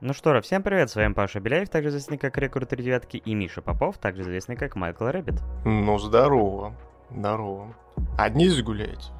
[0.00, 3.34] Ну что, всем привет, с вами Паша Беляев, также известный как Рекорд 3 девятки, и
[3.34, 5.40] Миша Попов, также известный как Майкл Рэббит.
[5.64, 6.74] Ну, здорово,
[7.10, 7.74] здорово.
[8.18, 9.12] Одни здесь гуляете?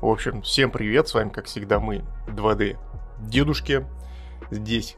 [0.00, 2.78] В общем, всем привет, с вами, как всегда, мы, 2D
[3.18, 3.84] дедушки.
[4.52, 4.96] Здесь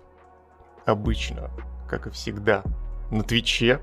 [0.84, 1.50] обычно,
[1.88, 2.62] как и всегда,
[3.11, 3.80] на Твиче.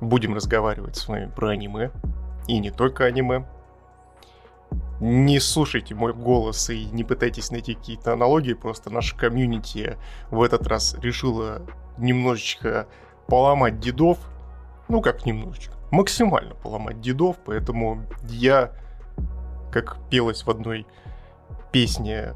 [0.00, 1.92] Будем разговаривать с вами про аниме,
[2.48, 3.46] и не только аниме
[5.00, 9.96] не слушайте мой голос и не пытайтесь найти какие-то аналогии, просто наша комьюнити
[10.30, 11.62] в этот раз решила
[11.98, 12.86] немножечко
[13.26, 14.18] поломать дедов,
[14.88, 18.72] ну как немножечко, максимально поломать дедов, поэтому я,
[19.72, 20.86] как пелось в одной
[21.72, 22.34] песне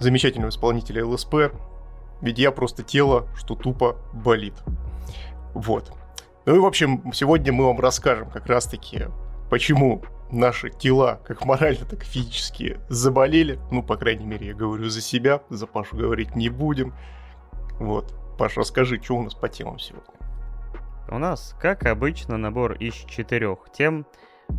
[0.00, 1.52] замечательного исполнителя ЛСП,
[2.20, 4.54] ведь я просто тело, что тупо болит.
[5.54, 5.92] Вот.
[6.44, 9.06] Ну и, в общем, сегодня мы вам расскажем как раз-таки,
[9.50, 13.58] почему наши тела, как морально, так и физически, заболели.
[13.70, 16.94] Ну, по крайней мере, я говорю за себя, за Пашу говорить не будем.
[17.78, 18.14] Вот.
[18.38, 20.14] Паша, расскажи, что у нас по темам сегодня?
[21.08, 24.06] У нас, как обычно, набор из четырех тем.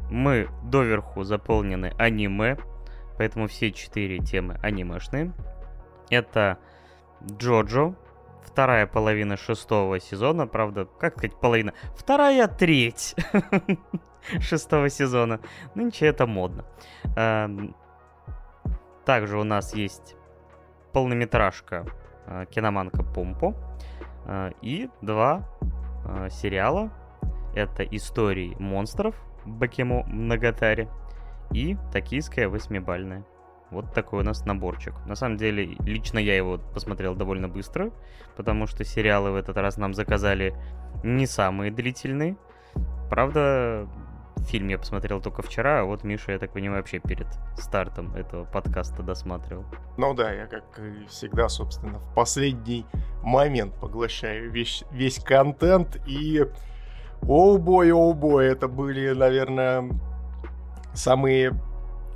[0.09, 2.57] Мы доверху заполнены аниме,
[3.17, 5.33] поэтому все четыре темы анимешные.
[6.09, 6.57] Это
[7.23, 7.95] Джоджо,
[8.57, 11.73] вторая половина шестого сезона, правда, как сказать половина?
[11.95, 13.13] Вторая треть
[14.39, 15.41] шестого сезона.
[15.75, 16.65] Ничего, это модно.
[17.15, 17.75] Эм,
[19.05, 20.15] также у нас есть
[20.91, 21.85] полнометражка
[22.25, 23.53] э, киноманка Помпо
[24.25, 25.47] э, и два
[26.05, 26.89] э, сериала.
[27.53, 29.13] Это «Истории монстров»
[29.45, 30.89] Бакему Многотари
[31.51, 33.23] и «Токийская восьмибальная».
[33.71, 34.93] Вот такой у нас наборчик.
[35.05, 37.91] На самом деле, лично я его посмотрел довольно быстро,
[38.35, 40.55] потому что сериалы в этот раз нам заказали
[41.03, 42.37] не самые длительные.
[43.09, 43.87] Правда,
[44.47, 48.45] фильм я посмотрел только вчера, а вот Миша, я так понимаю, вообще перед стартом этого
[48.45, 49.65] подкаста досматривал.
[49.97, 50.63] Ну да, я как
[51.09, 52.85] всегда, собственно, в последний
[53.21, 56.45] момент поглощаю весь, весь контент и...
[57.23, 59.89] О бой, о бой, это были, наверное,
[60.93, 61.59] самые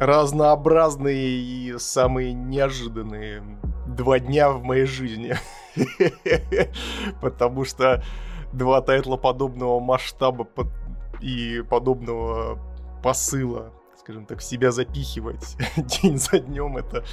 [0.01, 3.43] разнообразные и самые неожиданные
[3.85, 5.35] два дня в моей жизни.
[7.21, 8.03] Потому что
[8.51, 10.47] два тайтла подобного масштаба
[11.21, 12.57] и подобного
[13.03, 17.05] посыла, скажем так, в себя запихивать день за днем, это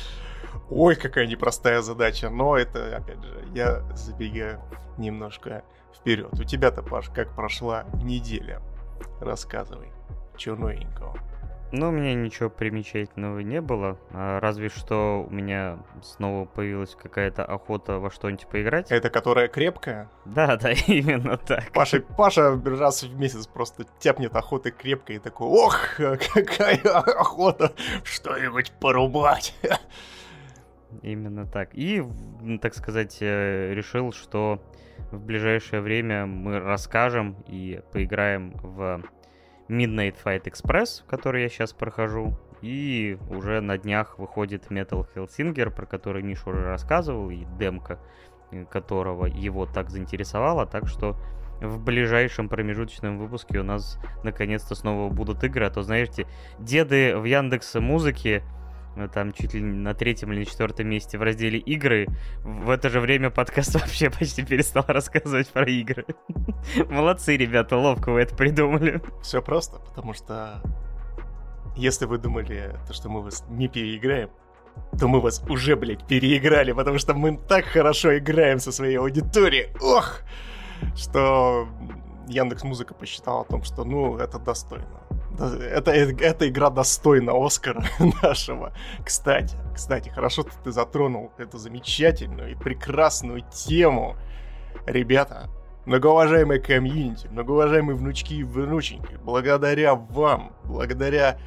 [0.71, 2.31] ой, какая непростая задача.
[2.31, 4.63] Но это, опять же, я забегаю
[4.97, 5.63] немножко
[5.95, 6.33] вперед.
[6.33, 8.63] У тебя-то, Паш, как прошла неделя?
[9.21, 9.93] Рассказывай,
[10.39, 11.19] что новенького.
[11.71, 13.99] Ну, у меня ничего примечательного не было.
[14.11, 18.91] А разве что у меня снова появилась какая-то охота во что-нибудь поиграть.
[18.91, 20.11] Это которая крепкая?
[20.25, 21.71] Да, да, именно так.
[21.73, 25.97] Паша, Паша раз в месяц просто тяпнет охоты крепкой и такой, ох,
[26.35, 29.55] какая охота что-нибудь порубать.
[31.03, 31.71] Именно так.
[31.75, 32.03] И,
[32.63, 34.63] так сказать, э, решил, что
[35.11, 39.03] в ближайшее время мы расскажем и поиграем в
[39.69, 42.37] Midnight Fight Express, который я сейчас прохожу.
[42.61, 48.01] И уже на днях выходит Metal Hellsinger, про который Миша уже рассказывал, и демка
[48.51, 50.67] э, которого его так заинтересовала.
[50.67, 51.17] Так что
[51.61, 55.67] в ближайшем промежуточном выпуске у нас наконец-то снова будут игры.
[55.67, 56.27] А то, знаете,
[56.59, 58.58] деды в Яндекс Музыке ну,
[59.07, 62.09] там чуть ли на третьем или четвертом месте в разделе игры.
[62.43, 66.05] В это же время подкаст вообще почти перестал рассказывать про игры.
[66.91, 69.01] Молодцы, ребята, ловко вы это придумали.
[69.23, 70.61] Все просто, потому что
[71.77, 74.31] если вы думали, то, что мы вас не переиграем,
[74.99, 79.69] то мы вас уже, блядь, переиграли, потому что мы так хорошо играем со своей аудиторией.
[79.81, 80.23] Ох!
[80.97, 81.69] Что
[82.29, 85.09] Яндекс Музыка посчитала о том, что, ну, это достойно
[85.39, 87.85] это, эта игра достойна Оскара
[88.23, 88.73] нашего.
[89.05, 94.17] Кстати, кстати, хорошо, что ты затронул эту замечательную и прекрасную тему.
[94.87, 95.49] Ребята,
[95.87, 101.39] многоуважаемые комьюнити, многоуважаемые внучки и внученьки, благодаря вам, благодаря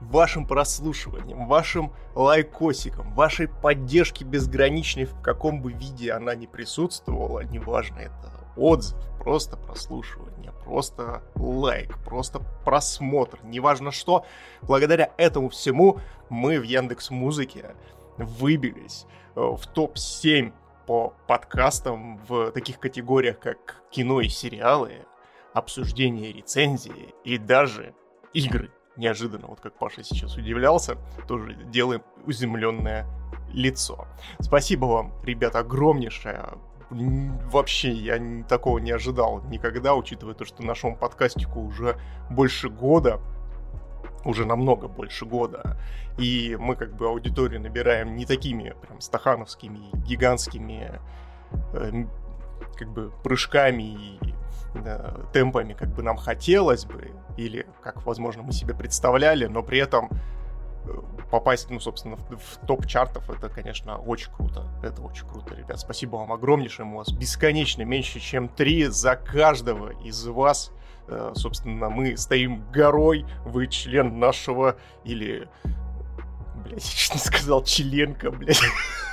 [0.00, 8.00] вашим прослушиваниям, вашим лайкосикам, вашей поддержке безграничной, в каком бы виде она ни присутствовала, неважно,
[8.00, 14.24] это отзыв, просто прослушивание, просто лайк, просто просмотр, неважно что.
[14.62, 15.98] Благодаря этому всему
[16.28, 17.74] мы в Яндекс Музыке
[18.18, 20.52] выбились э, в топ-7
[20.86, 25.06] по подкастам в таких категориях, как кино и сериалы,
[25.54, 27.94] обсуждение рецензии и даже
[28.34, 28.70] игры.
[28.96, 33.06] Неожиданно, вот как Паша сейчас удивлялся, тоже делаем изумленное
[33.52, 34.06] лицо.
[34.38, 36.58] Спасибо вам, ребята, огромнейшее
[36.90, 41.96] вообще я такого не ожидал никогда, учитывая то, что нашему подкастику уже
[42.30, 43.20] больше года.
[44.24, 45.76] уже намного больше года.
[46.18, 51.00] И мы как бы аудиторию набираем не такими прям стахановскими, гигантскими
[51.72, 52.04] э,
[52.76, 54.34] как бы прыжками и
[54.74, 59.78] э, темпами, как бы нам хотелось бы, или как, возможно, мы себе представляли, но при
[59.78, 60.08] этом
[61.30, 64.66] попасть, ну, собственно, в, в топ чартов, это, конечно, очень круто.
[64.82, 65.80] Это очень круто, ребят.
[65.80, 66.86] Спасибо вам огромнейшее.
[66.86, 70.72] У вас бесконечно меньше, чем три за каждого из вас.
[71.08, 75.48] Э, собственно, мы стоим горой, вы член нашего или
[76.64, 78.60] блядь, я не сказал членка, блядь.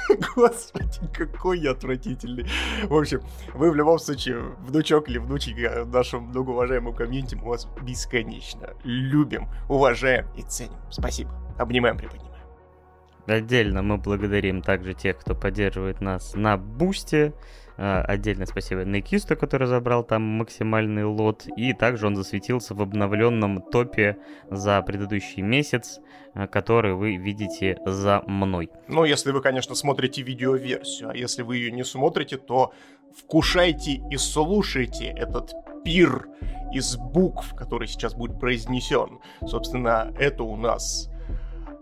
[0.36, 2.46] Господи, какой я отвратительный.
[2.84, 3.22] В общем,
[3.54, 10.28] вы в любом случае, внучок или внученька нашему многоуважаемому комьюнити, мы вас бесконечно любим, уважаем
[10.36, 10.80] и ценим.
[10.90, 11.32] Спасибо.
[11.62, 12.32] Обнимаем, приподнимаем.
[13.28, 17.34] Отдельно мы благодарим также тех, кто поддерживает нас на Бусте.
[17.78, 21.46] А, отдельное спасибо Некисту, который забрал там максимальный лот.
[21.56, 24.18] И также он засветился в обновленном топе
[24.50, 26.00] за предыдущий месяц,
[26.34, 28.70] а, который вы видите за мной.
[28.88, 31.10] Ну, если вы, конечно, смотрите видеоверсию.
[31.12, 32.74] А если вы ее не смотрите, то
[33.16, 35.54] вкушайте и слушайте этот
[35.84, 36.28] пир
[36.74, 39.20] из букв, который сейчас будет произнесен.
[39.46, 41.11] Собственно, это у нас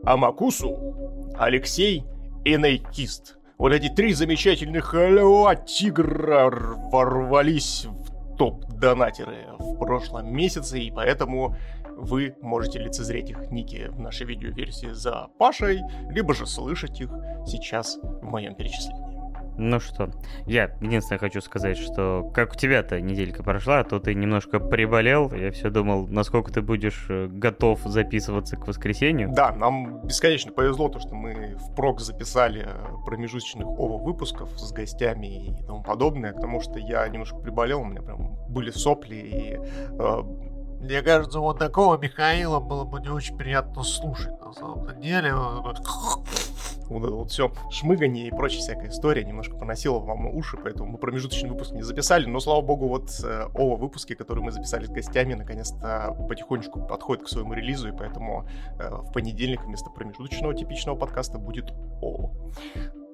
[0.04, 2.04] Амакусу, Алексей
[2.46, 3.38] и Нейкист.
[3.58, 11.58] Вот эти три замечательных льва тигра ворвались в топ-донатеры в прошлом месяце, и поэтому
[11.98, 17.12] вы можете лицезреть их ники в нашей видеоверсии за Пашей, либо же слышать их
[17.46, 19.19] сейчас в моем перечислении.
[19.62, 20.10] Ну что,
[20.46, 25.34] я единственное хочу сказать, что как у тебя-то неделька прошла, то ты немножко приболел.
[25.34, 29.34] Я все думал, насколько ты будешь э, готов записываться к воскресенью.
[29.34, 35.50] Да, нам бесконечно повезло, то, что мы впрок записали э, промежуточных ОВА выпусков с гостями
[35.50, 39.60] и тому подобное, потому что я немножко приболел, у меня прям были сопли и
[40.00, 40.22] э,
[40.80, 45.34] мне кажется, вот такого Михаила было бы не очень приятно слушать, на самом деле
[46.90, 50.98] вот это вот все шмыгание и прочая всякая история немножко поносила вам уши, поэтому мы
[50.98, 54.90] промежуточный выпуск не записали, но, слава богу, вот э, оба выпуски, которые мы записали с
[54.90, 58.48] гостями, наконец-то потихонечку подходят к своему релизу, и поэтому
[58.80, 61.72] э, в понедельник вместо промежуточного типичного подкаста будет
[62.02, 62.32] О.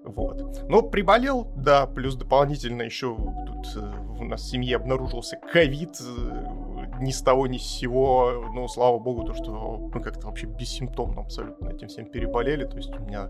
[0.05, 0.69] Вот.
[0.69, 6.95] Но приболел, да, плюс дополнительно еще тут э, у нас в семье обнаружился ковид, э,
[6.99, 11.21] ни с того ни с сего, но слава богу, то, что мы как-то вообще бессимптомно
[11.21, 13.29] абсолютно этим всем переболели, то есть у меня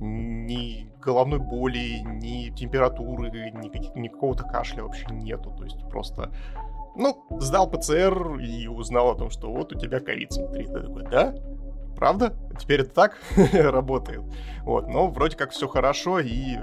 [0.00, 5.50] ни головной боли, ни температуры, ни, ни какого-то кашля вообще нету.
[5.56, 6.30] То есть просто,
[6.96, 10.66] ну, сдал ПЦР и узнал о том, что вот у тебя ковид, смотри.
[10.66, 11.34] Ты такой, да?
[11.98, 12.32] Правда?
[12.56, 13.18] Теперь это так
[13.52, 14.22] работает.
[14.62, 16.58] Вот, но вроде как все хорошо, и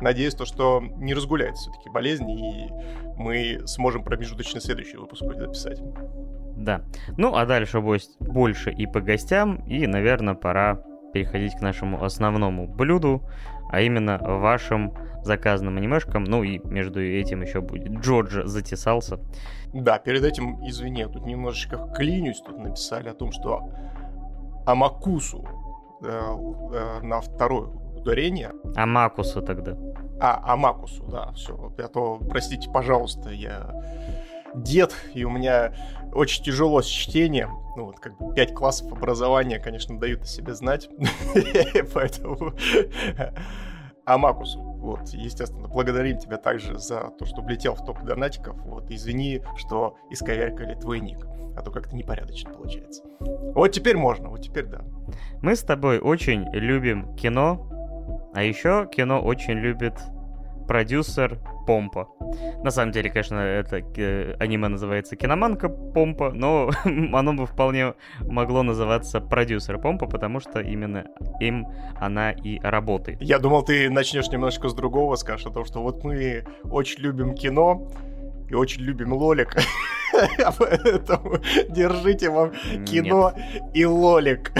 [0.00, 2.70] надеюсь, то, что не разгуляется все-таки болезнь, и
[3.18, 5.82] мы сможем промежуточный следующий выпуск записать.
[6.56, 6.82] Да.
[7.18, 10.82] Ну, а дальше будет больше и по гостям, и, наверное, пора
[11.12, 13.22] переходить к нашему основному блюду,
[13.70, 16.24] а именно вашим заказанным анимешкам.
[16.24, 19.20] Ну и между этим еще будет Джорджа затесался.
[19.74, 23.70] Да, перед этим, извини, я тут немножечко клинюсь, тут написали о том, что
[24.68, 25.46] Амакусу
[26.02, 28.52] э, э, на второе ударение.
[28.76, 29.78] Амакусу тогда.
[30.20, 31.72] А, Амакусу, да, все.
[31.78, 33.72] А то, простите, пожалуйста, я
[34.54, 35.72] дед, и у меня
[36.12, 37.60] очень тяжело с чтением.
[37.76, 40.90] Ну, вот как бы пять классов образования, конечно, дают о себе знать.
[41.94, 42.52] Поэтому...
[44.08, 48.56] Амакусу, вот, естественно, благодарим тебя также за то, что влетел в топ донатиков.
[48.64, 53.02] Вот, извини, что исковеркали твой ник, а то как-то непорядочно получается.
[53.20, 54.80] Вот теперь можно, вот теперь да.
[55.42, 57.68] Мы с тобой очень любим кино,
[58.34, 59.94] а еще кино очень любит
[60.66, 61.38] продюсер
[61.68, 62.08] Помпа.
[62.64, 66.70] На самом деле, конечно, это э, аниме называется Киноманка Помпа, но
[67.12, 71.04] оно бы вполне могло называться продюсер Помпа, потому что именно
[71.40, 71.66] им
[72.00, 73.20] она и работает.
[73.20, 77.34] Я думал, ты начнешь немножко с другого, скажешь о том, что вот мы очень любим
[77.34, 77.86] кино,
[78.48, 79.54] и очень любим лолик.
[80.58, 81.36] Поэтому
[81.68, 82.52] держите вам
[82.86, 83.34] кино
[83.74, 84.52] и лолик.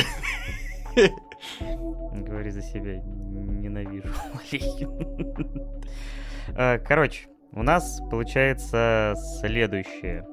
[2.12, 4.12] Говори за себя, ненавижу
[4.52, 4.58] Э,
[6.54, 10.26] короче, у нас получается следующая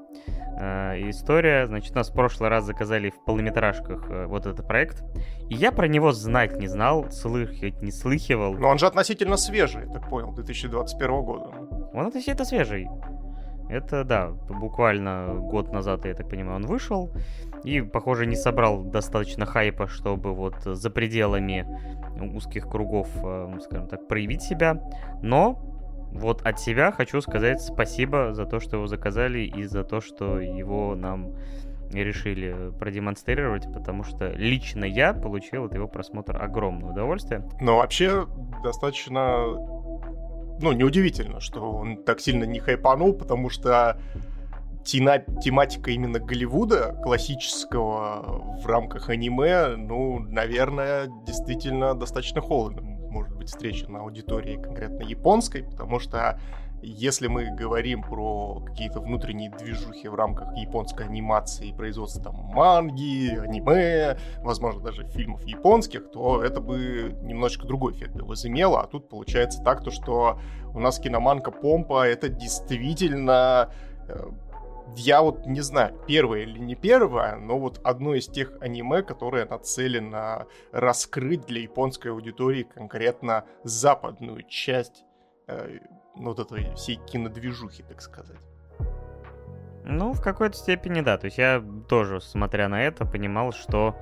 [0.59, 1.65] э, история.
[1.65, 5.03] Значит, нас в прошлый раз заказали в полнометражках э, вот этот проект.
[5.49, 8.53] И я про него знать не знал, слыхать не слыхивал.
[8.55, 11.49] Но он же относительно свежий, так понял, 2021 года.
[11.93, 12.89] Он относительно свежий.
[13.69, 17.11] Это, да, буквально год назад, я так понимаю, он вышел.
[17.63, 21.65] И, похоже, не собрал достаточно хайпа, чтобы вот за пределами
[22.35, 23.07] узких кругов,
[23.63, 24.79] скажем так, проявить себя.
[25.23, 25.74] Но
[26.15, 30.39] вот от себя хочу сказать спасибо за то, что его заказали и за то, что
[30.39, 31.33] его нам
[31.91, 37.47] решили продемонстрировать, потому что лично я получил от его просмотра огромное удовольствие.
[37.61, 38.27] Но вообще
[38.63, 39.37] достаточно,
[40.61, 43.99] ну, неудивительно, что он так сильно не хайпанул, потому что
[44.83, 52.94] тематика именно Голливуда классического в рамках аниме, ну, наверное, действительно достаточно холодно
[53.45, 56.39] быть встречена аудитории конкретно японской, потому что
[56.81, 64.17] если мы говорим про какие-то внутренние движухи в рамках японской анимации, производства там манги, аниме,
[64.41, 68.81] возможно, даже фильмов японских, то это бы немножечко другой эффект возымело.
[68.81, 70.39] А тут получается так, то, что
[70.73, 73.71] у нас киноманка Помпа— это действительно
[74.07, 74.27] э,
[74.95, 79.45] я вот не знаю, первое или не первое, но вот одно из тех аниме, которое
[79.45, 85.05] нацелено раскрыть для японской аудитории конкретно западную часть
[85.47, 85.79] э,
[86.15, 88.37] ну, вот этой всей кинодвижухи, так сказать.
[89.83, 91.17] Ну, в какой-то степени да.
[91.17, 93.95] То есть я тоже, смотря на это, понимал, что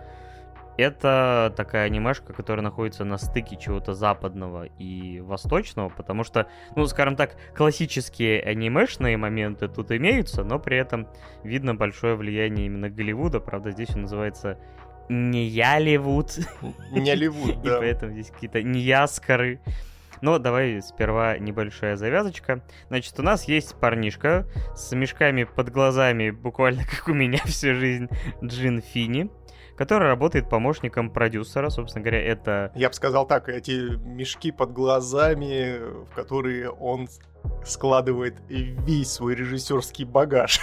[0.77, 7.15] это такая анимешка, которая находится на стыке чего-то западного и восточного, потому что, ну, скажем
[7.15, 11.07] так, классические анимешные моменты тут имеются, но при этом
[11.43, 13.39] видно большое влияние именно Голливуда.
[13.39, 14.57] Правда, здесь он называется
[15.09, 16.39] не Яливуд.
[16.91, 17.77] Не Ливуд, да.
[17.77, 19.59] И поэтому здесь какие-то неяскары.
[20.21, 22.61] Но давай сперва небольшая завязочка.
[22.87, 28.07] Значит, у нас есть парнишка с мешками под глазами, буквально как у меня всю жизнь,
[28.41, 29.29] Джин Фини
[29.75, 31.69] который работает помощником продюсера.
[31.69, 32.71] Собственно говоря, это...
[32.75, 37.07] Я бы сказал так, эти мешки под глазами, в которые он
[37.65, 40.59] складывает весь свой режиссерский багаж.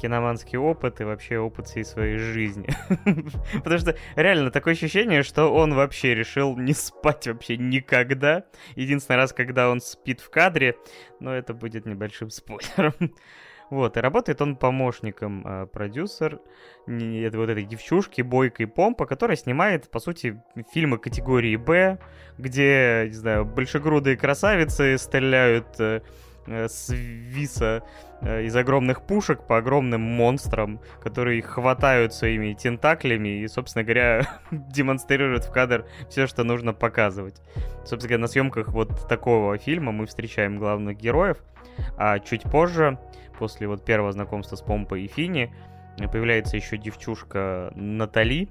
[0.00, 2.68] киноманский опыт и вообще опыт всей своей жизни.
[3.52, 8.44] Потому что реально такое ощущение, что он вообще решил не спать вообще никогда.
[8.76, 10.76] Единственный раз, когда он спит в кадре,
[11.20, 12.94] но это будет небольшим спойлером.
[13.70, 16.40] Вот, и работает он помощником э, продюсер
[16.86, 20.40] не, вот этой девчушки Бойкой Помпа, которая снимает, по сути,
[20.72, 21.98] фильмы категории Б,
[22.38, 26.00] где, не знаю, большегрудые красавицы стреляют э,
[26.46, 27.82] э, с виса
[28.22, 35.44] э, из огромных пушек по огромным монстрам, которые хватают своими тентаклями и, собственно говоря, демонстрируют
[35.44, 37.42] в кадр все, что нужно показывать.
[37.84, 41.36] Собственно говоря, на съемках вот такого фильма мы встречаем главных героев,
[41.98, 42.98] а чуть позже
[43.38, 45.52] после вот первого знакомства с Помпой и Фини
[46.12, 48.48] появляется еще девчушка Натали,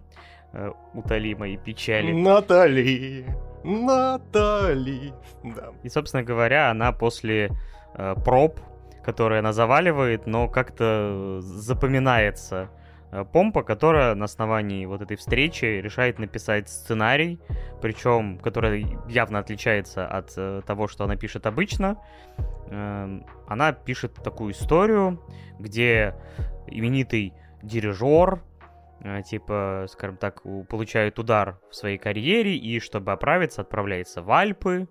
[0.54, 2.12] э, утоли мои печали.
[2.12, 3.26] Натали,
[3.64, 5.14] Натали,
[5.44, 5.70] да.
[5.84, 7.52] И, собственно говоря, она после
[7.94, 8.60] э, проб,
[9.04, 12.77] которые она заваливает, но как-то запоминается э,
[13.32, 17.40] Помпа, которая на основании вот этой встречи решает написать сценарий,
[17.82, 21.98] причем который явно отличается от э, того, что она пишет обычно.
[22.70, 25.22] Эм, она пишет такую историю,
[25.58, 26.16] где
[26.68, 28.42] именитый дирижер,
[29.02, 34.88] э, типа, скажем так, получает удар в своей карьере и, чтобы оправиться, отправляется в Альпы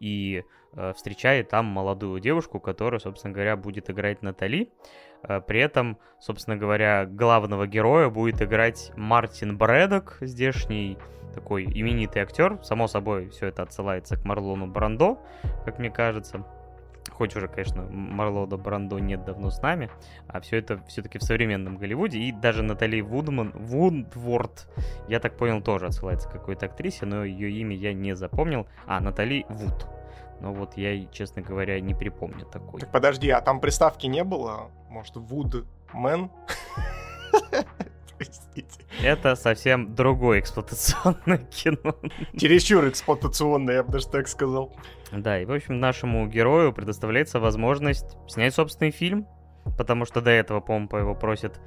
[0.00, 4.70] и э, встречает там молодую девушку, которая, собственно говоря, будет играть Натали.
[5.22, 10.98] Э, при этом, собственно говоря, главного героя будет играть Мартин Брэдок, здешний
[11.34, 12.58] такой именитый актер.
[12.62, 15.18] Само собой, все это отсылается к Марлону Брандо,
[15.64, 16.44] как мне кажется.
[17.18, 19.90] Хоть уже, конечно, Марлода Брандо нет давно с нами,
[20.28, 22.20] а все это все-таки в современном Голливуде.
[22.20, 24.68] И даже Натали Вудман, Вудворд,
[25.08, 28.68] я так понял, тоже отсылается к какой-то актрисе, но ее имя я не запомнил.
[28.86, 29.88] А, Натали Вуд.
[30.40, 32.80] Но вот я, честно говоря, не припомню такой.
[32.80, 34.70] Так подожди, а там приставки не было?
[34.88, 36.30] Может, Вудмен?
[38.18, 38.84] Простите.
[39.02, 41.94] Это совсем другое эксплуатационное кино.
[42.36, 44.76] Чересчур эксплуатационное, я бы даже так сказал.
[45.12, 49.26] Да, и, в общем, нашему герою предоставляется возможность снять собственный фильм,
[49.76, 51.60] потому что до этого, по-моему, его просят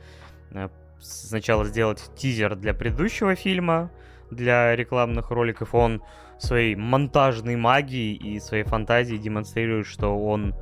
[0.52, 3.90] э, сначала сделать тизер для предыдущего фильма,
[4.30, 5.74] для рекламных роликов.
[5.74, 6.04] Он
[6.38, 10.54] своей монтажной магией и своей фантазией демонстрирует, что он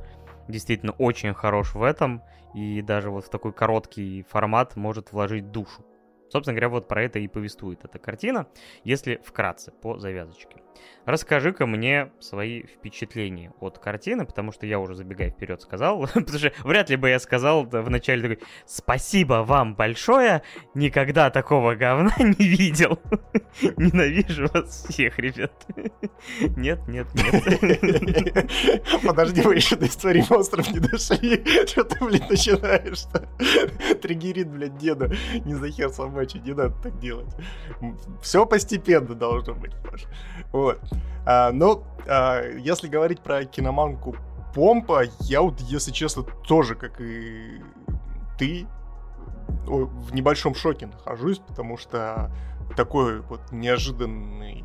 [0.48, 2.22] действительно очень хорош в этом,
[2.54, 5.84] и даже вот в такой короткий формат может вложить душу.
[6.30, 8.46] Собственно говоря, вот про это и повествует эта картина,
[8.84, 10.56] если вкратце, по завязочке.
[11.06, 16.52] Расскажи-ка мне свои впечатления от картины, потому что я уже забегая вперед сказал, потому что
[16.62, 20.42] вряд ли бы я сказал в начале такой «Спасибо вам большое,
[20.74, 22.98] никогда такого говна не видел».
[23.76, 25.52] Ненавижу вас всех, ребят.
[26.56, 28.50] Нет, нет, нет.
[29.04, 31.44] Подожди, вы еще до истории монстров не дошли.
[31.66, 33.04] Что ты, блин, начинаешь?
[34.00, 35.12] Триггерит, блядь, деда.
[35.44, 35.90] Не за хер
[36.20, 37.28] собачий, не надо так делать.
[38.22, 40.08] Все постепенно должно быть, Паша.
[40.52, 40.80] Вот.
[41.26, 44.16] А, но а, если говорить про киноманку
[44.54, 47.62] Помпа, я вот, если честно, тоже, как и
[48.38, 48.66] ты,
[49.66, 52.32] в небольшом шоке нахожусь, потому что
[52.76, 54.64] такой вот неожиданный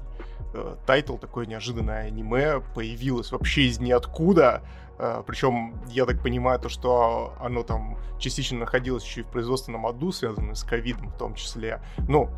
[0.53, 4.63] э, тайтл, такое неожиданное аниме появилось вообще из ниоткуда.
[4.97, 9.85] Э, причем, я так понимаю, то, что оно там частично находилось еще и в производственном
[9.85, 11.81] аду, связанном с ковидом в том числе.
[12.07, 12.29] Ну,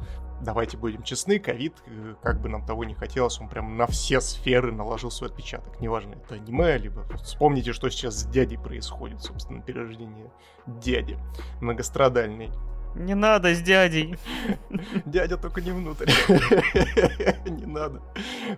[0.41, 4.21] давайте будем честны, ковид, э, как бы нам того не хотелось, он прям на все
[4.21, 5.79] сферы наложил свой отпечаток.
[5.79, 10.31] Неважно, это аниме, либо вспомните, что сейчас с дядей происходит, собственно, перерождение
[10.65, 11.17] дяди
[11.61, 12.51] многострадальный.
[12.95, 14.17] Не надо с дядей.
[15.05, 16.09] Дядя только не внутрь.
[17.45, 18.01] Не надо.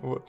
[0.00, 0.26] Вот.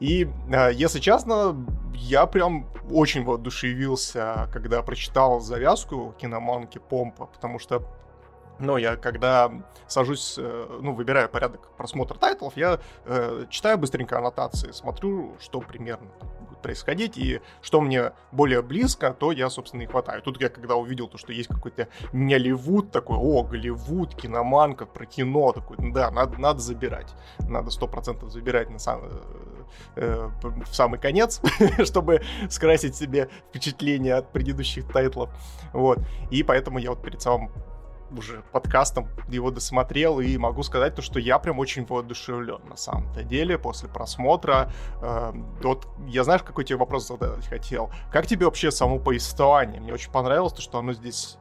[0.00, 1.56] И, а, если честно,
[1.94, 7.86] я прям очень воодушевился, когда прочитал завязку киноманки Помпа, потому что
[8.58, 9.50] но я, когда
[9.88, 16.10] сажусь, э, ну, выбираю порядок просмотра тайтлов, я э, читаю быстренько аннотации, смотрю, что примерно
[16.62, 20.22] происходить, и что мне более близко, то я, собственно, и хватаю.
[20.22, 25.06] Тут я, когда увидел то, что есть какой-то не Голливуд такой, о, Голливуд, киноманка, про
[25.06, 27.14] кино, такой, да, надо, надо забирать.
[27.38, 29.02] Надо сто процентов забирать на сам,
[29.96, 31.40] э, в самый конец,
[31.84, 35.30] чтобы скрасить себе впечатление от предыдущих тайтлов.
[35.72, 35.98] Вот.
[36.30, 37.50] И поэтому я вот перед самым
[38.18, 43.22] уже подкастом его досмотрел, и могу сказать то, что я прям очень воодушевлен на самом-то
[43.22, 44.72] деле после просмотра.
[45.00, 47.90] Э, вот я знаешь, какой тебе вопрос задать хотел?
[48.10, 49.80] Как тебе вообще само повествование?
[49.80, 51.38] Мне очень понравилось то, что оно здесь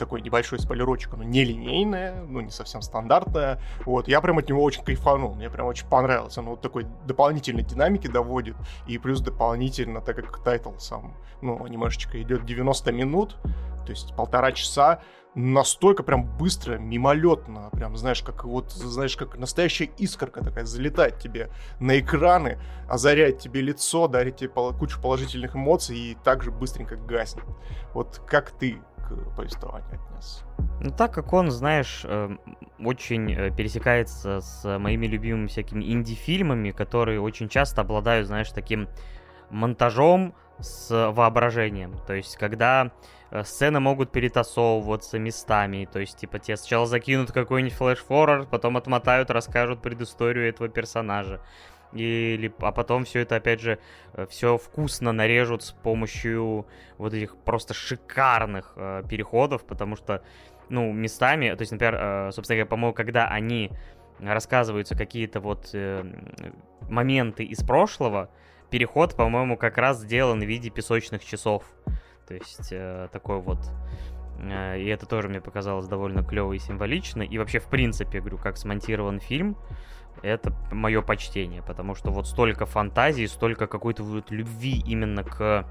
[0.00, 3.60] такой небольшой спойлерочек, оно не линейное, ну, не совсем стандартное.
[3.84, 6.36] Вот, я прям от него очень кайфанул, мне прям очень понравилось.
[6.38, 8.56] Оно вот такой дополнительной динамики доводит,
[8.88, 13.36] и плюс дополнительно, так как тайтл сам, ну, немножечко идет 90 минут,
[13.84, 15.00] то есть полтора часа,
[15.34, 21.50] настолько прям быстро, мимолетно, прям, знаешь, как вот, знаешь, как настоящая искорка такая залетает тебе
[21.78, 27.44] на экраны, озаряет тебе лицо, дарит тебе кучу положительных эмоций и также быстренько гаснет.
[27.94, 28.80] Вот как ты
[29.36, 30.44] повествованию отнес?
[30.80, 32.40] Ну, так как он, знаешь, эм,
[32.78, 38.88] очень э, пересекается с моими любимыми всякими инди-фильмами, которые очень часто обладают, знаешь, таким
[39.50, 41.94] монтажом с воображением.
[42.06, 42.92] То есть, когда
[43.30, 49.30] Э, сцены могут перетасовываться местами, то есть, типа, тебе сначала закинут какой-нибудь флеш-форвард, потом отмотают,
[49.30, 51.40] расскажут предысторию этого персонажа.
[51.92, 53.78] Или, а потом все это, опять же,
[54.14, 56.66] э, все вкусно нарежут с помощью
[56.98, 60.22] вот этих просто шикарных э, переходов, потому что,
[60.68, 63.70] ну, местами, то есть, например, э, собственно говоря, по-моему, когда они
[64.20, 66.04] рассказываются какие-то вот э,
[66.88, 68.30] моменты из прошлого,
[68.70, 71.64] переход, по-моему, как раз сделан в виде песочных часов.
[72.26, 73.58] То есть э, такой вот...
[74.38, 77.22] Э, и это тоже мне показалось довольно клево и символично.
[77.22, 79.56] И вообще, в принципе, говорю, как смонтирован фильм,
[80.22, 85.66] это мое почтение, потому что вот столько фантазии, столько какой-то вот любви именно к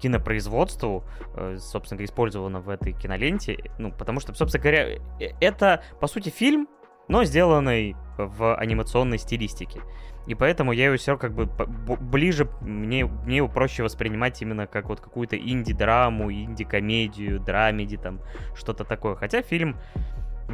[0.00, 1.04] кинопроизводству,
[1.36, 3.70] э, собственно использовано в этой киноленте.
[3.78, 4.98] Ну, потому что, собственно говоря, э,
[5.40, 6.68] это, по сути, фильм,
[7.08, 9.80] но сделанный в анимационной стилистике.
[10.26, 14.88] И поэтому я его все как бы ближе, мне, мне его проще воспринимать именно как
[14.88, 18.20] вот какую-то инди-драму, инди-комедию, драмеди, там,
[18.54, 19.16] что-то такое.
[19.16, 19.76] Хотя фильм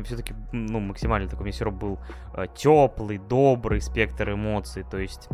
[0.04, 1.98] все-таки, ну, максимально такой, мне все равно был
[2.34, 5.28] э, теплый, добрый спектр эмоций, то есть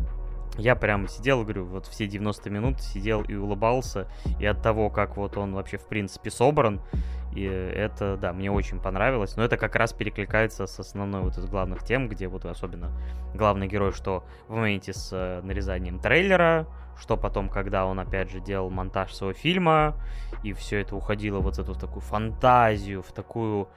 [0.59, 4.07] я прям сидел, говорю, вот все 90 минут сидел и улыбался,
[4.39, 6.81] и от того, как вот он вообще, в принципе, собран,
[7.35, 11.47] и это, да, мне очень понравилось, но это как раз перекликается с основной вот из
[11.47, 12.93] главных тем, где вот особенно
[13.35, 16.67] главный герой, что в моменте с э, нарезанием трейлера,
[17.01, 19.95] что потом, когда он опять же делал монтаж своего фильма,
[20.43, 23.69] и все это уходило вот в эту в такую фантазию, в такую,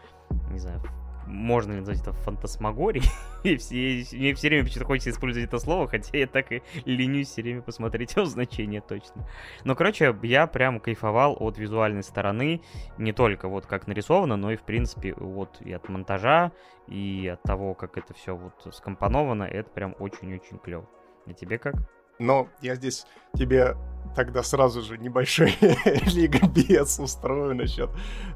[0.52, 0.82] не знаю,
[1.28, 3.06] можно ли назвать это фантасмагорией.
[3.44, 7.30] и все, мне все время почему-то хочется использовать это слово, хотя я так и ленюсь
[7.30, 9.28] все время посмотреть его значение точно.
[9.64, 12.62] Но, короче, я прям кайфовал от визуальной стороны,
[12.98, 16.52] не только вот как нарисовано, но и, в принципе, вот и от монтажа,
[16.88, 20.88] и от того, как это все вот скомпоновано, это прям очень-очень клево.
[21.26, 21.76] А тебе как?
[22.20, 23.06] Но я здесь
[23.38, 23.76] тебе
[24.16, 25.56] тогда сразу же небольшой
[26.06, 27.90] ликбез устрою насчет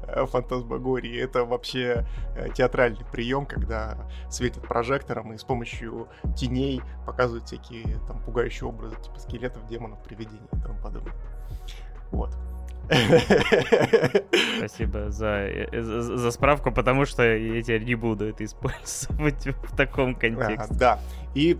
[0.06, 1.18] э, фантазмагории.
[1.18, 3.96] Это вообще э, театральный прием, когда
[4.28, 10.48] светят прожектором и с помощью теней показывают всякие там пугающие образы, типа скелетов, демонов, привидений
[10.52, 11.14] и тому подобное.
[12.10, 12.36] Вот.
[14.58, 19.76] Спасибо за, э, за, за справку, потому что я теперь не буду это использовать в
[19.76, 20.74] таком контексте.
[20.74, 20.98] А, да.
[21.34, 21.56] И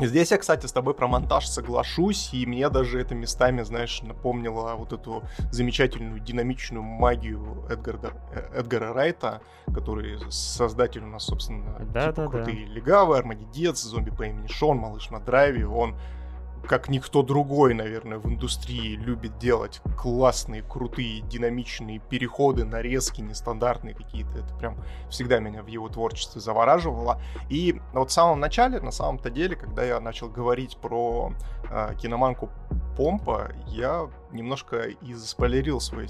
[0.00, 4.74] Здесь я, кстати, с тобой про монтаж соглашусь, и мне даже это местами, знаешь, напомнило
[4.74, 12.08] вот эту замечательную динамичную магию Эдгара, э, Эдгара Райта, который создатель у нас, собственно, да,
[12.08, 12.72] типа да, крутые да.
[12.72, 15.96] легавы, Армадидец, зомби по имени Шон, Малыш на драйве, он
[16.66, 24.38] как никто другой, наверное, в индустрии любит делать классные, крутые, динамичные переходы, нарезки, нестандартные какие-то.
[24.38, 24.76] Это прям
[25.10, 27.20] всегда меня в его творчестве завораживало.
[27.48, 31.32] И вот в самом начале, на самом-то деле, когда я начал говорить про
[31.70, 32.50] э, киноманку
[32.96, 36.08] Помпа, я немножко и заспойлерил свой,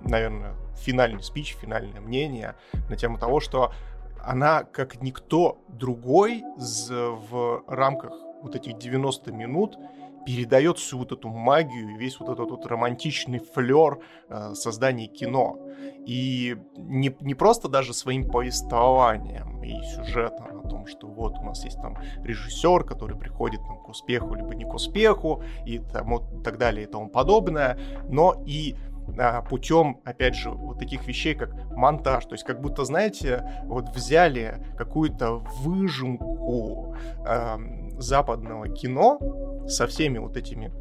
[0.00, 2.54] наверное, финальный спич, финальное мнение
[2.88, 3.72] на тему того, что
[4.20, 9.78] она, как никто другой, в рамках вот этих 90 минут
[10.26, 15.58] передает всю вот эту магию, весь вот этот вот романтичный флер э, создания кино.
[16.06, 21.64] И не, не просто даже своим повествованием и сюжетом о том, что вот у нас
[21.64, 26.58] есть там режиссер, который приходит там, к успеху, либо не к успеху, и тому, так
[26.58, 28.76] далее и тому подобное, но и
[29.18, 32.26] а, путем, опять же, вот таких вещей, как монтаж.
[32.26, 36.96] То есть как будто, знаете, вот взяли какую-то выжимку
[37.26, 37.56] э,
[37.98, 39.18] западного кино
[39.66, 40.72] со всеми вот этими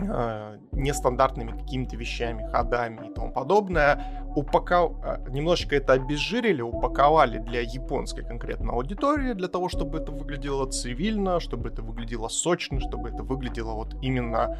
[0.00, 4.92] э, нестандартными какими-то вещами, ходами и тому подобное, упаков...
[5.28, 11.68] немножечко это обезжирили, упаковали для японской конкретно аудитории, для того, чтобы это выглядело цивильно, чтобы
[11.68, 14.56] это выглядело сочно, чтобы это выглядело вот именно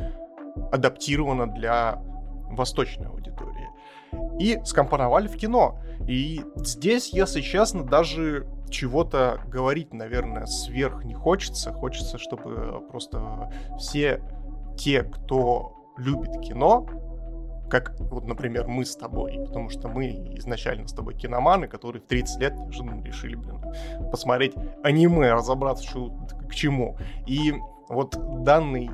[0.73, 2.03] адаптировано для
[2.51, 3.70] восточной аудитории.
[4.39, 5.81] И скомпоновали в кино.
[6.09, 11.73] И здесь, если честно, даже чего-то говорить, наверное, сверх не хочется.
[11.73, 14.23] Хочется, чтобы просто все
[14.77, 16.87] те, кто любит кино,
[17.71, 22.07] как вот, например, мы с тобой, потому что мы изначально с тобой киноманы, которые в
[22.07, 23.63] 30 лет неожиданно решили, блин,
[24.11, 26.11] посмотреть аниме, разобраться, что
[26.49, 26.97] к чему.
[27.27, 27.55] И
[27.89, 28.91] вот данный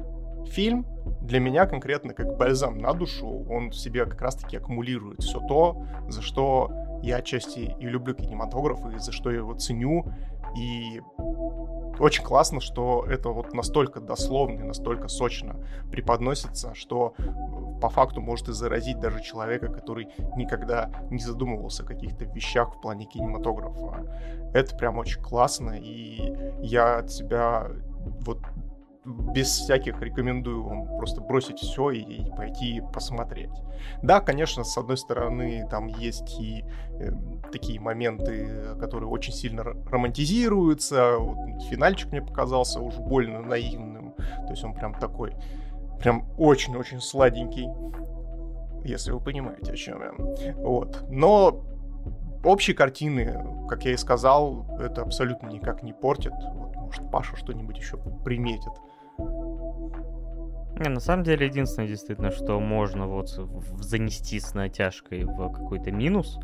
[0.48, 0.87] фильм
[1.21, 5.85] для меня конкретно как бальзам на душу, он в себе как раз-таки аккумулирует все то,
[6.09, 6.71] за что
[7.03, 10.07] я отчасти и люблю кинематограф, и за что я его ценю.
[10.57, 11.03] И
[11.99, 15.57] очень классно, что это вот настолько дословно и настолько сочно
[15.90, 17.14] преподносится, что
[17.81, 22.81] по факту может и заразить даже человека, который никогда не задумывался о каких-то вещах в
[22.81, 24.07] плане кинематографа.
[24.55, 27.69] Это прям очень классно, и я от себя
[28.25, 28.38] вот
[29.07, 33.51] без всяких рекомендую вам просто бросить все и, и пойти посмотреть.
[34.03, 36.64] Да, конечно, с одной стороны, там есть и
[36.99, 37.11] э,
[37.53, 41.19] такие моменты, которые очень сильно романтизируются.
[41.19, 44.14] Вот, финальчик мне показался уж больно наивным.
[44.16, 45.35] То есть он прям такой,
[46.01, 47.69] прям очень-очень сладенький,
[48.85, 50.12] если вы понимаете, о чем я.
[50.55, 51.05] Вот.
[51.11, 51.62] Но
[52.45, 56.33] общей картины, как я и сказал, это абсолютно никак не портит.
[56.55, 58.73] Вот, может, Паша что-нибудь еще приметит.
[59.18, 63.29] Не, на самом деле, единственное, действительно, что можно вот
[63.81, 66.38] занести с натяжкой в какой-то минус,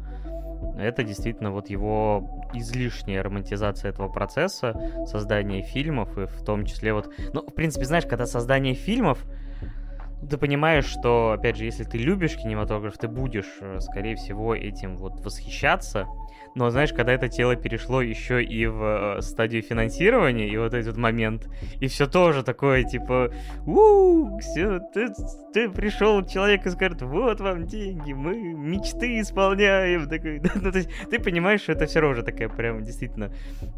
[0.79, 7.13] это действительно вот его излишняя романтизация этого процесса, создания фильмов, и в том числе вот...
[7.33, 9.25] Ну, в принципе, знаешь, когда создание фильмов,
[10.29, 14.97] ты понимаешь, что, опять же, если ты любишь кинематограф, ты будешь, э, скорее всего, этим
[14.97, 16.07] вот восхищаться,
[16.55, 20.97] но знаешь, когда это тело перешло еще и в э, стадию финансирования, и вот этот
[20.97, 21.49] момент,
[21.81, 23.31] и все тоже такое, типа,
[23.67, 25.09] у все, ты,
[25.53, 30.91] ты пришел человек и скажет, вот вам деньги, мы мечты исполняем, такой, ну, то есть
[31.11, 33.31] ты понимаешь, что это все равно уже такая прям действительно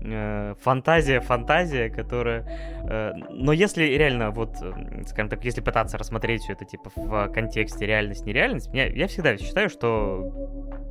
[0.03, 2.45] э, фантазия, фантазия, которая,
[2.89, 7.29] э, но если реально вот, э, скажем так, если пытаться рассмотреть все это типа в
[7.29, 10.33] контексте реальность, нереальность, я, я всегда считаю, что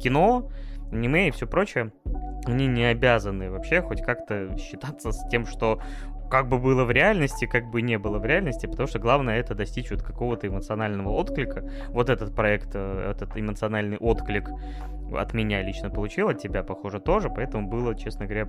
[0.01, 0.49] кино
[0.93, 1.91] аниме и все прочее,
[2.45, 5.79] они не обязаны вообще хоть как-то считаться с тем, что
[6.29, 9.53] как бы было в реальности, как бы не было в реальности, потому что главное это
[9.53, 11.69] достичь вот какого-то эмоционального отклика.
[11.89, 14.49] Вот этот проект, э, этот эмоциональный отклик
[15.15, 18.47] от меня лично получил, от тебя, похоже, тоже, поэтому было, честно говоря,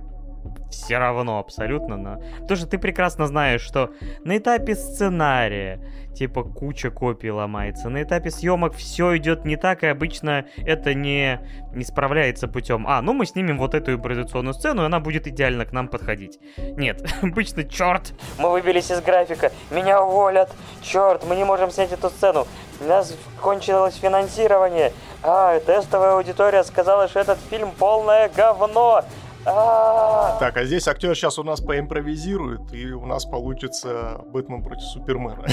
[0.69, 2.17] все равно абсолютно на...
[2.41, 3.91] Потому что ты прекрасно знаешь, что
[4.23, 5.79] на этапе сценария,
[6.13, 11.39] типа, куча копий ломается, на этапе съемок все идет не так, и обычно это не,
[11.73, 15.65] не справляется путем, а, ну мы снимем вот эту импровизационную сцену, и она будет идеально
[15.65, 16.39] к нам подходить.
[16.57, 22.09] Нет, обычно, черт, мы выбились из графика, меня уволят, черт, мы не можем снять эту
[22.09, 22.47] сцену,
[22.81, 24.91] у нас кончилось финансирование,
[25.23, 29.03] а, тестовая аудитория сказала, что этот фильм полное говно.
[29.45, 35.45] Так, а здесь актер сейчас у нас поимпровизирует, и у нас получится Бэтмен против Супермена.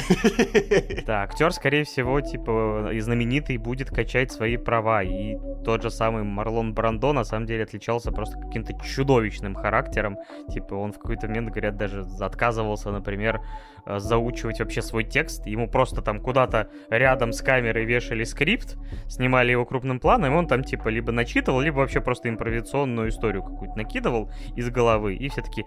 [1.06, 5.02] Да, актер, скорее всего, типа, и знаменитый будет качать свои права.
[5.02, 10.16] И тот же самый Марлон Брандо, на самом деле, отличался просто каким-то чудовищным характером.
[10.48, 13.40] Типа, он в какой-то момент, говорят, даже отказывался, например,
[13.86, 15.46] заучивать вообще свой текст.
[15.46, 18.76] Ему просто там куда-то рядом с камерой вешали скрипт,
[19.08, 23.42] снимали его крупным планом, и он там типа либо начитывал, либо вообще просто импровизационную историю
[23.42, 25.64] какую-то накидывал из головы, и все таки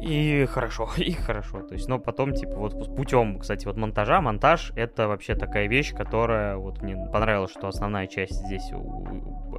[0.00, 1.62] и хорошо, и хорошо.
[1.62, 5.92] То есть, но потом, типа, вот путем, кстати, вот монтажа, монтаж— это вообще такая вещь,
[5.92, 8.70] которая, вот мне понравилось, что основная часть здесь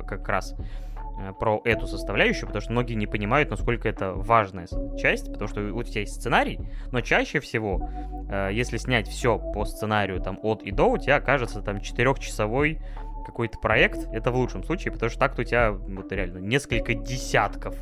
[0.08, 0.89] как раз Э,
[1.40, 5.84] про эту составляющую, потому что многие не понимают, насколько это важная часть, потому что у
[5.84, 6.60] тебя есть сценарий,
[6.92, 7.90] но чаще всего,
[8.30, 12.80] э, если снять все по сценарию там от и до, у тебя окажется там четырехчасовой
[13.26, 17.76] какой-то проект, это в лучшем случае, потому что так-то у тебя вот реально несколько десятков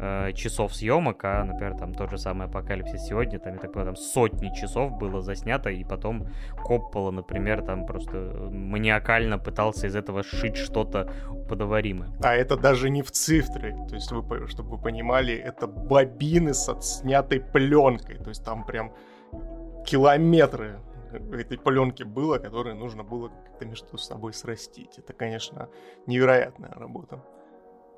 [0.00, 3.94] э, часов съемок, а, например, там тот же самый Апокалипсис сегодня, там, я так понимаю,
[3.94, 6.26] там сотни часов было заснято, и потом
[6.64, 8.16] Коппола, например, там просто
[8.50, 11.12] маниакально пытался из этого сшить что-то
[11.48, 12.10] подаваримое.
[12.22, 16.68] А это даже не в цифре, то есть, вы, чтобы вы понимали, это бобины с
[16.68, 18.92] отснятой пленкой, то есть там прям
[19.86, 20.80] километры
[21.32, 24.98] этой пленки было, которые нужно было как-то между собой срастить.
[24.98, 25.68] Это, конечно,
[26.06, 27.22] невероятная работа.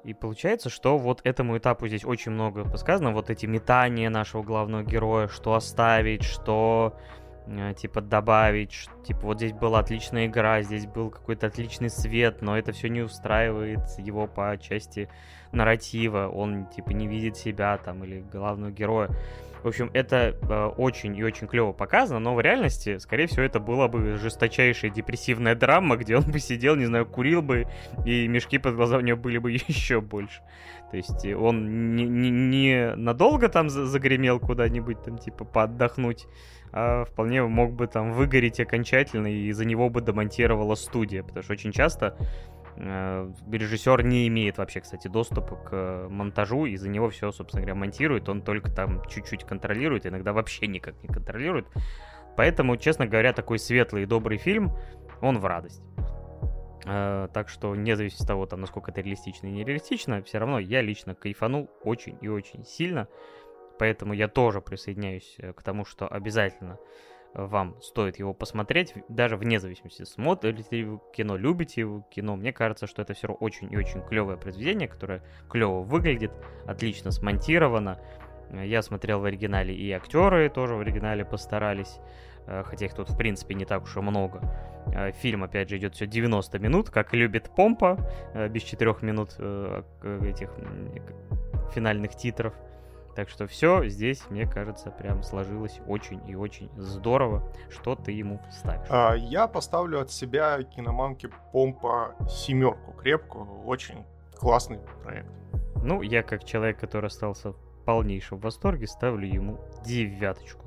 [0.04, 3.12] И получается, что вот этому этапу здесь очень много подсказано.
[3.12, 6.98] Вот эти метания нашего главного героя, что оставить, что
[7.46, 12.58] э, типа добавить, типа вот здесь была отличная игра, здесь был какой-то отличный свет, но
[12.58, 15.08] это все не устраивает его по части
[15.52, 19.08] нарратива, он типа не видит себя там или главного героя.
[19.62, 23.60] В общем, это э, очень и очень клево показано, но в реальности, скорее всего, это
[23.60, 27.66] была бы жесточайшая депрессивная драма, где он бы сидел, не знаю, курил бы,
[28.04, 30.40] и мешки под глазами у него были бы еще больше.
[30.90, 36.26] То есть он не, не, не надолго там загремел куда-нибудь, там, типа, поотдохнуть,
[36.72, 41.52] а вполне мог бы там выгореть окончательно, и за него бы домонтировала студия, потому что
[41.52, 42.16] очень часто
[42.61, 47.74] Э, режиссер не имеет вообще, кстати, доступа к монтажу, и за него все, собственно говоря,
[47.74, 48.28] монтирует.
[48.28, 51.66] Он только там чуть-чуть контролирует, иногда вообще никак не контролирует.
[52.36, 54.72] Поэтому, честно говоря, такой светлый и добрый фильм,
[55.20, 55.82] он в радость.
[56.84, 60.80] Э, так что, независимо от того, там, насколько это реалистично и нереалистично, все равно я
[60.80, 63.08] лично кайфанул очень и очень сильно.
[63.78, 66.78] Поэтому я тоже присоединяюсь э, к тому, что обязательно
[67.34, 72.36] вам стоит его посмотреть, даже вне зависимости, смотрите ли вы кино, любите вы кино.
[72.36, 76.32] Мне кажется, что это все очень и очень клевое произведение, которое клево выглядит,
[76.66, 77.98] отлично смонтировано.
[78.52, 82.00] Я смотрел в оригинале, и актеры тоже в оригинале постарались,
[82.46, 84.40] э, хотя их тут, в принципе, не так уж и много.
[84.94, 87.96] Э, фильм, опять же, идет все 90 минут, как любит Помпа,
[88.34, 89.38] э, без 4 минут
[90.02, 90.50] этих
[91.74, 92.52] финальных титров.
[93.14, 98.40] Так что все здесь, мне кажется, прям сложилось очень и очень здорово, что ты ему
[98.50, 98.86] ставишь.
[98.88, 103.64] А, я поставлю от себя киноманки Помпа семерку крепкую.
[103.64, 104.04] Очень
[104.36, 105.28] классный проект.
[105.82, 110.62] Ну, я как человек, который остался в полнейшем восторге, ставлю ему девяточку.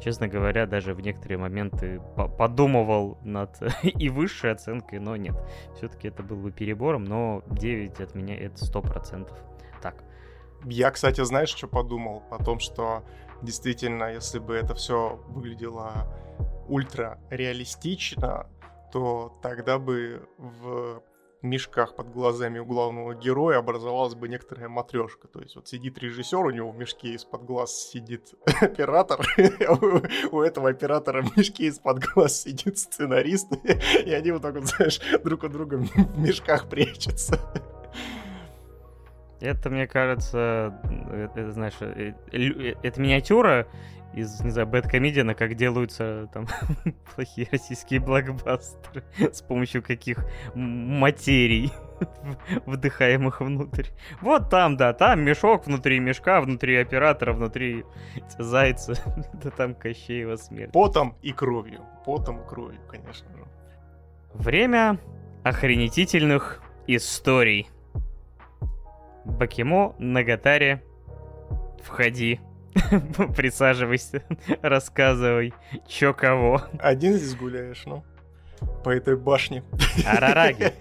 [0.00, 2.00] Честно говоря, даже в некоторые моменты
[2.38, 5.34] подумывал над и высшей оценкой, но нет.
[5.76, 9.28] Все-таки это был бы перебором, но 9 от меня это 100%.
[10.64, 12.22] Я, кстати, знаешь, что подумал?
[12.30, 13.04] О том, что
[13.42, 16.06] действительно, если бы это все выглядело
[16.68, 18.46] ультра реалистично,
[18.92, 21.02] то тогда бы в
[21.42, 25.28] мешках под глазами у главного героя образовалась бы некоторая матрешка.
[25.28, 29.24] То есть вот сидит режиссер, у него в мешке из-под глаз сидит оператор,
[30.32, 33.52] у этого оператора в мешке из-под глаз сидит сценарист,
[34.04, 37.38] и они вот так вот, знаешь, друг от друга в мешках прячутся.
[39.40, 40.80] Это, мне кажется,
[41.12, 43.68] это, знаешь, э, э, это миниатюра
[44.14, 46.46] из, не знаю, бэткомедиана, как делаются там
[47.14, 50.24] плохие российские блокбастеры, с помощью каких
[50.54, 51.72] материй
[52.66, 53.86] вдыхаемых внутрь.
[54.20, 57.84] Вот там, да, там мешок внутри мешка, внутри оператора, внутри
[58.38, 58.94] зайца,
[59.34, 60.72] да там Кощеева смерть.
[60.72, 63.44] Потом и кровью, потом и кровью, конечно же.
[64.34, 64.98] Время
[65.44, 67.68] охренетительных историй.
[69.28, 70.82] Бакимо на гатаре.
[71.82, 72.40] Входи.
[73.36, 74.22] Присаживайся,
[74.62, 75.54] рассказывай,
[75.86, 76.62] чё кого.
[76.78, 78.04] Один здесь гуляешь, ну,
[78.84, 79.64] по этой башне.
[80.06, 80.72] Арараги.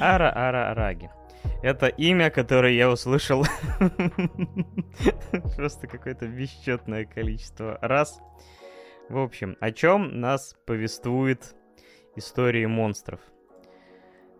[0.00, 1.10] Ара-ара-араги.
[1.62, 3.44] Это имя, которое я услышал
[5.56, 8.20] просто какое-то бесчетное количество раз.
[9.08, 11.54] В общем, о чем нас повествует
[12.16, 13.20] истории монстров?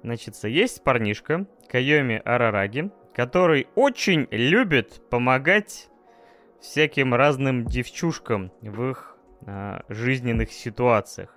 [0.03, 5.89] Значит, есть парнишка, Кайоми Арараги, который очень любит помогать
[6.61, 11.37] всяким разным девчушкам в их э, жизненных ситуациях.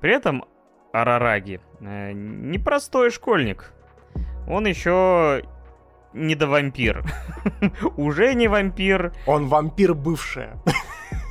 [0.00, 0.44] При этом
[0.92, 3.72] Арараги э, непростой школьник.
[4.48, 5.44] Он еще
[6.12, 7.04] не до вампир.
[7.96, 9.12] Уже не вампир.
[9.26, 10.60] Он вампир бывшая.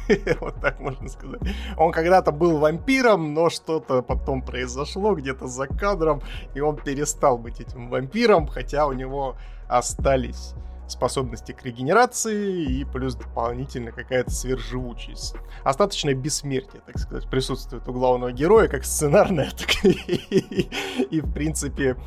[0.42, 1.42] вот так можно сказать.
[1.78, 6.22] Он когда-то был вампиром, но что-то потом произошло где-то за кадром,
[6.54, 9.36] и он перестал быть этим вампиром, хотя у него
[9.68, 10.54] остались
[10.88, 15.36] способности к регенерации и плюс дополнительно какая-то сверхживучесть.
[15.64, 20.70] Остаточное бессмертие, так сказать, присутствует у главного героя, как сценарное, так и,
[21.10, 21.98] и в принципе,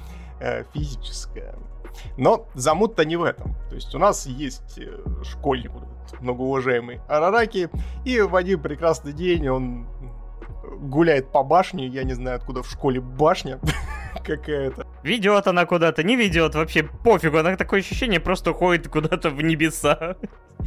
[0.41, 1.57] э, физическое.
[2.19, 3.55] Но замут-то не в этом.
[3.69, 5.73] То есть у нас есть э, школьник,
[6.21, 7.69] многоуважаемый Арараки,
[8.05, 9.87] и в один прекрасный день он
[10.81, 13.61] гуляет по башне, я не знаю, откуда в школе башня
[14.25, 14.87] какая-то.
[15.03, 20.17] Ведет она куда-то, не ведет, вообще пофигу, она такое ощущение просто уходит куда-то в небеса.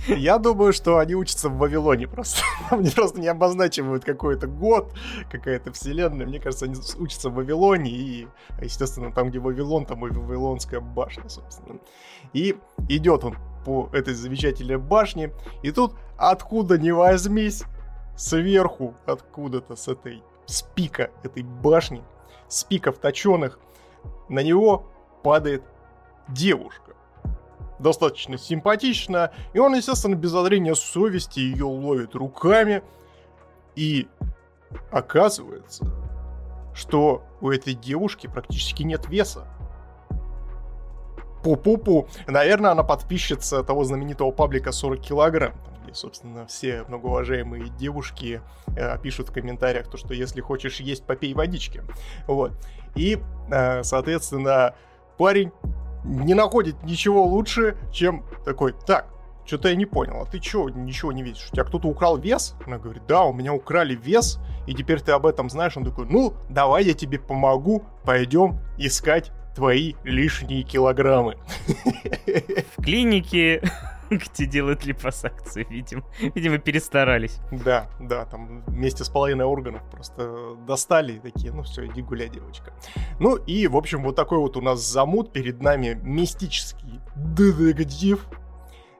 [0.07, 2.43] Я думаю, что они учатся в Вавилоне просто.
[2.69, 4.93] Они просто не обозначивают какой-то год,
[5.31, 6.25] какая-то вселенная.
[6.25, 8.27] Мне кажется, они учатся в Вавилоне, и,
[8.61, 11.79] естественно, там, где Вавилон, там и Вавилонская башня, собственно.
[12.33, 12.55] И
[12.87, 15.31] идет он по этой замечательной башне,
[15.63, 17.63] и тут, откуда ни возьмись,
[18.15, 22.03] сверху, откуда-то с этой, с пика этой башни,
[22.47, 23.59] с пиков точеных,
[24.27, 24.87] на него
[25.23, 25.63] падает
[26.27, 26.93] девушка.
[27.79, 32.83] Достаточно симпатичная, и он, естественно, без зрения совести ее ловит руками.
[33.75, 34.07] И
[34.91, 35.85] оказывается,
[36.73, 39.47] что у этой девушки практически нет веса.
[41.43, 42.07] Пу-пу-пу.
[42.27, 45.53] Наверное, она подписчица того знаменитого паблика 40 килограмм
[45.89, 48.41] и, собственно, все многоуважаемые девушки
[48.75, 51.83] э, пишут в комментариях то, что если хочешь есть, попей водички.
[52.27, 52.51] Вот.
[52.95, 53.19] И,
[53.51, 54.75] э, соответственно,
[55.17, 55.51] парень
[56.03, 59.07] не находит ничего лучше, чем такой, так,
[59.45, 61.49] что-то я не понял, а ты чё, ничего не видишь?
[61.51, 62.55] У тебя кто-то украл вес?
[62.65, 65.75] Она говорит, да, у меня украли вес, и теперь ты об этом знаешь.
[65.75, 71.37] Он такой, ну, давай я тебе помогу, пойдем искать твои лишние килограммы.
[72.77, 73.61] В клинике
[74.09, 76.03] где делают липосакцию, видимо.
[76.35, 77.39] Видимо, перестарались.
[77.51, 82.29] Да, да, там вместе с половиной органов просто достали и такие, ну все, иди гуляй,
[82.29, 82.73] девочка.
[83.19, 85.31] Ну и, в общем, вот такой вот у нас замут.
[85.31, 88.25] Перед нами мистический детектив,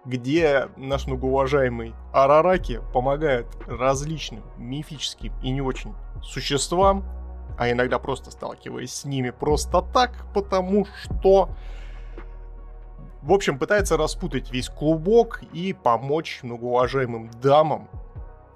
[0.06, 7.04] где наш многоуважаемый Арараки помогает различным мифическим и не очень существам,
[7.60, 11.50] а иногда просто сталкиваясь с ними просто так, потому что
[13.22, 17.89] в общем, пытается распутать весь клубок и помочь многоуважаемым дамам,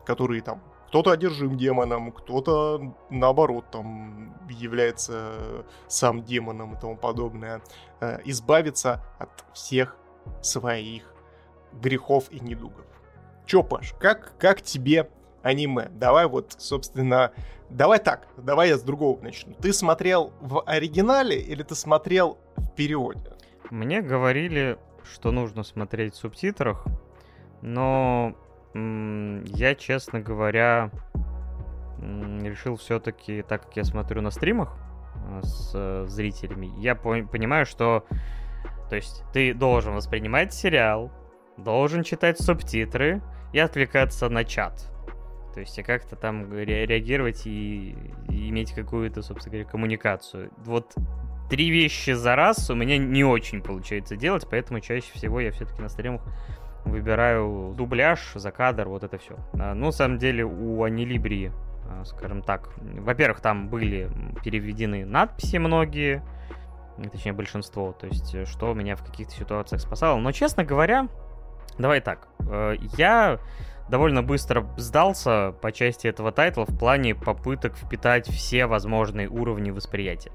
[0.06, 7.62] которые там кто-то одержим демоном, кто-то наоборот там является сам демоном и тому подобное,
[8.00, 9.98] э, избавиться от всех
[10.42, 11.13] своих
[11.74, 12.86] грехов и недугов.
[13.46, 15.10] Чё, Паш, как, как тебе
[15.42, 15.89] аниме?
[15.89, 17.34] Давай вот, собственно,
[17.74, 19.54] давай так, давай я с другого начну.
[19.56, 23.34] Ты смотрел в оригинале или ты смотрел в переводе?
[23.70, 26.86] Мне говорили, что нужно смотреть в субтитрах,
[27.62, 28.36] но
[28.74, 30.92] я, честно говоря,
[32.00, 34.76] решил все-таки, так как я смотрю на стримах
[35.28, 38.06] э, с э, зрителями, я понимаю, что
[38.90, 41.12] то есть ты должен воспринимать сериал,
[41.58, 43.22] должен читать субтитры
[43.54, 44.93] и отвлекаться на чат.
[45.54, 47.96] То есть и как-то там ре- реагировать и,
[48.30, 50.52] иметь какую-то, собственно говоря, коммуникацию.
[50.58, 50.96] Вот
[51.50, 55.82] три вещи за раз у меня не очень получается делать, поэтому чаще всего я все-таки
[55.82, 56.22] на стримах
[56.86, 59.36] выбираю дубляж, за кадр, вот это все.
[59.54, 61.52] А, ну, на самом деле, у Анилибри,
[61.88, 64.10] а, скажем так, во-первых, там были
[64.44, 66.24] переведены надписи многие,
[67.12, 70.20] точнее, большинство, то есть, что меня в каких-то ситуациях спасало.
[70.20, 71.08] Но, честно говоря,
[71.78, 73.39] давай так, э, я
[73.89, 80.32] довольно быстро сдался по части этого тайтла в плане попыток впитать все возможные уровни восприятия.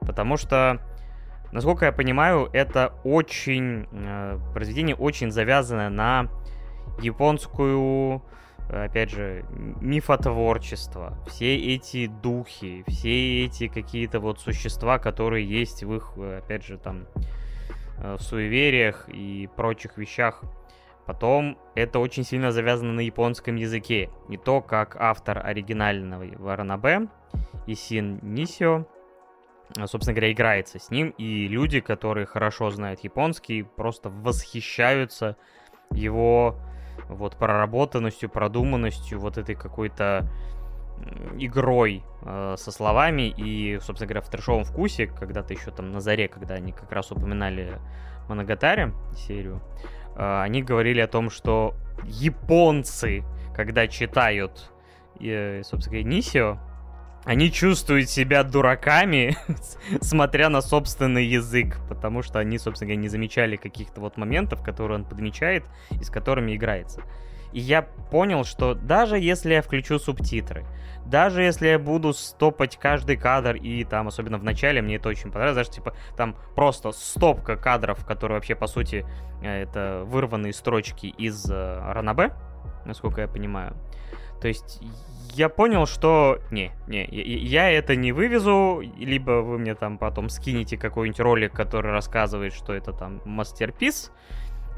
[0.00, 0.80] Потому что,
[1.52, 3.86] насколько я понимаю, это очень...
[3.92, 6.28] Э, произведение очень завязано на
[7.00, 8.22] японскую,
[8.68, 9.44] опять же,
[9.80, 11.18] мифотворчество.
[11.28, 17.06] Все эти духи, все эти какие-то вот существа, которые есть в их, опять же, там,
[17.98, 20.42] э, суевериях и прочих вещах.
[21.08, 24.10] Потом это очень сильно завязано на японском языке.
[24.28, 27.08] Не то, как автор оригинального Варанабе,
[27.66, 28.86] Исин Нисио,
[29.78, 35.38] а, собственно говоря, играется с ним, и люди, которые хорошо знают японский, просто восхищаются
[35.92, 36.56] его
[37.08, 40.28] вот проработанностью, продуманностью, вот этой какой-то
[41.38, 46.28] игрой э, со словами и, собственно говоря, в трешовом вкусе, когда-то еще там на заре,
[46.28, 47.78] когда они как раз упоминали
[48.28, 49.62] Моногатари серию,
[50.18, 54.70] они говорили о том, что японцы, когда читают,
[55.20, 56.58] э, собственно Нисио,
[57.24, 59.36] они чувствуют себя дураками,
[60.00, 64.98] смотря на собственный язык, потому что они, собственно говоря, не замечали каких-то вот моментов, которые
[64.98, 67.02] он подмечает и с которыми играется.
[67.52, 70.64] И я понял, что даже если я включу субтитры,
[71.06, 75.30] даже если я буду стопать каждый кадр, и там, особенно в начале, мне это очень
[75.30, 79.06] понравилось, даже, типа, там просто стопка кадров, которые вообще, по сути,
[79.42, 82.32] э, это вырванные строчки из э, Ранабе,
[82.84, 83.74] насколько я понимаю.
[84.40, 84.80] То есть
[85.34, 90.76] я понял, что не, не, я это не вывезу, либо вы мне там потом скинете
[90.76, 94.12] какой-нибудь ролик, который рассказывает, что это там мастерпис,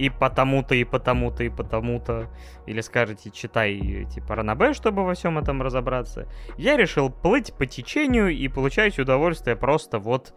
[0.00, 2.30] и потому-то, и потому-то, и потому-то.
[2.66, 6.26] Или скажете, читай, типа, Ранабе, чтобы во всем этом разобраться.
[6.56, 10.32] Я решил плыть по течению и получать удовольствие просто вот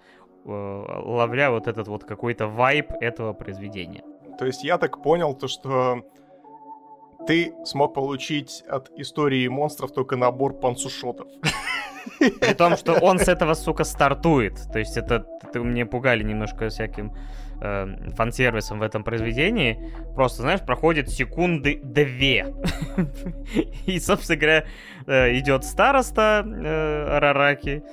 [0.46, 4.04] э, ловля вот этот вот какой-то вайб этого произведения.
[4.38, 6.04] То есть я так понял то, что
[7.26, 11.28] ты смог получить от истории монстров только набор пансушотов.
[12.20, 14.60] При том, что он с этого, сука, стартует.
[14.74, 17.14] То есть это, это мне пугали немножко всяким
[17.64, 19.92] э, фан-сервисом в этом произведении.
[20.16, 22.54] Просто, знаешь, проходит секунды две.
[23.86, 24.66] И, собственно говоря,
[25.08, 27.84] э, идет староста э, Арараки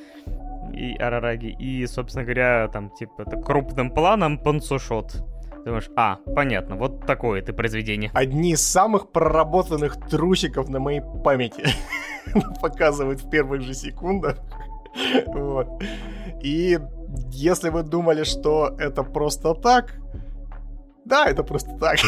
[0.75, 1.55] и Арараги.
[1.59, 5.25] И, собственно говоря, там, типа, это крупным планом пансушот.
[5.65, 8.11] Думаешь, а, понятно, вот такое ты произведение.
[8.15, 11.65] Одни из самых проработанных трусиков на моей памяти
[12.63, 14.39] показывают в первых же секундах.
[15.27, 15.69] Вот.
[16.43, 16.79] И
[17.31, 20.01] если вы думали, что это просто так,
[21.05, 21.99] да, это просто так.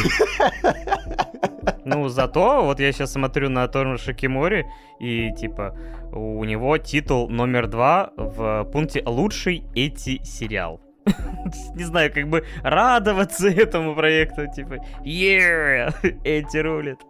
[1.85, 4.67] Ну, зато вот я сейчас смотрю на Торну Шикимори,
[5.01, 5.77] и типа
[6.13, 10.81] у него титул номер два в пункте «Лучший эти сериал».
[11.75, 14.75] Не знаю, как бы радоваться этому проекту, типа,
[15.05, 15.93] yeah,
[16.25, 17.01] эти рулят.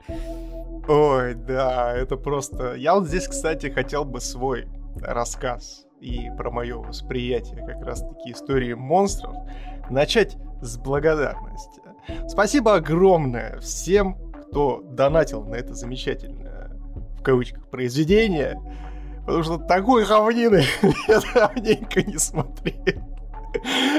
[0.89, 2.75] Ой, да, это просто...
[2.75, 4.67] Я вот здесь, кстати, хотел бы свой
[5.03, 9.37] рассказ и про мое восприятие как раз-таки истории монстров
[9.89, 11.81] начать с благодарности.
[12.29, 16.71] Спасибо огромное всем, кто донатил на это замечательное,
[17.19, 18.61] в кавычках, произведение,
[19.25, 20.65] потому что такой говнины
[21.09, 23.03] я давненько не смотрел.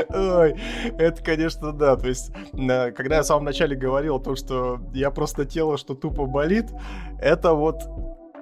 [0.10, 0.56] Ой,
[0.98, 1.96] это, конечно, да.
[1.96, 5.94] То есть, когда я в самом начале говорил о том, что я просто тело, что
[5.94, 6.66] тупо болит,
[7.20, 7.84] это вот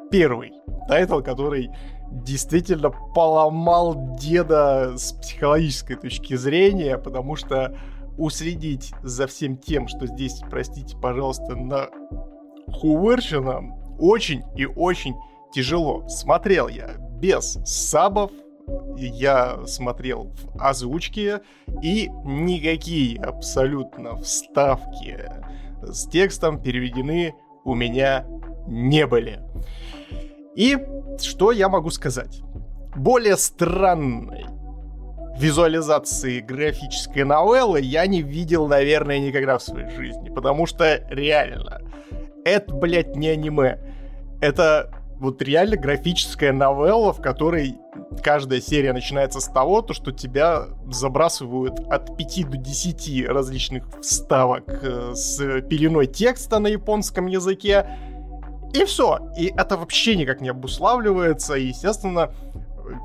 [0.09, 0.53] первый
[0.87, 1.69] тайтл, который
[2.11, 7.75] действительно поломал деда с психологической точки зрения, потому что
[8.17, 15.15] уследить за всем тем, что здесь, простите, пожалуйста, нахуевершено, очень и очень
[15.53, 16.07] тяжело.
[16.07, 18.31] Смотрел я без сабов,
[18.95, 21.41] я смотрел в озвучке,
[21.81, 25.17] и никакие абсолютно вставки
[25.81, 27.33] с текстом переведены
[27.63, 28.25] у меня
[28.67, 29.41] не были.
[30.55, 30.77] И
[31.19, 32.41] что я могу сказать?
[32.95, 34.45] Более странной
[35.37, 40.29] визуализации графической новеллы я не видел, наверное, никогда в своей жизни.
[40.29, 41.81] Потому что реально,
[42.45, 43.79] это, блядь, не аниме.
[44.41, 44.91] Это
[45.21, 47.77] вот реально графическая новелла, в которой
[48.23, 54.83] каждая серия начинается с того, то, что тебя забрасывают от 5 до 10 различных вставок
[54.83, 57.85] э, с пеленой текста на японском языке.
[58.73, 59.31] И все.
[59.37, 61.55] И это вообще никак не обуславливается.
[61.55, 62.33] И, естественно,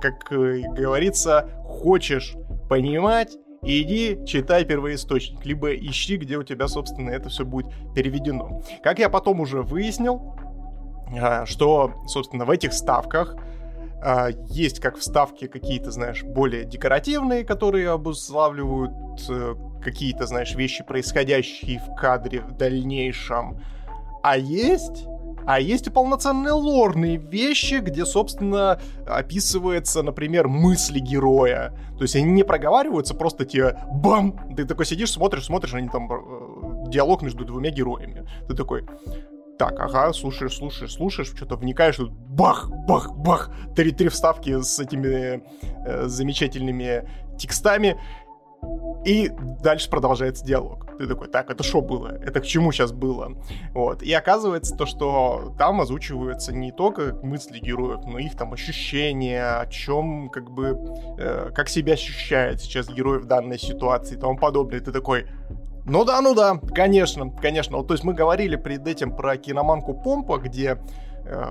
[0.01, 2.35] как э, говорится, хочешь
[2.69, 8.63] понимать, иди читай первоисточник, либо ищи, где у тебя, собственно, это все будет переведено.
[8.83, 10.37] Как я потом уже выяснил,
[11.21, 13.37] а, что, собственно, в этих ставках
[14.03, 18.93] а, есть как вставки какие-то, знаешь, более декоративные, которые обуславливают
[19.29, 23.61] э, какие-то, знаешь, вещи, происходящие в кадре в дальнейшем.
[24.23, 25.07] А есть
[25.47, 31.73] а есть и полноценные лорные вещи, где, собственно, описывается, например, мысли героя.
[31.97, 34.55] То есть они не проговариваются, просто тебе бам!
[34.57, 38.29] Ты такой сидишь, смотришь, смотришь, они там э, диалог между двумя героями.
[38.49, 38.87] Ты такой,
[39.59, 44.79] так, ага, слушаешь, слушаешь, слушаешь, что-то вникаешь, тут бах, бах, бах, три, три вставки с
[44.79, 45.43] этими
[45.87, 47.99] э, замечательными текстами,
[49.05, 49.31] и
[49.63, 50.97] дальше продолжается диалог.
[50.99, 52.09] Ты такой, так, это что было?
[52.09, 53.37] Это к чему сейчас было?
[53.73, 54.03] Вот.
[54.03, 59.67] И оказывается то, что там озвучиваются не только мысли героев, но их там ощущения, о
[59.67, 60.79] чем, как бы,
[61.19, 64.81] э, как себя ощущает сейчас герой в данной ситуации и тому подобное.
[64.81, 65.27] Ты такой,
[65.85, 67.77] ну да, ну да, конечно, конечно.
[67.77, 70.79] Вот, то есть мы говорили перед этим про киноманку Помпа, где
[71.25, 71.51] э,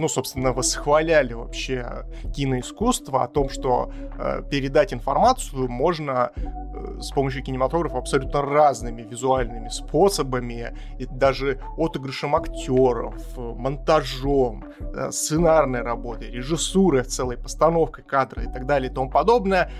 [0.00, 7.42] ну, собственно, восхваляли вообще киноискусство о том, что э, передать информацию можно э, с помощью
[7.42, 17.36] кинематографа абсолютно разными визуальными способами, и даже отыгрышем актеров, монтажом, э, сценарной работой, режиссурой, целой
[17.36, 19.70] постановкой кадра и так далее и тому подобное.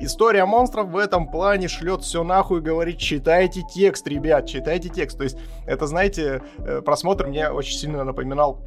[0.00, 5.18] История монстров в этом плане шлет все нахуй и говорит, читайте текст, ребят, читайте текст.
[5.18, 8.60] То есть это, знаете, э, просмотр мне очень сильно напоминал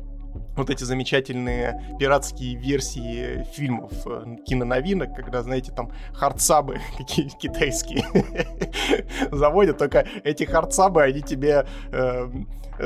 [0.56, 8.06] вот эти замечательные пиратские версии фильмов э, киноновинок, когда, знаете, там хардсабы какие китайские
[9.32, 12.30] заводят, только эти хардсабы, они тебе э,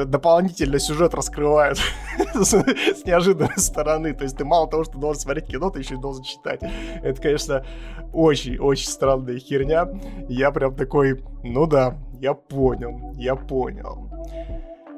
[0.06, 1.78] дополнительно сюжет раскрывают
[2.34, 4.14] с, с неожиданной стороны.
[4.14, 6.62] То есть ты мало того, что должен смотреть кино, ты еще и должен читать.
[7.02, 7.66] Это, конечно,
[8.14, 9.88] очень-очень странная херня.
[10.28, 14.10] Я прям такой, ну да, я понял, я понял.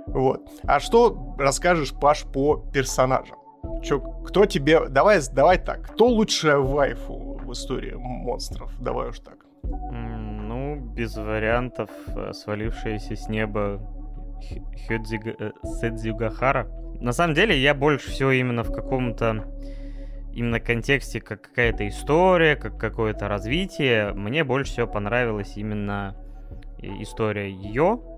[0.07, 0.49] Вот.
[0.63, 3.37] А что расскажешь, Паш, по персонажам?
[3.83, 4.87] Чё, кто тебе...
[4.87, 5.81] Давай, давай так.
[5.93, 8.71] Кто лучшая вайфу в истории монстров?
[8.79, 9.45] Давай уж так.
[9.63, 13.81] Ну, без вариантов, э, свалившаяся с неба
[14.87, 15.35] Хёдзига...
[15.37, 16.67] Э, Сэдзюгахара.
[17.01, 19.45] На самом деле, я больше всего именно в каком-то
[20.33, 26.15] именно контексте, как какая-то история, как какое-то развитие, мне больше всего понравилась именно
[26.79, 28.16] история ее, Э,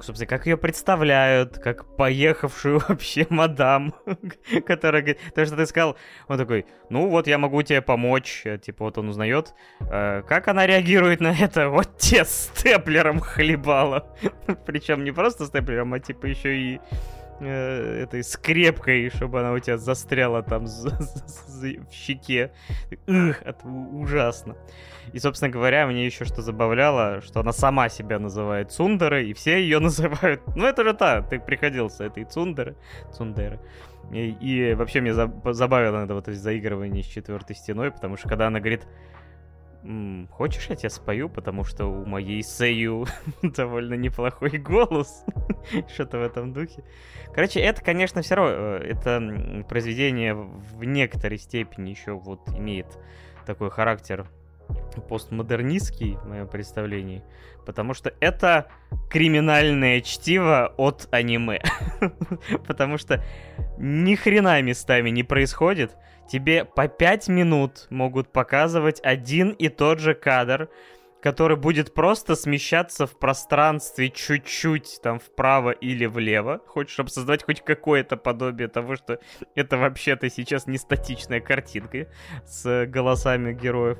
[0.00, 3.94] собственно, как ее представляют, как поехавшую вообще мадам,
[4.66, 5.96] которая говорит, то, что ты сказал,
[6.28, 10.48] он такой, ну вот я могу тебе помочь, э, типа вот он узнает, э, как
[10.48, 14.16] она реагирует на это, вот те степлером хлебала,
[14.66, 16.80] причем не просто степлером, а типа еще и
[17.44, 22.52] э, этой скрепкой, чтобы она у тебя застряла там в щеке.
[23.06, 24.56] Ух, это ужасно.
[25.12, 29.60] И, собственно говоря, мне еще что забавляло, что она сама себя называет Цундерой, и все
[29.60, 30.42] ее называют...
[30.56, 32.76] Ну, это же та, ты приходил с этой Цундеры.
[33.12, 33.60] Цундеры.
[34.12, 38.60] И, и вообще мне забавило это вот заигрывание с четвертой стеной, потому что когда она
[38.60, 38.86] говорит
[40.30, 43.06] хочешь, я тебе спою, потому что у моей Сею
[43.42, 45.24] довольно неплохой голос.
[45.92, 46.84] Что-то в этом духе.
[47.34, 52.86] Короче, это, конечно, все равно, э, это произведение в некоторой степени еще вот имеет
[53.46, 54.26] такой характер
[55.08, 57.22] постмодернистский, в моем представлении,
[57.66, 58.68] потому что это
[59.10, 61.62] криминальное чтиво от аниме.
[62.66, 63.22] потому что
[63.78, 65.96] ни хрена местами не происходит,
[66.28, 70.68] тебе по 5 минут могут показывать один и тот же кадр,
[71.24, 76.60] который будет просто смещаться в пространстве чуть-чуть там вправо или влево.
[76.66, 79.18] Хочешь, чтобы создать хоть какое-то подобие того, что
[79.54, 82.08] это вообще-то сейчас не статичная картинка
[82.44, 83.96] с голосами героев.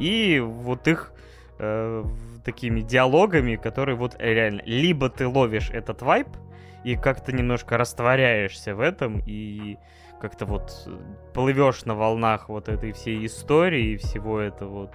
[0.00, 1.12] И вот их
[1.60, 2.04] э,
[2.44, 6.26] такими диалогами, которые вот реально либо ты ловишь этот вайп
[6.82, 9.76] и как-то немножко растворяешься в этом и
[10.20, 10.96] как-то вот э,
[11.34, 14.94] плывешь на волнах вот этой всей истории и всего этого вот,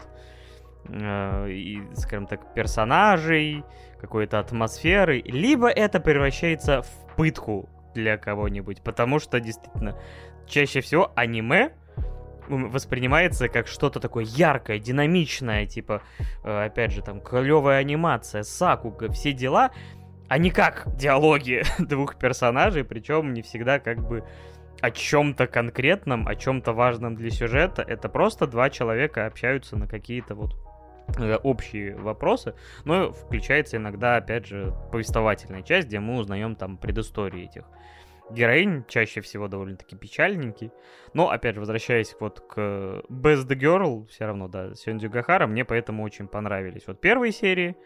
[0.89, 3.63] э, и, скажем так, персонажей,
[3.99, 9.97] какой-то атмосферы, либо это превращается в пытку для кого-нибудь, потому что действительно
[10.45, 11.71] чаще всего аниме
[12.49, 16.01] воспринимается как что-то такое яркое, динамичное, типа,
[16.43, 19.71] э, опять же, там, клевая анимация, сакуга, все дела,
[20.27, 24.23] а не как диалоги двух персонажей, причем не всегда как бы
[24.83, 27.81] о чем-то конкретном, о чем-то важном для сюжета.
[27.83, 30.57] Это просто два человека общаются на какие-то вот
[31.17, 32.53] э, общие вопросы,
[32.83, 37.63] но включается иногда, опять же, повествовательная часть, где мы узнаем там предыстории этих
[38.29, 40.69] героинь, чаще всего довольно-таки печальненький.
[41.13, 42.57] Но, опять же, возвращаясь вот к
[43.07, 47.77] Best the Girl, все равно, да, Сёндзю Гахара, мне поэтому очень понравились вот первые серии,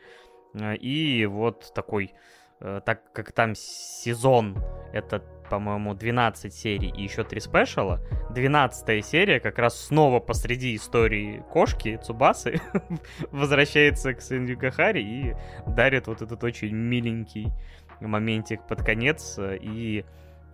[0.56, 2.16] э, и вот такой,
[2.60, 4.58] так как там сезон,
[4.94, 8.02] это по-моему, 12 серий и еще 3 спешала.
[8.32, 12.62] 12 серия как раз снова посреди истории кошки Цубасы
[13.32, 15.36] возвращается к Сэндю Кахари и
[15.68, 17.52] дарит вот этот очень миленький
[18.00, 20.06] моментик под конец и...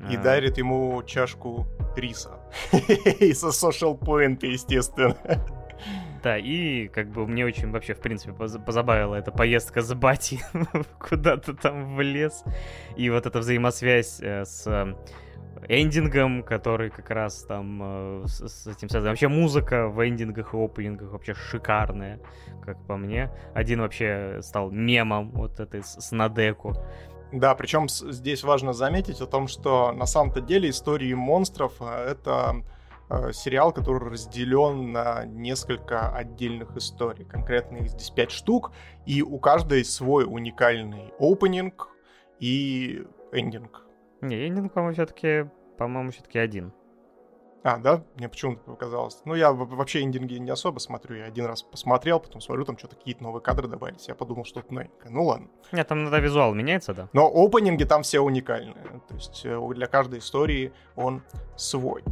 [0.10, 0.22] И а...
[0.22, 2.40] дарит ему чашку риса.
[3.20, 5.16] И со social point, естественно.
[6.24, 10.40] Да, и как бы мне очень вообще, в принципе, позабавила эта поездка с Бати
[11.00, 12.46] куда-то там в лес.
[12.96, 14.96] И вот эта взаимосвязь э, с э,
[15.68, 19.10] эндингом, который как раз там э, с, с этим связан.
[19.10, 22.22] Вообще музыка в эндингах и опенингах вообще шикарная,
[22.64, 23.30] как по мне.
[23.54, 26.74] Один вообще стал мемом вот этой с, с Надеку.
[27.34, 32.73] Да, причем здесь важно заметить о том, что на самом-то деле истории монстров это Э,
[33.34, 37.26] сериал, который разделен на несколько отдельных историй.
[37.26, 38.72] Конкретно их здесь пять штук,
[39.06, 41.90] и у каждой свой уникальный опенинг
[42.40, 43.86] и эндинг.
[44.22, 46.74] Не, эндинг, по-моему, все-таки по-моему, все-таки один.
[47.64, 48.04] А, да?
[48.16, 49.22] Мне почему-то показалось.
[49.24, 51.16] Ну, я вообще индинги не особо смотрю.
[51.16, 54.08] Я один раз посмотрел, потом смотрю, там что-то какие-то новые кадры добавились.
[54.08, 55.14] Я подумал, что это новенькое.
[55.14, 55.48] Ну, ладно.
[55.72, 57.10] Нет, там иногда визуал меняется, да.
[57.14, 59.02] Но опенинги там все уникальные.
[59.08, 61.24] То есть э, для каждой истории он
[61.56, 62.04] свой.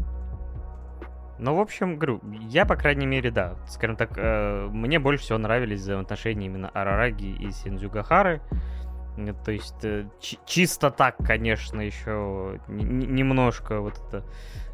[1.42, 3.56] Ну, в общем, говорю, я, по крайней мере, да.
[3.68, 8.42] Скажем так, э, мне больше всего нравились взаимоотношения именно Арараги и Синдзюгахары.
[9.44, 10.06] То есть э,
[10.46, 14.24] чисто так, конечно, еще немножко вот это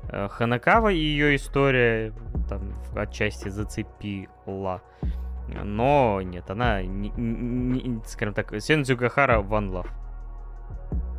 [0.09, 2.13] Э, Ханакава и ее история
[2.49, 4.82] там отчасти зацепила.
[5.63, 9.89] Но нет, она, не, не, скажем так, Сензю Гахара One Love.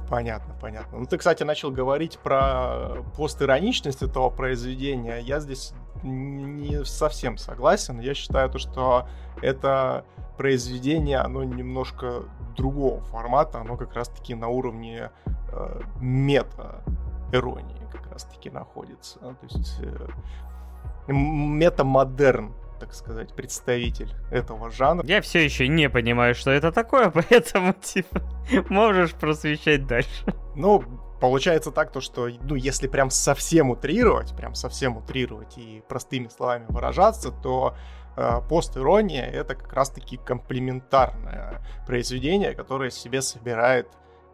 [0.09, 0.99] Понятно, понятно.
[0.99, 5.19] Ну, ты, кстати, начал говорить про постироничность этого произведения.
[5.19, 8.01] Я здесь не совсем согласен.
[8.01, 9.09] Я считаю, то, что
[9.43, 10.05] это
[10.37, 12.23] произведение, оно немножко
[12.57, 13.61] другого формата.
[13.61, 15.11] Оно как раз-таки на уровне
[15.53, 17.79] э, мета-иронии
[18.19, 19.19] раз-таки находится.
[19.21, 25.05] То есть э, метамодерн, так сказать, представитель этого жанра.
[25.07, 28.22] Я все еще не понимаю, что это такое, поэтому, типа,
[28.68, 30.24] можешь просвещать дальше.
[30.55, 30.83] Ну,
[31.20, 36.66] получается так, то, что, ну, если прям совсем утрировать, прям совсем утрировать и простыми словами
[36.68, 37.74] выражаться, то
[38.16, 43.89] э, пост-ирония— это как раз-таки комплементарное произведение, которое себе собирает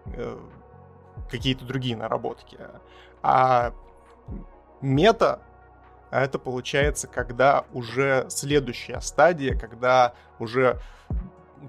[0.06, 0.38] э,
[1.30, 2.58] какие-то другие наработки.
[3.22, 3.72] А
[4.80, 5.40] мета
[6.22, 10.80] это получается, когда уже следующая стадия, когда уже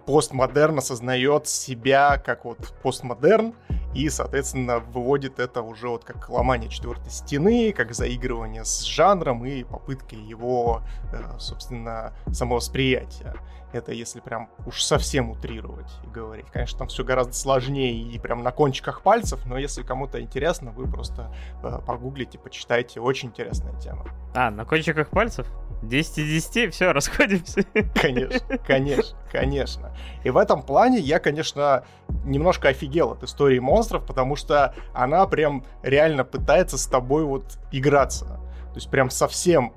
[0.05, 3.55] постмодерн осознает себя как вот постмодерн
[3.93, 9.63] и, соответственно, выводит это уже вот как ломание четвертой стены, как заигрывание с жанром и
[9.63, 10.81] попытка его,
[11.13, 13.35] э, собственно, самовосприятия.
[13.75, 16.45] Это если прям уж совсем утрировать и говорить.
[16.49, 20.89] Конечно, там все гораздо сложнее и прям на кончиках пальцев, но если кому-то интересно, вы
[20.89, 23.01] просто э, погуглите, почитайте.
[23.01, 24.05] Очень интересная тема.
[24.33, 25.45] А, на кончиках пальцев?
[25.81, 27.65] 10 из 10, все, расходимся.
[27.93, 29.97] Конечно, конечно, конечно.
[30.23, 31.83] И в этом плане я, конечно,
[32.23, 38.39] немножко офигел от истории монстров, потому что она прям реально пытается с тобой вот играться.
[38.75, 39.73] То есть прям совсем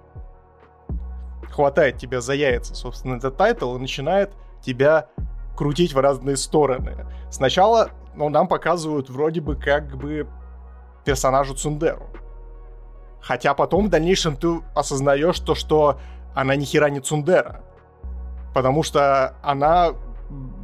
[1.59, 4.30] хватает тебя за яйца, собственно, этот тайтл и начинает
[4.62, 5.09] тебя
[5.56, 7.04] крутить в разные стороны.
[7.32, 10.28] Сначала ну, нам показывают вроде бы как бы
[11.05, 12.07] персонажа цундере.
[13.20, 15.98] Хотя потом в дальнейшем ты осознаешь то, что
[16.32, 17.61] она ни хера не цундере.
[18.54, 19.94] Потому что она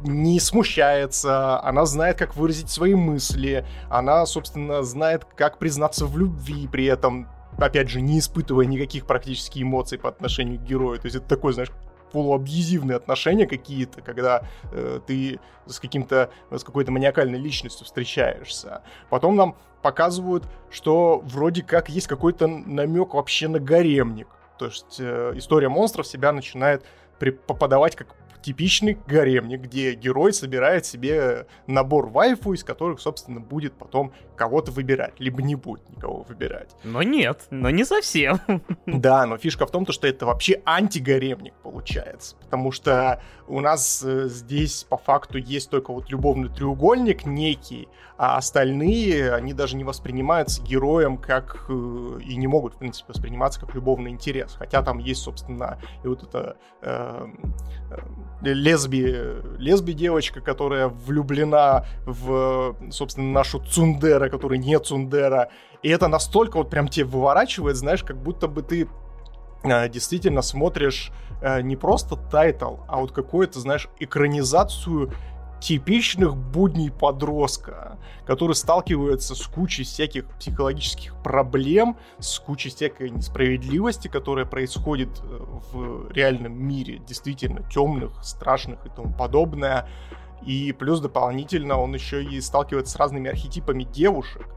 [0.05, 6.69] не смущается, она знает, как выразить свои мысли, она, собственно, знает, как признаться в любви
[6.71, 7.27] при этом
[7.57, 10.99] опять же, не испытывая никаких практически эмоций по отношению к герою.
[10.99, 11.71] То есть это такой, знаешь,
[12.11, 18.83] полуабьюзивные отношения какие-то, когда э, ты с каким-то, с какой-то маниакальной личностью встречаешься.
[19.09, 24.27] Потом нам показывают, что вроде как есть какой-то намек вообще на гаремник.
[24.57, 26.85] То есть э, история монстров себя начинает
[27.19, 33.73] при, попадавать как типичный гаремник, где герой собирает себе набор вайфу, из которых, собственно, будет
[33.73, 36.75] потом кого-то выбирать, либо не будет никого выбирать.
[36.83, 38.39] Но нет, но не совсем.
[38.85, 44.27] Да, но фишка в том, что это вообще антигаремник получается, потому что у нас э,
[44.27, 50.61] здесь по факту есть только вот любовный треугольник некий, а остальные, они даже не воспринимаются
[50.61, 51.65] героем как...
[51.69, 54.55] Э, и не могут, в принципе, восприниматься как любовный интерес.
[54.57, 57.27] Хотя там есть, собственно, и вот это э,
[57.91, 57.97] э,
[58.41, 59.17] лесби,
[59.57, 65.49] лесби девочка, которая влюблена в, собственно, нашу Цундера, который не Цундера.
[65.81, 68.87] И это настолько вот прям тебе выворачивает, знаешь, как будто бы ты
[69.63, 71.11] э, действительно смотришь
[71.41, 75.11] э, не просто тайтл, а вот какую-то, знаешь, экранизацию
[75.59, 84.45] типичных будней подростка, который сталкивается с кучей всяких психологических проблем, с кучей всякой несправедливости, которая
[84.45, 85.39] происходит э,
[85.71, 89.89] в реальном мире, действительно темных, страшных и тому подобное.
[90.45, 94.47] И плюс дополнительно он еще и сталкивается с разными архетипами девушек.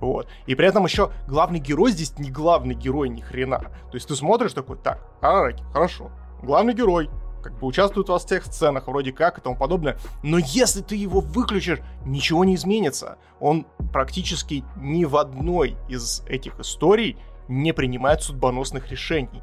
[0.00, 0.28] Вот.
[0.46, 3.58] И при этом еще главный герой здесь не главный герой ни хрена.
[3.58, 6.10] То есть ты смотришь такой, так, Арараки, хорошо.
[6.42, 7.10] Главный герой,
[7.42, 9.98] как бы участвует во всех сценах вроде как и тому подобное.
[10.22, 13.18] Но если ты его выключишь, ничего не изменится.
[13.40, 17.16] Он практически ни в одной из этих историй
[17.48, 19.42] не принимает судьбоносных решений.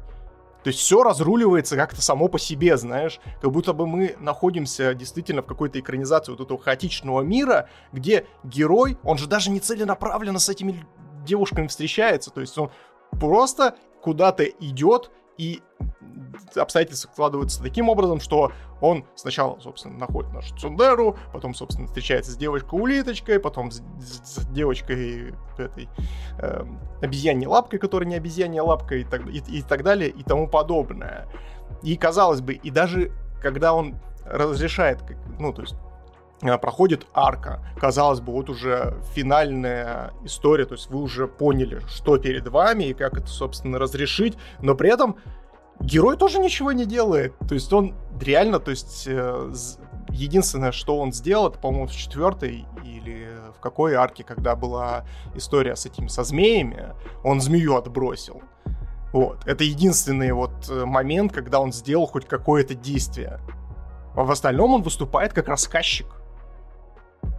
[0.66, 5.40] То есть все разруливается как-то само по себе, знаешь, как будто бы мы находимся действительно
[5.42, 10.48] в какой-то экранизации вот этого хаотичного мира, где герой, он же даже не целенаправленно с
[10.48, 10.84] этими
[11.24, 12.72] девушками встречается, то есть он
[13.12, 15.62] просто куда-то идет и
[16.54, 22.36] обстоятельства складываются таким образом, что он сначала, собственно, находит нашу Цундеру, потом, собственно, встречается с
[22.36, 25.88] девочкой-улиточкой, потом с, с, с девочкой этой
[26.38, 26.64] э,
[27.00, 31.26] обезьяньей лапкой, которая не обезьянья лапка, и так, и, и так далее, и тому подобное.
[31.82, 35.02] И, казалось бы, и даже когда он разрешает,
[35.38, 35.76] ну, то есть
[36.40, 37.62] проходит арка.
[37.78, 42.94] Казалось бы, вот уже финальная история, то есть вы уже поняли, что перед вами и
[42.94, 45.16] как это, собственно, разрешить, но при этом
[45.80, 47.34] герой тоже ничего не делает.
[47.48, 49.52] То есть он реально, то есть э,
[50.10, 55.76] единственное, что он сделал, это, по-моему, в четвертой или в какой арке, когда была история
[55.76, 58.42] с этими, со змеями, он змею отбросил.
[59.12, 59.46] Вот.
[59.46, 63.40] Это единственный вот э, момент, когда он сделал хоть какое-то действие.
[64.14, 66.06] А в остальном он выступает как рассказчик.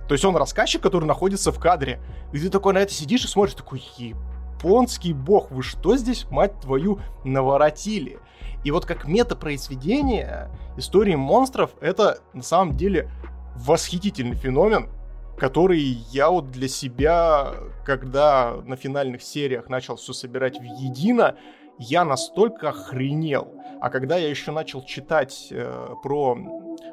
[0.08, 2.00] То есть он рассказчик, который находится в кадре.
[2.32, 6.60] И ты такой на это сидишь и смотришь, такой, японский бог, вы что здесь, мать
[6.62, 8.20] твою, наворотили?
[8.64, 13.10] И вот как метапроизведение истории монстров, это на самом деле
[13.56, 14.90] восхитительный феномен,
[15.38, 17.54] который я вот для себя,
[17.86, 21.36] когда на финальных сериях начал все собирать в едино,
[21.78, 23.54] я настолько охренел.
[23.80, 26.36] А когда я еще начал читать э, про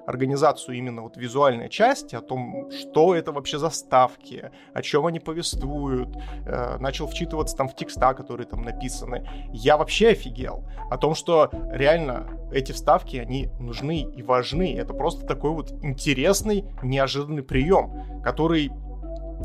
[0.07, 5.21] организацию именно вот визуальной части, о том, что это вообще за ставки, о чем они
[5.21, 10.65] повествуют, э, начал вчитываться там в текста, которые там написаны, я вообще офигел.
[10.91, 14.77] О том, что реально эти вставки, они нужны и важны.
[14.77, 18.71] Это просто такой вот интересный, неожиданный прием, который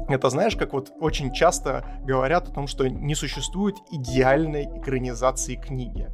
[0.07, 6.10] это знаешь, как вот очень часто говорят о том, что не существует идеальной экранизации книги.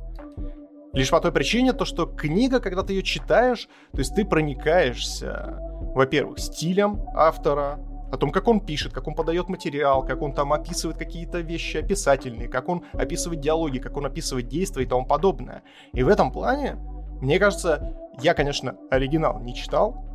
[0.96, 5.60] Лишь по той причине, то, что книга, когда ты ее читаешь, то есть ты проникаешься,
[5.94, 7.80] во-первых, стилем автора,
[8.12, 11.78] о том, как он пишет, как он подает материал, как он там описывает какие-то вещи
[11.78, 15.64] описательные, как он описывает диалоги, как он описывает действия и тому подобное.
[15.92, 16.78] И в этом плане,
[17.22, 20.06] мне кажется, я, конечно, оригинал не читал,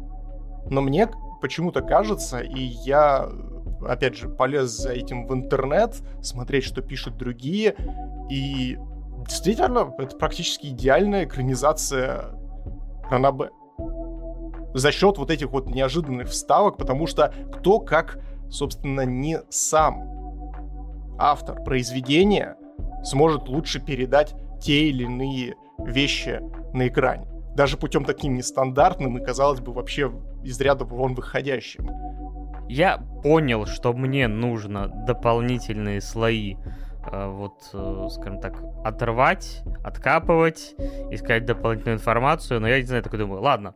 [0.70, 1.08] но мне
[1.42, 3.28] почему-то кажется, и я,
[3.86, 7.74] опять же, полез за этим в интернет, смотреть, что пишут другие,
[8.30, 8.78] и
[9.30, 12.26] действительно, это практически идеальная экранизация
[13.08, 13.50] Ранабе.
[14.74, 18.18] За счет вот этих вот неожиданных вставок, потому что кто как,
[18.50, 20.08] собственно, не сам
[21.18, 22.56] автор произведения
[23.02, 26.40] сможет лучше передать те или иные вещи
[26.72, 27.26] на экране.
[27.54, 30.12] Даже путем таким нестандартным и, казалось бы, вообще
[30.44, 31.88] из ряда вон выходящим.
[32.68, 36.56] Я понял, что мне нужно дополнительные слои
[37.02, 40.74] вот, э, скажем так, оторвать, откапывать,
[41.10, 43.74] искать дополнительную информацию, но я не знаю, такой думаю, ладно,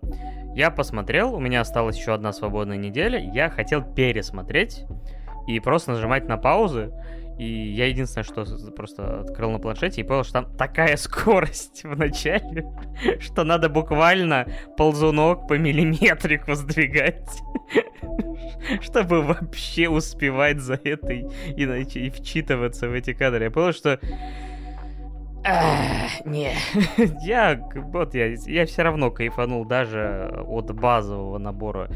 [0.54, 4.84] я посмотрел, у меня осталась еще одна свободная неделя, я хотел пересмотреть
[5.46, 6.92] и просто нажимать на паузы,
[7.38, 11.96] и я единственное, что просто открыл на планшете и понял, что там такая скорость в
[11.96, 12.66] начале,
[13.20, 17.28] что надо буквально ползунок по миллиметрику сдвигать,
[18.80, 21.26] чтобы вообще успевать за этой
[21.56, 23.44] и, и вчитываться в эти кадры.
[23.44, 23.98] Я понял, что
[26.24, 26.52] не,
[27.26, 31.90] я вот я, я все равно кайфанул даже от базового набора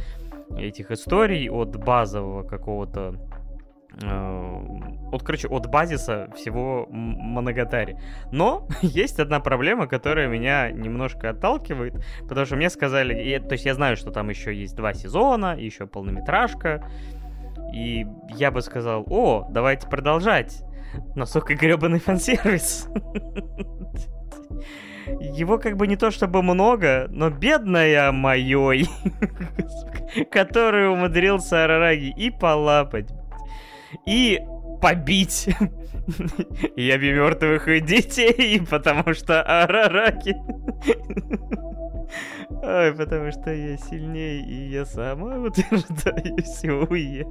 [0.57, 3.15] этих историй, от базового какого-то
[4.03, 4.61] Э,
[5.11, 7.97] вот, короче, от базиса всего Моногатари.
[8.31, 11.95] Но есть одна проблема, которая меня немножко отталкивает,
[12.29, 15.57] потому что мне сказали, и, то есть я знаю, что там еще есть два сезона,
[15.57, 16.89] еще полнометражка,
[17.73, 20.63] и я бы сказал, о, давайте продолжать.
[21.15, 22.89] Но, сука, гребаный фан-сервис.
[25.21, 28.89] Его как бы не то чтобы много, но бедная моей,
[30.31, 33.11] который умудрился Арараги и полапать,
[34.07, 34.41] и
[34.81, 35.49] побить
[36.77, 40.37] яби мертвых детей, потому что Арараки.
[42.51, 47.27] Ой, потому что я сильнее, и я сама утверждаюсь, уе.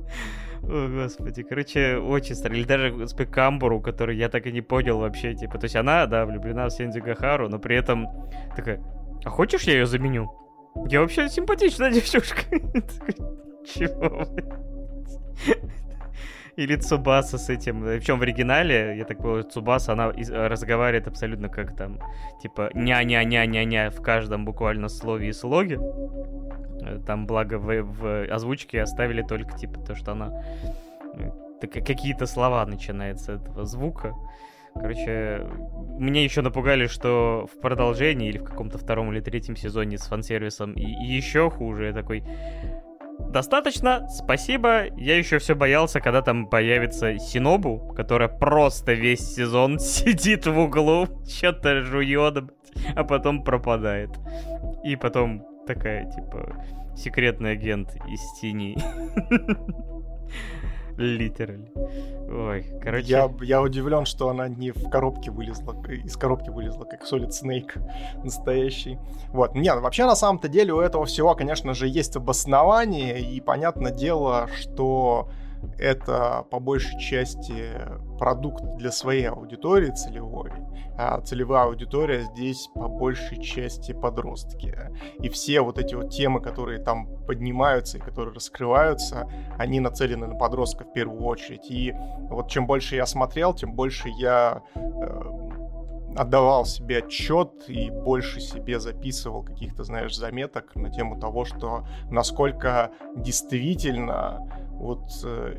[0.64, 1.43] О, господи.
[1.43, 2.55] Короче, очень странно.
[2.55, 5.58] Или даже с Пекамбуру, который я так и не понял вообще, типа.
[5.58, 8.08] То есть она, да, влюблена в Сенди Гахару, но при этом
[8.55, 8.82] такая,
[9.24, 10.32] а хочешь я ее заменю?
[10.88, 12.41] Я вообще симпатичная девчушка.
[13.66, 14.28] Чего?
[16.58, 17.84] Или Цубаса с этим.
[17.84, 21.99] Причем в оригинале, я так понял, Цубаса, она разговаривает абсолютно как там,
[22.41, 25.80] типа, ня-ня-ня-ня-ня в каждом буквально слове и слоге.
[26.82, 30.43] Э, там, благо, в, в озвучке оставили только, типа, то, что она...
[31.14, 34.16] Э, какие-то слова начинает с этого звука.
[34.74, 35.47] Короче,
[35.99, 40.76] мне еще напугали, что в продолжении или в каком-то втором или третьем сезоне с фан-сервисом
[40.76, 41.86] еще хуже.
[41.86, 42.24] Я такой,
[43.20, 44.86] достаточно, спасибо.
[44.95, 51.07] Я еще все боялся, когда там появится Синобу, которая просто весь сезон сидит в углу,
[51.28, 52.43] что-то жует,
[52.95, 54.11] а потом пропадает.
[54.84, 56.63] И потом такая, типа,
[56.95, 58.78] секретный агент из тени.
[60.98, 61.68] Литерально.
[62.30, 63.08] Ой, короче...
[63.08, 67.80] Я, я удивлен, что она не в коробке вылезла, из коробки вылезла, как Solid Snake
[68.24, 68.98] настоящий.
[69.30, 69.56] Вот.
[69.56, 73.91] Нет, ну, вообще, на самом-то деле, у этого всего, конечно же, есть обоснование, и понятное
[73.91, 75.30] дело, что
[75.78, 77.72] это по большей части
[78.18, 80.51] продукт для своей аудитории целевой.
[80.97, 84.76] А целевая аудитория здесь по большей части подростки.
[85.20, 90.36] И все вот эти вот темы, которые там поднимаются и которые раскрываются, они нацелены на
[90.36, 91.70] подростков в первую очередь.
[91.70, 91.93] И
[92.30, 95.38] вот чем больше я смотрел, тем больше я э,
[96.18, 102.91] отдавал себе отчет и больше себе записывал каких-то, знаешь, заметок на тему того, что насколько
[103.16, 105.55] действительно вот э,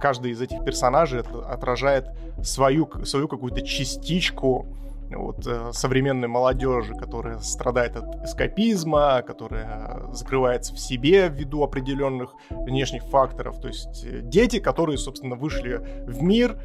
[0.00, 2.10] каждый из этих персонажей отражает
[2.42, 4.66] свою, свою какую-то частичку
[5.10, 13.04] вот, э, современной молодежи, которая страдает от эскапизма, которая закрывается в себе ввиду определенных внешних
[13.04, 13.60] факторов.
[13.60, 16.58] То есть э, дети, которые, собственно, вышли в мир,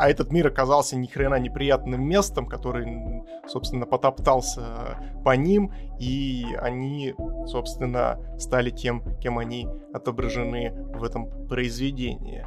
[0.00, 4.96] а этот мир оказался ни хрена неприятным местом, который, собственно, потоптался
[5.26, 7.14] по ним, и они,
[7.46, 12.46] собственно, стали тем, кем они отображены в этом произведении.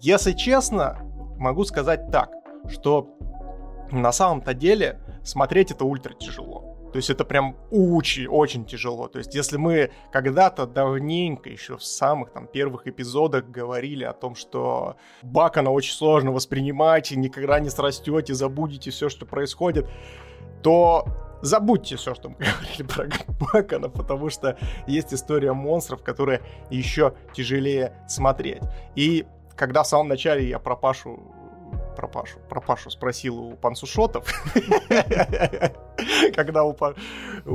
[0.00, 0.98] Если честно,
[1.38, 2.30] могу сказать так,
[2.68, 3.10] что
[3.90, 6.71] на самом-то деле смотреть это ультра тяжело.
[6.92, 9.08] То есть это прям очень, очень тяжело.
[9.08, 14.34] То есть если мы когда-то давненько, еще в самых там первых эпизодах говорили о том,
[14.34, 19.88] что Бакана очень сложно воспринимать, и никогда не срастете, забудете все, что происходит,
[20.62, 21.06] то
[21.40, 23.08] забудьте все, что мы говорили про
[23.52, 28.62] Бакана, потому что есть история монстров, которые еще тяжелее смотреть.
[28.96, 29.26] И
[29.56, 31.20] когда в самом начале я про Пашу
[31.92, 32.38] про Пашу.
[32.48, 34.26] Про Пашу спросил у пансушотов.
[36.34, 36.74] Когда у,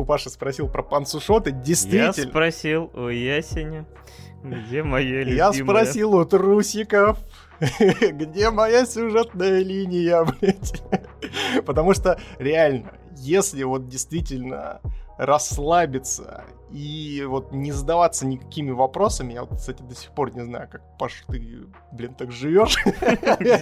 [0.06, 2.14] Паши спросил про пансушоты, действительно...
[2.16, 3.86] Я спросил у Ясеня,
[4.44, 5.36] где моя любимая...
[5.36, 7.20] Я спросил у трусиков,
[7.80, 10.84] где моя сюжетная линия, блядь.
[11.66, 14.82] Потому что реально, если вот действительно
[15.18, 19.34] расслабиться и вот не задаваться никакими вопросами.
[19.34, 22.78] Я вот, кстати, до сих пор не знаю, как, Паш, ты, блин, так живешь.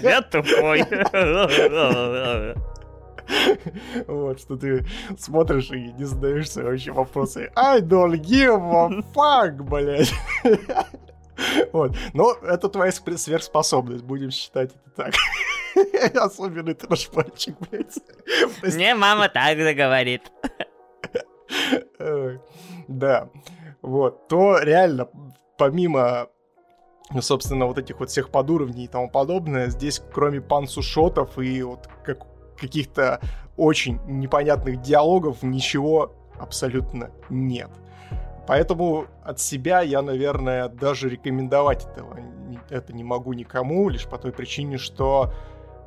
[0.01, 0.83] Я тупой.
[4.07, 4.85] Вот, что ты
[5.17, 7.51] смотришь и не задаешься вообще вопросы.
[7.55, 10.13] I don't give a fuck, блядь.
[11.73, 11.95] Вот.
[12.13, 15.13] Но это твоя сверхспособность, будем считать это так.
[16.15, 16.77] Особенный
[17.13, 17.97] мальчик, блядь.
[18.63, 20.31] Мне мама так говорит.
[22.87, 23.29] Да,
[23.81, 25.09] вот, то реально,
[25.57, 26.27] помимо
[27.21, 32.25] собственно, вот этих вот всех подуровней и тому подобное, здесь кроме пансушотов и вот как,
[32.57, 33.21] каких-то
[33.57, 37.69] очень непонятных диалогов ничего абсолютно нет.
[38.47, 42.19] Поэтому от себя я, наверное, даже рекомендовать этого
[42.69, 45.33] это не могу никому, лишь по той причине, что,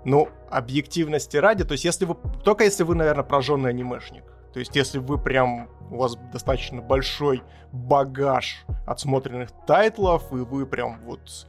[0.04, 4.74] ну, объективности ради, то есть если вы, только если вы, наверное, прожженный анимешник, то есть,
[4.76, 7.42] если вы прям, у вас достаточно большой
[7.72, 11.46] багаж отсмотренных тайтлов, и вы прям вот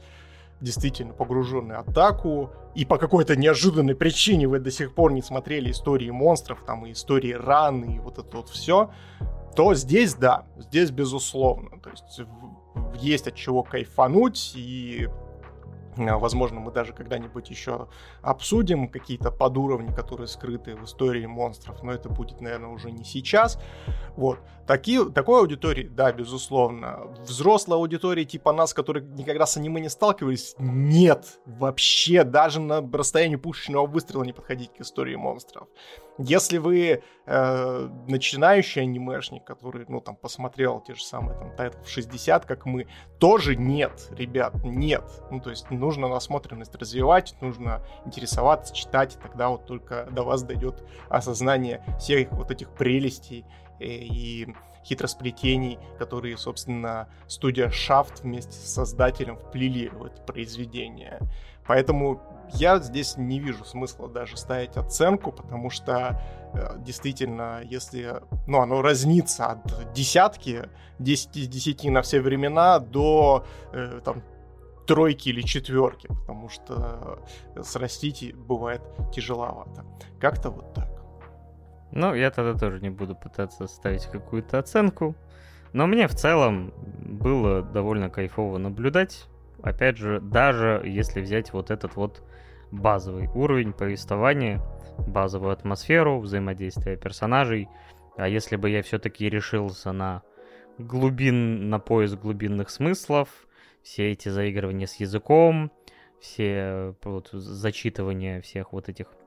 [0.60, 5.70] действительно погружены в атаку, и по какой-то неожиданной причине вы до сих пор не смотрели
[5.70, 8.90] истории монстров, там, и истории ран, и вот это вот все,
[9.56, 11.80] то здесь, да, здесь безусловно.
[11.80, 12.20] То есть
[13.00, 15.08] есть от чего кайфануть, и
[15.96, 17.88] возможно, мы даже когда-нибудь еще
[18.22, 23.58] обсудим какие-то подуровни, которые скрыты в истории монстров, но это будет, наверное, уже не сейчас.
[24.16, 24.38] Вот.
[24.66, 27.00] Такие, такой аудитории, да, безусловно.
[27.22, 31.40] Взрослой аудитории типа нас, которые никогда с аниме не сталкивались, нет.
[31.44, 35.66] Вообще, даже на расстоянии пушечного выстрела не подходить к истории монстров.
[36.22, 42.44] Если вы э, начинающий анимешник, который, ну, там, посмотрел те же самые, там, тайтлов 60,
[42.44, 45.02] как мы, тоже нет, ребят, нет.
[45.30, 50.42] Ну, то есть нужно насмотренность развивать, нужно интересоваться, читать, и тогда вот только до вас
[50.42, 53.46] дойдет осознание всех вот этих прелестей
[53.78, 54.54] э, и
[54.84, 61.18] хитросплетений, которые, собственно, студия Shaft вместе с создателем вплели в это произведение.
[61.70, 62.20] Поэтому
[62.54, 66.20] я здесь не вижу смысла даже ставить оценку, потому что
[66.52, 70.68] э, действительно, если ну, оно разнится от десятки,
[70.98, 74.24] 10 из 10 на все времена до э, там,
[74.84, 77.22] тройки или четверки, потому что
[77.62, 78.82] срастить бывает
[79.14, 79.84] тяжеловато.
[80.18, 80.90] Как-то вот так.
[81.92, 85.14] Ну, я тогда тоже не буду пытаться ставить какую-то оценку.
[85.72, 89.28] Но мне в целом было довольно кайфово наблюдать.
[89.62, 92.22] Опять же, даже если взять вот этот вот
[92.70, 94.60] базовый уровень повествования,
[94.98, 97.68] базовую атмосферу, взаимодействия персонажей.
[98.16, 100.22] А если бы я все-таки решился на
[100.78, 103.28] глубин, на поиск глубинных смыслов,
[103.82, 105.70] все эти заигрывания с языком,
[106.20, 109.19] все вот, зачитывания всех вот этих э,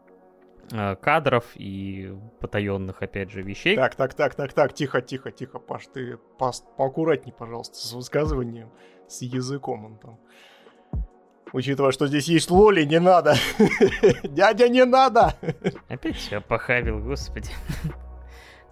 [1.01, 3.75] кадров и потаенных, опять же, вещей.
[3.75, 8.71] Так, так, так, так, так, тихо, тихо, тихо, Паш, ты по поаккуратней, пожалуйста, с высказыванием,
[9.07, 10.19] с языком он там.
[11.51, 13.35] Учитывая, что здесь есть лоли, не надо.
[14.23, 15.35] Дядя, не надо.
[15.87, 17.51] Опять все похавил, господи.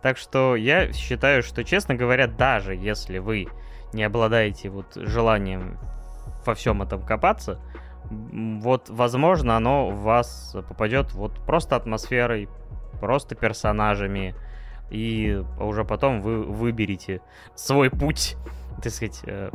[0.01, 3.47] Так что я считаю, что, честно говоря, даже если вы
[3.93, 5.77] не обладаете вот желанием
[6.43, 7.61] во всем этом копаться,
[8.09, 12.49] вот, возможно, оно в вас попадет вот просто атмосферой,
[12.99, 14.35] просто персонажами,
[14.89, 17.21] и уже потом вы выберете
[17.55, 18.35] свой путь,
[18.83, 19.49] так сказать, э,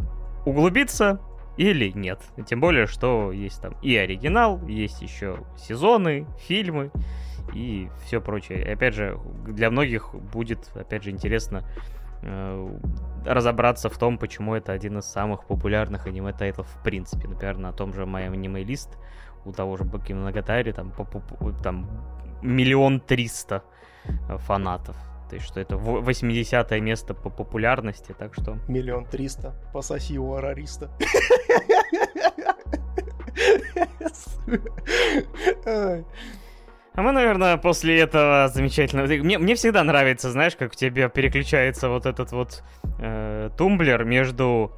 [0.45, 1.21] углубиться
[1.57, 2.21] или нет.
[2.47, 6.91] Тем более, что есть там и оригинал, есть еще сезоны, фильмы
[7.55, 8.65] и все прочее.
[8.65, 11.65] И опять же, для многих будет, опять же, интересно
[13.25, 17.29] разобраться в том, почему это один из самых популярных аниме-тайтлов в принципе.
[17.29, 18.97] Например, на том же MyAnimeList
[19.45, 21.89] у того же Бакемоногатари там, по, по, там
[22.43, 23.63] миллион триста
[24.29, 24.97] э, фанатов.
[25.29, 28.59] То есть, что это 80 место по популярности, так что...
[28.69, 29.55] Миллион триста.
[29.73, 30.91] Пососи у арариста.
[36.97, 39.07] А мы, наверное, после этого замечательного...
[39.07, 42.63] Мне, мне всегда нравится, знаешь, как у тебя переключается вот этот вот
[42.99, 44.73] э, тумблер между...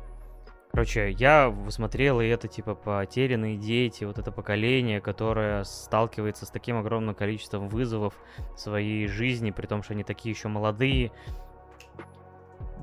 [0.72, 6.76] Короче, я смотрел и это, типа, потерянные дети, вот это поколение, которое сталкивается с таким
[6.76, 8.14] огромным количеством вызовов
[8.54, 11.12] в своей жизни, при том, что они такие еще молодые.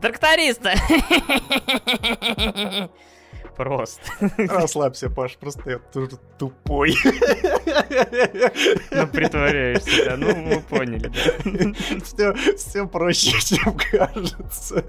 [0.01, 0.71] Тракториста!
[3.55, 4.11] Просто.
[4.37, 6.93] Расслабься, Паш, просто я тоже тупой.
[8.91, 11.99] Ну, притворяешься, да, ну, мы поняли, да.
[12.03, 14.83] Все, все проще, чем кажется.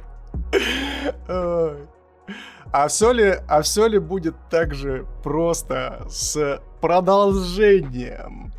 [2.73, 8.53] А все ли, а все ли будет так же просто с продолжением?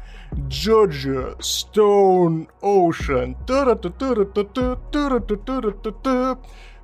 [0.48, 3.36] Джорджия Stone Ocean.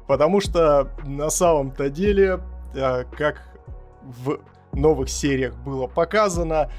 [0.08, 2.40] Потому что на самом-то деле
[2.74, 3.42] как
[4.02, 4.40] в
[4.74, 6.72] новых сериях было показано,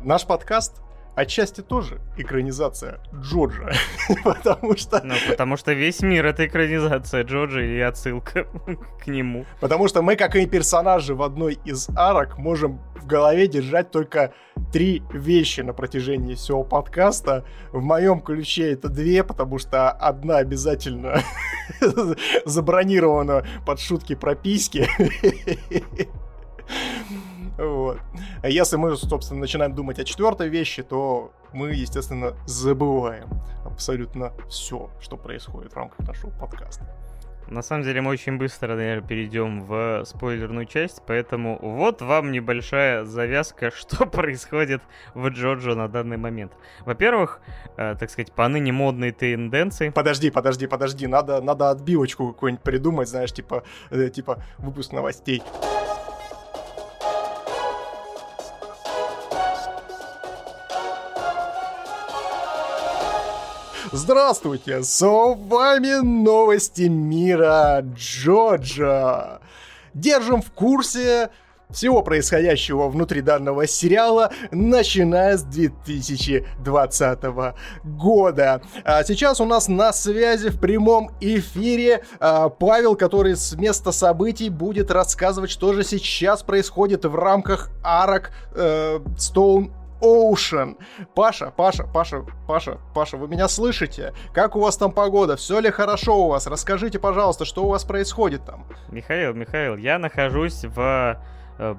[0.00, 0.80] наш подкаст
[1.14, 3.72] отчасти тоже экранизация Джорджа.
[4.24, 5.00] потому что...
[5.04, 8.46] Ну, потому что весь мир— это экранизация Джорджа и отсылка
[9.02, 9.44] к нему.
[9.60, 14.32] Потому что мы, как и персонажи в одной из арок, можем в голове держать только
[14.72, 17.44] три вещи на протяжении всего подкаста.
[17.72, 21.20] В моем ключе это две, потому что одна обязательно
[22.44, 24.88] забронирована под шутки про письки.
[27.62, 28.00] Вот.
[28.42, 33.28] А если мы, собственно, начинаем думать о четвертой вещи, то мы, естественно, забываем
[33.64, 36.84] абсолютно все, что происходит в рамках нашего подкаста.
[37.48, 43.04] На самом деле мы очень быстро, наверное, перейдем в спойлерную часть, поэтому вот вам небольшая
[43.04, 44.82] завязка, что происходит
[45.14, 46.52] в Джорджо на данный момент.
[46.80, 47.40] Во-первых,
[47.76, 49.90] э, так сказать, по ныне модные тенденции.
[49.90, 55.42] Подожди, подожди, подожди, надо, надо отбивочку какую-нибудь придумать, знаешь, типа, э, типа выпуск новостей.
[63.94, 69.40] Здравствуйте, с вами новости мира Джоджа.
[69.92, 71.28] Держим в курсе
[71.68, 77.18] всего происходящего внутри данного сериала, начиная с 2020
[77.84, 78.62] года.
[78.82, 84.48] А сейчас у нас на связи в прямом эфире а, Павел, который с места событий
[84.48, 89.70] будет рассказывать, что же сейчас происходит в рамках арок э, Stone
[90.02, 90.76] Ocean.
[91.14, 94.12] Паша, Паша, Паша, Паша, Паша, вы меня слышите?
[94.34, 95.36] Как у вас там погода?
[95.36, 96.46] Все ли хорошо у вас?
[96.46, 98.66] Расскажите, пожалуйста, что у вас происходит там?
[98.90, 101.18] Михаил, Михаил, я нахожусь в...
[101.58, 101.74] Э,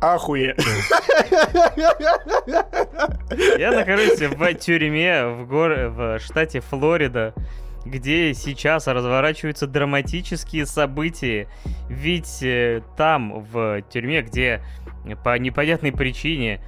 [0.00, 0.56] Ахуе.
[3.58, 5.72] Я нахожусь в тюрьме в, гор...
[5.88, 7.34] в штате Флорида,
[7.84, 11.48] где сейчас разворачиваются драматические события.
[11.88, 14.62] Ведь э, там, в тюрьме, где
[15.24, 16.60] по непонятной причине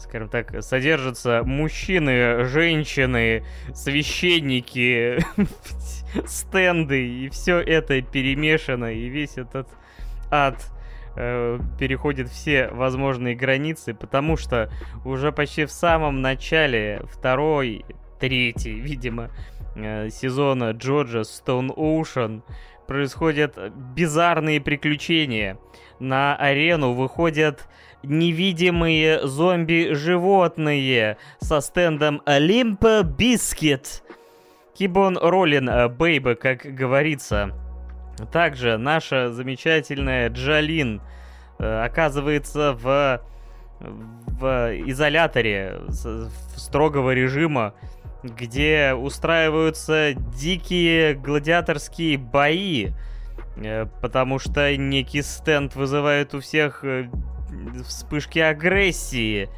[0.00, 5.18] скажем так, содержатся мужчины, женщины, священники,
[6.26, 9.68] стенды, и все это перемешано, и весь этот
[10.30, 10.56] ад
[11.16, 14.70] э, переходит все возможные границы, потому что
[15.04, 17.84] уже почти в самом начале второй,
[18.18, 19.30] третий, видимо,
[19.76, 22.42] э, сезона ДжоДжо Stone Ocean
[22.86, 25.58] происходят bizarre приключения.
[26.00, 27.68] На арену выходят
[28.02, 34.02] невидимые зомби-животные со стендом Limp Bizkit.
[34.76, 37.52] Кибон Роллин, бейба, как говорится.
[38.32, 41.00] Также наша замечательная Джалин
[41.58, 43.20] э, оказывается в,
[43.80, 44.46] в
[44.86, 45.80] изоляторе
[46.56, 47.74] строгого режима,
[48.22, 52.90] где устраиваются дикие гладиаторские бои,
[53.56, 57.08] э, потому что некий стенд вызывает у всех э,
[57.86, 59.48] вспышки агрессии.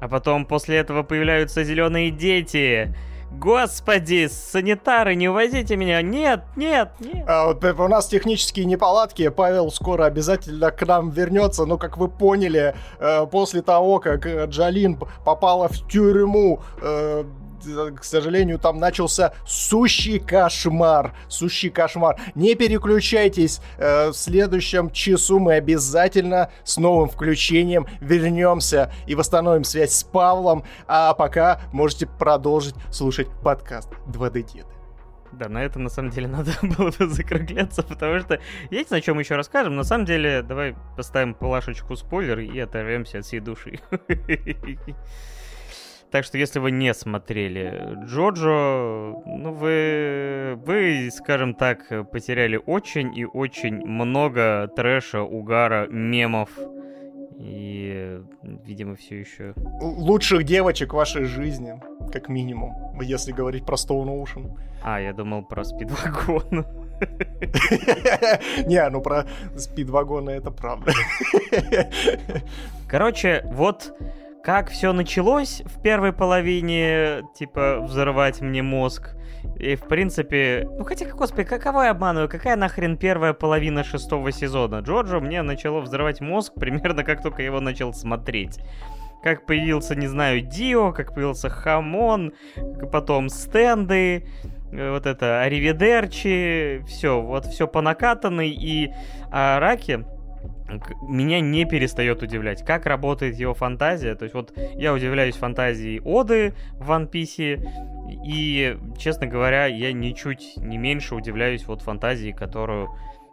[0.00, 2.94] А потом после этого появляются зеленые дети,
[3.38, 6.02] Господи, санитары, не увозите меня!
[6.02, 7.24] Нет, нет, нет!
[7.26, 12.74] А, у нас технические неполадки, Павел скоро обязательно к нам вернется, но, как вы поняли,
[12.98, 17.24] э, после того, как Джалин попала в тюрьму, э,
[17.96, 21.14] к сожалению, там начался сущий кошмар.
[21.28, 22.20] Сущий кошмар.
[22.34, 23.60] Не переключайтесь.
[23.78, 30.64] Э, в следующем часу мы обязательно с новым включением вернемся и восстановим связь с Павлом.
[30.86, 34.66] А пока можете продолжить слушать подкаст 2D Деды.
[35.32, 38.40] Да, на этом на самом деле надо было бы закругляться, потому что
[38.70, 39.76] есть на чем еще расскажем.
[39.76, 43.80] На самом деле, давай поставим плашечку спойлер и оторвемся от всей души.
[46.12, 53.24] Так что если вы не смотрели Джоджо, ну вы, вы, скажем так, потеряли очень и
[53.24, 56.50] очень много трэша, угара, мемов.
[57.38, 59.54] И, видимо, все еще...
[59.80, 61.80] Лучших девочек в вашей жизни,
[62.12, 64.54] как минимум, если говорить про Stone Ocean.
[64.84, 66.66] А, я думал про спидвагон.
[68.66, 69.24] Не, ну про
[69.56, 70.92] спидвагоны это правда.
[72.86, 73.94] Короче, вот
[74.42, 79.14] как все началось в первой половине, типа, взорвать мне мозг.
[79.58, 84.80] И, в принципе, ну хотя, господи, каково я обманываю, какая нахрен первая половина шестого сезона?
[84.80, 88.58] Джорджо мне начало взрывать мозг примерно как только его начал смотреть.
[89.22, 92.32] Как появился, не знаю, Дио, как появился Хамон,
[92.90, 94.26] потом стенды,
[94.72, 98.92] э, вот это Аривидерчи, все, вот все по накатанной, и
[99.30, 100.04] Араки
[101.02, 104.14] меня не перестает удивлять, как работает его фантазия.
[104.14, 107.60] То есть вот я удивляюсь фантазии Оды в One Piece,
[108.24, 112.90] и, честно говоря, я ничуть не меньше удивляюсь вот фантазии, которую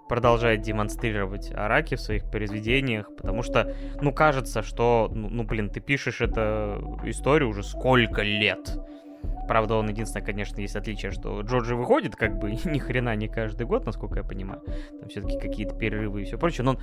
[0.09, 5.79] продолжает демонстрировать Араки в своих произведениях, потому что, ну, кажется, что, ну, ну блин, ты
[5.79, 8.77] пишешь эту историю уже сколько лет.
[9.49, 13.65] Правда, он единственное, конечно, есть отличие, что Джорджи выходит как бы ни хрена не каждый
[13.65, 14.61] год, насколько я понимаю.
[14.99, 16.63] Там все-таки какие-то перерывы и все прочее.
[16.63, 16.79] Но он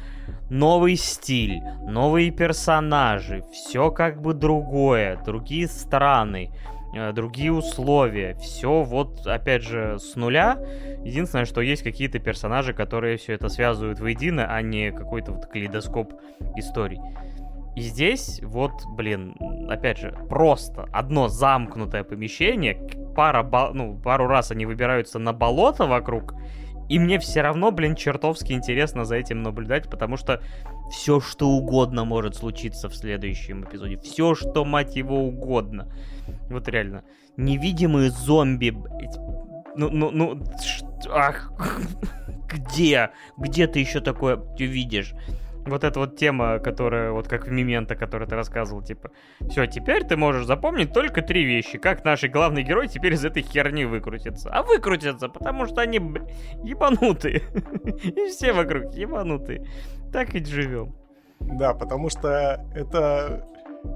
[0.50, 6.50] новый стиль, новые персонажи, все как бы другое, другие страны
[6.92, 8.34] э, другие условия.
[8.34, 10.58] Все вот, опять же, с нуля.
[11.04, 16.14] Единственное, что есть какие-то персонажи, которые все это связывают воедино, а не какой-то вот калейдоскоп
[16.56, 17.00] историй.
[17.76, 19.36] И здесь вот, блин,
[19.68, 26.34] опять же, просто одно замкнутое помещение, пара, ну, пару раз они выбираются на болото вокруг,
[26.88, 30.40] и мне все равно, блин, чертовски интересно за этим наблюдать, потому что
[30.90, 33.98] все, что угодно может случиться в следующем эпизоде.
[33.98, 35.92] Все, что, мать его, угодно.
[36.48, 37.02] Вот реально.
[37.36, 38.74] Невидимые зомби,
[39.76, 40.42] ну, ну, ну,
[41.10, 41.52] ах,
[42.48, 43.10] где?
[43.36, 45.12] Где ты еще такое увидишь?
[45.66, 49.10] Вот эта вот тема, которая, вот как в Мемента, который ты рассказывал, типа,
[49.48, 53.42] все, теперь ты можешь запомнить только три вещи, как наш главный герой теперь из этой
[53.42, 54.50] херни выкрутится.
[54.50, 56.22] А выкрутятся, потому что они б...
[56.62, 57.42] ебанутые.
[58.02, 59.66] И все вокруг ебанутые.
[60.12, 60.94] Так ведь живем.
[61.40, 63.46] Да, потому что это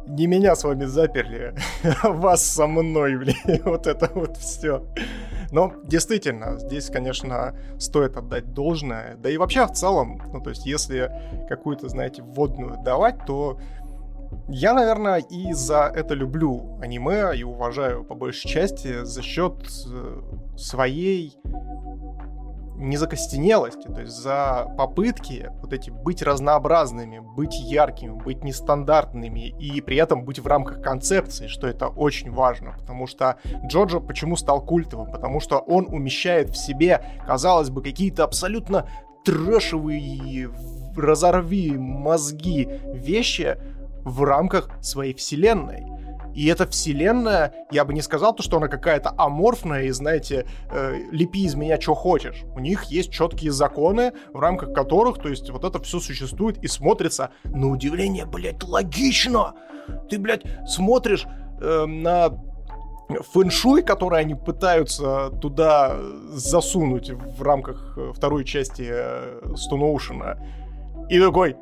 [0.06, 1.54] не меня с вами заперли,
[2.02, 3.62] а вас со мной, блин.
[3.64, 4.84] Вот это вот все.
[5.52, 9.16] Но действительно, здесь, конечно, стоит отдать должное.
[9.16, 11.10] Да и вообще в целом, ну то есть если
[11.48, 13.58] какую-то, знаете, вводную давать, то
[14.48, 19.54] я, наверное, и за это люблю аниме и уважаю по большей части за счет
[19.88, 20.22] э,
[20.56, 21.36] своей
[22.80, 29.96] незакостенелости, то есть за попытки вот эти быть разнообразными, быть яркими, быть нестандартными и при
[29.98, 35.10] этом быть в рамках концепции, что это очень важно, потому что Джоджо почему стал культовым?
[35.10, 38.88] Потому что он умещает в себе, казалось бы, какие-то абсолютно
[39.24, 40.50] трэшевые,
[40.96, 43.56] разорви мозги вещи
[44.04, 45.86] в рамках своей вселенной.
[46.34, 50.96] И эта вселенная, я бы не сказал то, что она какая-то аморфная и, знаете, э,
[51.10, 52.44] лепи из меня что хочешь.
[52.54, 56.68] У них есть четкие законы, в рамках которых, то есть, вот это все существует и
[56.68, 59.54] смотрится, на удивление, блядь, логично.
[60.08, 61.26] Ты, блядь, смотришь
[61.60, 62.30] э, на
[63.32, 65.96] фэншуй, который они пытаются туда
[66.30, 70.38] засунуть в рамках э, второй части Stone Ocean.
[71.08, 71.56] И такой,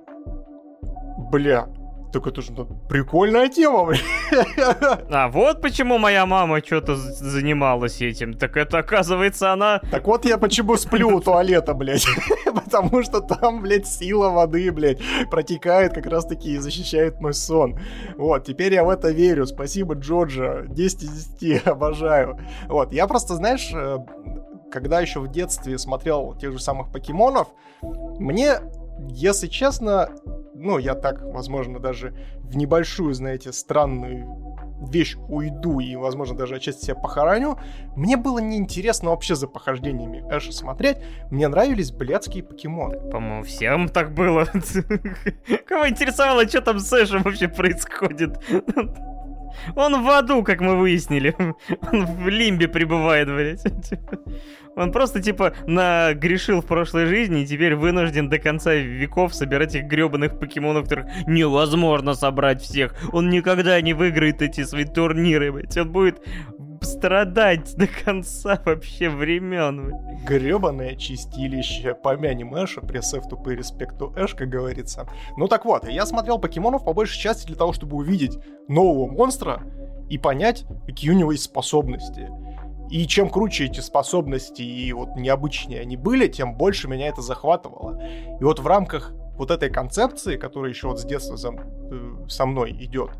[1.31, 1.69] бля,
[2.13, 4.01] так это же ну, прикольная тема, блин.
[5.11, 8.35] А вот почему моя мама что-то занималась этим.
[8.35, 9.81] Так это, оказывается, она...
[9.91, 12.07] Так вот я почему сплю у туалета, блядь.
[12.45, 17.79] Потому что там, блядь, сила воды, блядь, протекает как раз-таки и защищает мой сон.
[18.17, 19.47] Вот, теперь я в это верю.
[19.47, 20.65] Спасибо, Джорджа.
[20.67, 22.39] 10 из 10, обожаю.
[22.69, 23.99] Вот, я просто, знаешь, э,
[24.71, 27.49] когда еще в детстве смотрел тех же самых покемонов,
[28.19, 28.55] мне,
[29.11, 30.11] если честно,
[30.59, 36.87] ну, я так, возможно, даже в небольшую, знаете, странную вещь уйду и, возможно, даже отчасти
[36.87, 37.59] себя похороню,
[37.97, 40.99] мне было неинтересно вообще за похождениями Эша смотреть.
[41.31, 42.99] Мне нравились блядские покемоны.
[43.11, 44.47] По-моему, всем так было.
[45.67, 48.39] Кого интересовало, что там с Эшем вообще происходит?
[49.77, 51.35] Он в аду, как мы выяснили.
[51.93, 53.65] Он в лимбе пребывает, блядь.
[54.77, 59.85] Он просто, типа, нагрешил в прошлой жизни и теперь вынужден до конца веков собирать их
[59.87, 62.95] гребаных покемонов, которых невозможно собрать всех.
[63.13, 65.77] Он никогда не выиграет эти свои турниры, блядь.
[65.77, 66.23] Он будет
[66.85, 69.95] страдать до конца вообще времен.
[70.27, 71.95] Гребаное чистилище.
[71.95, 75.09] Помянем Эша, пресс тупый респекту Эш, как говорится.
[75.37, 78.39] Ну так вот, я смотрел покемонов по большей части для того, чтобы увидеть
[78.69, 79.63] нового монстра
[80.09, 82.31] и понять, какие у него есть способности.
[82.91, 88.01] И чем круче эти способности и вот необычнее они были, тем больше меня это захватывало.
[88.41, 92.47] И вот в рамках вот этой концепции, которая еще вот с детства за, э, со
[92.47, 93.11] мной идет,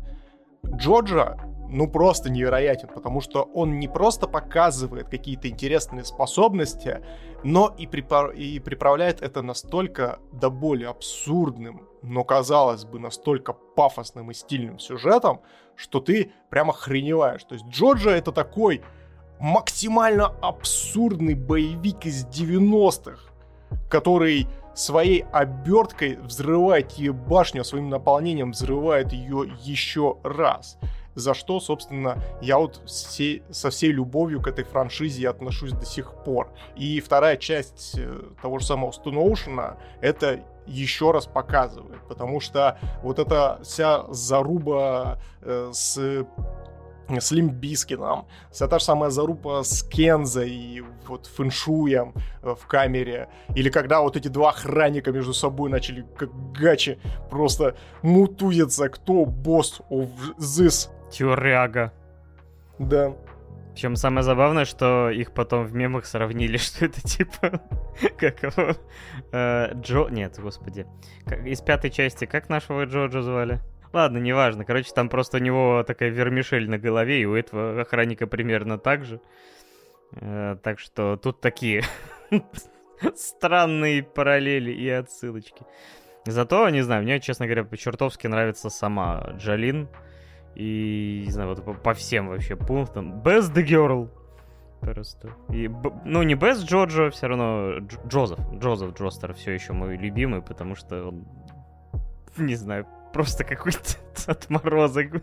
[0.65, 1.37] Джорджа,
[1.69, 7.01] ну, просто невероятен, потому что он не просто показывает какие-то интересные способности,
[7.43, 8.31] но и, припар...
[8.31, 15.41] и приправляет это настолько до боли абсурдным, но, казалось бы, настолько пафосным и стильным сюжетом,
[15.75, 17.43] что ты прямо хреневаешь.
[17.43, 18.81] То есть Джорджа это такой
[19.39, 23.19] максимально абсурдный боевик из 90-х,
[23.89, 30.77] который своей оберткой взрывает ее башню, а своим наполнением взрывает ее еще раз.
[31.19, 36.13] За что, собственно, я вот все, со всей любовью к этой франшизе отношусь до сих
[36.23, 36.51] пор.
[36.75, 43.19] И вторая часть э, того же самого Stone это еще раз показывает, потому что вот
[43.19, 46.25] эта вся заруба э, с
[47.17, 52.13] с Лимбискином, вся та же самая зарупа с Кензой и вот фэншуем
[52.43, 57.75] э, в камере, или когда вот эти два охранника между собой начали как гачи просто
[58.03, 60.89] мутузиться, кто босс of this.
[61.11, 61.93] Тюряга.
[62.77, 63.15] Да.
[63.73, 67.61] Причем самое забавное, что их потом в мемах сравнили, что это типа...
[68.17, 68.75] Как его...
[69.31, 70.07] Э, Джо...
[70.09, 70.85] Нет, господи.
[71.45, 73.61] Из пятой части, как нашего Джоджа звали?
[73.93, 74.65] Ладно, неважно.
[74.65, 79.05] Короче, там просто у него такая вермишель на голове, и у этого охранника примерно так
[79.05, 79.21] же.
[80.11, 81.83] Э, так что тут такие
[83.15, 85.63] странные параллели и отсылочки.
[86.25, 89.87] Зато, не знаю, мне, честно говоря, чертовски нравится сама Джалин.
[90.55, 93.21] И, не знаю, вот по, всем вообще пунктам.
[93.21, 94.09] Best the girl.
[94.81, 95.29] Просто.
[95.49, 95.69] И,
[96.05, 98.39] ну, не Best Джорджо, все равно Джозеф.
[98.53, 101.27] Джозеф Джостер все еще мой любимый, потому что он,
[102.37, 103.97] не знаю, просто какой-то
[104.27, 105.21] отморозок.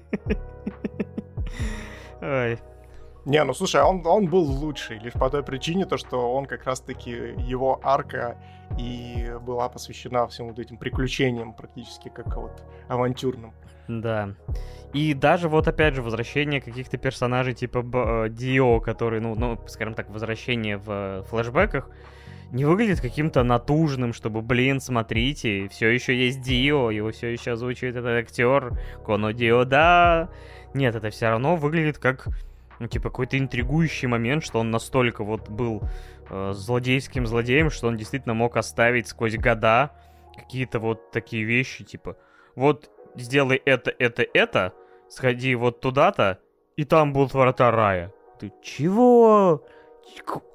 [2.20, 2.58] Ой.
[3.26, 6.64] Не, ну слушай, он, он был лучший, лишь по той причине, то, что он как
[6.64, 8.36] раз-таки, его арка
[8.78, 13.52] и была посвящена всем вот этим приключениям, практически как вот авантюрным.
[13.88, 14.34] Да.
[14.92, 19.94] И даже вот опять же возвращение каких-то персонажей типа э, Дио, который, ну, ну, скажем
[19.94, 21.90] так, возвращение в флэшбэках,
[22.50, 27.96] не выглядит каким-то натужным, чтобы, блин, смотрите, все еще есть Дио, его все еще озвучивает
[27.96, 30.30] этот актер, Коно Дио, да.
[30.72, 32.28] Нет, это все равно выглядит как,
[32.78, 35.82] ну, типа, какой-то интригующий момент, что он настолько вот был
[36.30, 39.92] э, злодейским злодеем, что он действительно мог оставить сквозь года
[40.34, 42.16] какие-то вот такие вещи, типа,
[42.54, 44.72] вот сделай это, это, это,
[45.08, 46.38] сходи вот туда-то,
[46.76, 48.12] и там будут врата рая.
[48.38, 49.64] Ты чего?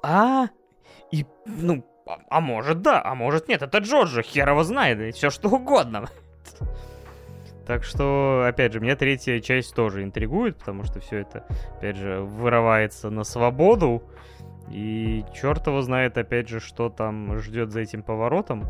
[0.02, 0.48] А?
[1.10, 5.12] И, ну, а, а может да, а может нет, это Джорджа, хер его знает, и
[5.12, 6.08] все что угодно.
[7.64, 12.20] Так что, опять же, меня третья часть тоже интригует, потому что все это, опять же,
[12.20, 14.02] вырывается на свободу.
[14.68, 18.64] И черт его знает, опять же, что там ждет за этим поворотом.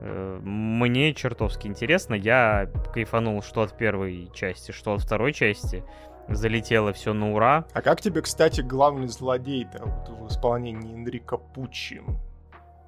[0.00, 2.14] Э, мне чертовски интересно.
[2.14, 5.84] Я кайфанул что от первой части, что от второй части
[6.28, 7.64] залетело все на ура.
[7.72, 12.02] А как тебе, кстати, главный злодей-то вот, в исполнении Энрика Пуччи?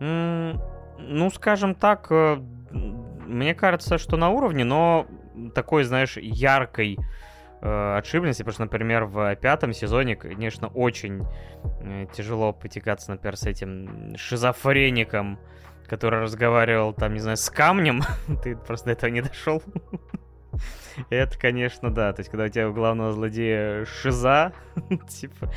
[0.01, 0.61] Mm,
[0.99, 2.37] ну, скажем так, э,
[3.27, 5.07] мне кажется, что на уровне, но
[5.55, 6.99] такой, знаешь, яркой
[7.61, 11.25] э, отшибленности, потому что, например, в пятом сезоне, конечно, очень
[11.83, 15.39] э, тяжело потекаться, например, с этим шизофреником,
[15.93, 18.01] который разговаривал там, не знаю, с камнем.
[18.43, 19.63] Ты просто до этого не дошел.
[21.11, 22.15] Это, конечно, да.
[22.15, 24.55] То есть, когда у тебя у главного злодея шиза,
[25.11, 25.53] типа,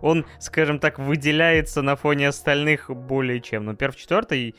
[0.00, 3.64] он, скажем так, выделяется на фоне остальных более чем.
[3.64, 4.54] Но перв четвертый,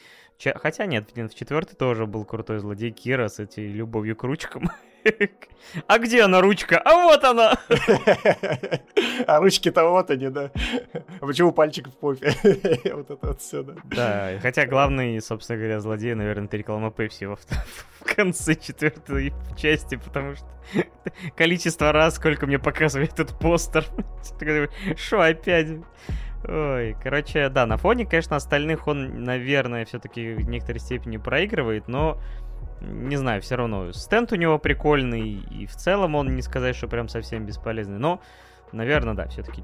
[0.55, 4.71] хотя нет, в четвертый тоже был крутой злодей Кира с этой любовью к ручкам.
[5.87, 6.77] А где она, ручка?
[6.77, 7.57] А вот она!
[9.27, 10.51] А ручки-то вот они, да.
[11.21, 12.33] А почему пальчик в попе?
[12.93, 13.73] Вот это вот все, да.
[13.83, 17.37] Да, хотя главный, собственно говоря, злодей, наверное, это реклама Пепси в
[18.15, 20.47] конце четвертой части, потому что
[21.35, 23.85] количество раз, сколько мне показывает этот постер.
[24.97, 25.69] Что опять?
[26.45, 32.19] Ой, короче, да, на фоне, конечно, остальных он, наверное, все-таки в некоторой степени проигрывает, но
[32.83, 33.91] не знаю, все равно.
[33.91, 37.97] Стенд у него прикольный, и в целом он не сказать, что прям совсем бесполезный.
[37.97, 38.21] Но,
[38.71, 39.63] наверное, да, все-таки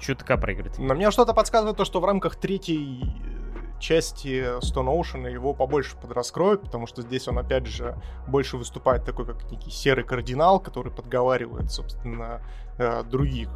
[0.00, 0.78] чутка проигрывает.
[0.78, 5.96] Но мне что-то подсказывает то, что в рамках третьей э, части Stone Ocean его побольше
[5.96, 10.92] подраскроют, потому что здесь он, опять же, больше выступает такой, как некий серый кардинал, который
[10.92, 12.40] подговаривает, собственно,
[12.78, 13.48] э, других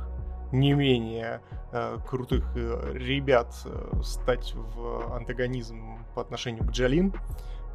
[0.53, 1.41] не менее
[1.73, 7.13] э, крутых э, ребят э, стать в антагонизм по отношению к Джалин.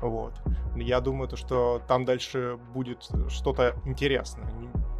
[0.01, 0.33] Вот.
[0.75, 4.49] Я думаю, то, что там дальше будет что-то интересное.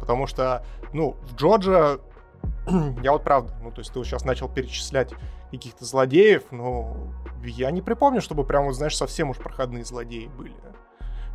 [0.00, 1.98] Потому что, ну, в Джорджа
[3.02, 5.12] я вот правда, ну, то есть ты вот сейчас начал перечислять
[5.50, 6.96] каких-то злодеев, но
[7.44, 10.54] я не припомню, чтобы прям, вот, знаешь, совсем уж проходные злодеи были.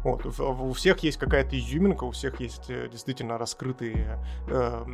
[0.04, 4.86] Вот, у всех есть какая-то изюминка, у всех есть э, действительно раскрытые э,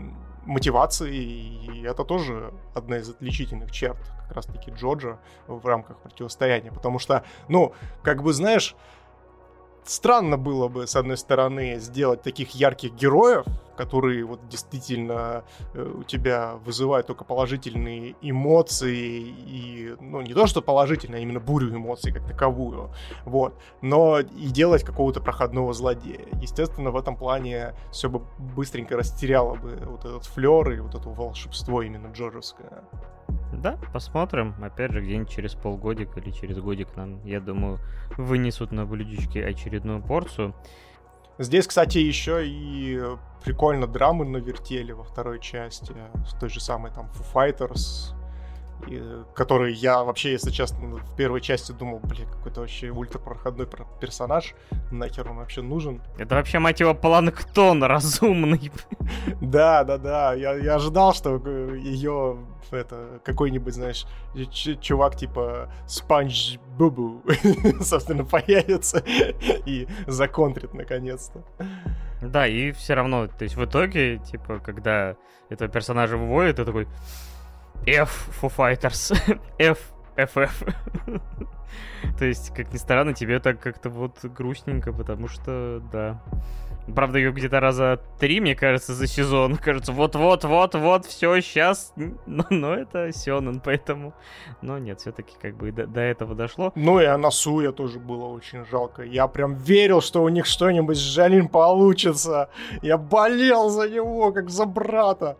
[0.46, 3.98] мотивации, и это тоже одна из отличительных черт
[4.28, 8.76] как раз-таки Джорджа в рамках противостояния, потому что, ну, как бы, знаешь,
[9.86, 13.46] странно было бы, с одной стороны, сделать таких ярких героев,
[13.76, 15.44] которые вот действительно
[15.74, 21.40] э, у тебя вызывают только положительные эмоции и, ну, не то, что положительные, а именно
[21.40, 22.92] бурю эмоций как таковую,
[23.26, 26.28] вот, но и делать какого-то проходного злодея.
[26.42, 31.10] Естественно, в этом плане все бы быстренько растеряло бы вот этот флер и вот это
[31.10, 32.84] волшебство именно джорджевское.
[33.62, 34.56] Да, посмотрим.
[34.62, 37.80] Опять же, где-нибудь через полгодика или через годик нам, я думаю,
[38.18, 40.56] вынесут на блюдечке очередную порцию.
[41.40, 43.02] Здесь, кстати, еще и
[43.44, 45.94] прикольно драмы навертели во второй части.
[46.28, 48.14] С той же самой там Foo Fighters,
[49.34, 53.68] который я вообще, если честно, в первой части думал, блин, какой-то вообще ультрапроходной
[54.00, 54.54] персонаж,
[54.92, 56.02] нахер он вообще нужен.
[56.18, 58.72] Это вообще, мать его, планктон разумный.
[59.42, 61.38] Да, да, да, я, я ожидал, что
[61.76, 62.38] ее
[62.72, 64.06] это какой-нибудь, знаешь,
[64.82, 67.22] чувак типа Спанч Бубу,
[67.82, 69.04] собственно, появится
[69.66, 71.44] и законтрит наконец-то.
[72.22, 75.16] Да, и все равно, то есть в итоге, типа, когда
[75.50, 76.88] этого персонажа выводят, ты такой,
[77.86, 79.14] F Foo Fighters.
[79.58, 80.74] F FF.
[82.20, 86.22] То есть, как ни странно, тебе так как-то вот грустненько, потому что, да.
[86.94, 89.56] Правда, ее где-то раза три, мне кажется, за сезон.
[89.64, 91.94] Кажется, вот-вот-вот-вот, все, сейчас.
[92.26, 94.14] Но, но это Сёнэн, поэтому...
[94.62, 96.74] Но нет, все-таки как бы до, до этого дошло.
[96.76, 99.04] Ну и Анасуя тоже было очень жалко.
[99.04, 102.50] Я прям верил, что у них что-нибудь с Жалин получится.
[102.82, 105.38] Я болел за него, как за брата.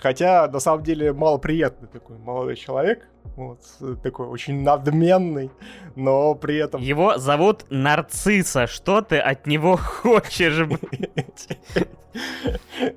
[0.00, 3.08] Хотя, на самом деле, малоприятный такой молодой человек.
[3.36, 3.60] Вот,
[4.02, 5.50] такой очень надменный,
[5.94, 6.80] но при этом...
[6.80, 8.66] Его зовут Нарцисса.
[8.66, 11.58] Что ты от него хочешь, блядь?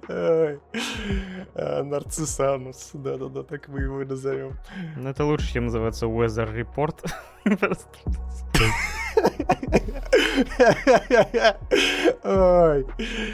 [0.07, 0.57] А,
[1.84, 2.91] Нарциссанус.
[2.93, 4.57] Да-да-да, так мы его назовем.
[4.95, 7.11] Ну, это лучше, чем называется Weather Report.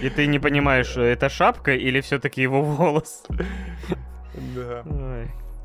[0.02, 3.24] И ты не понимаешь, это шапка или все-таки его волос?
[4.56, 4.84] Да.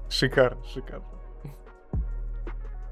[0.09, 1.05] Шикарно, шикарно.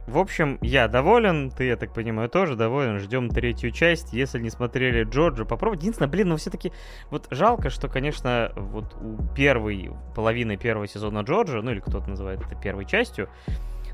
[0.09, 2.99] В общем, я доволен, ты, я так понимаю, тоже доволен.
[2.99, 4.15] Ждем третью часть.
[4.15, 5.83] Если не смотрели Джорджа, попробуйте.
[5.83, 6.73] Единственное, блин, ну все-таки
[7.11, 12.41] вот жалко, что, конечно, вот у первой половины первого сезона Джорджа, ну или кто-то называет
[12.41, 13.29] это первой частью,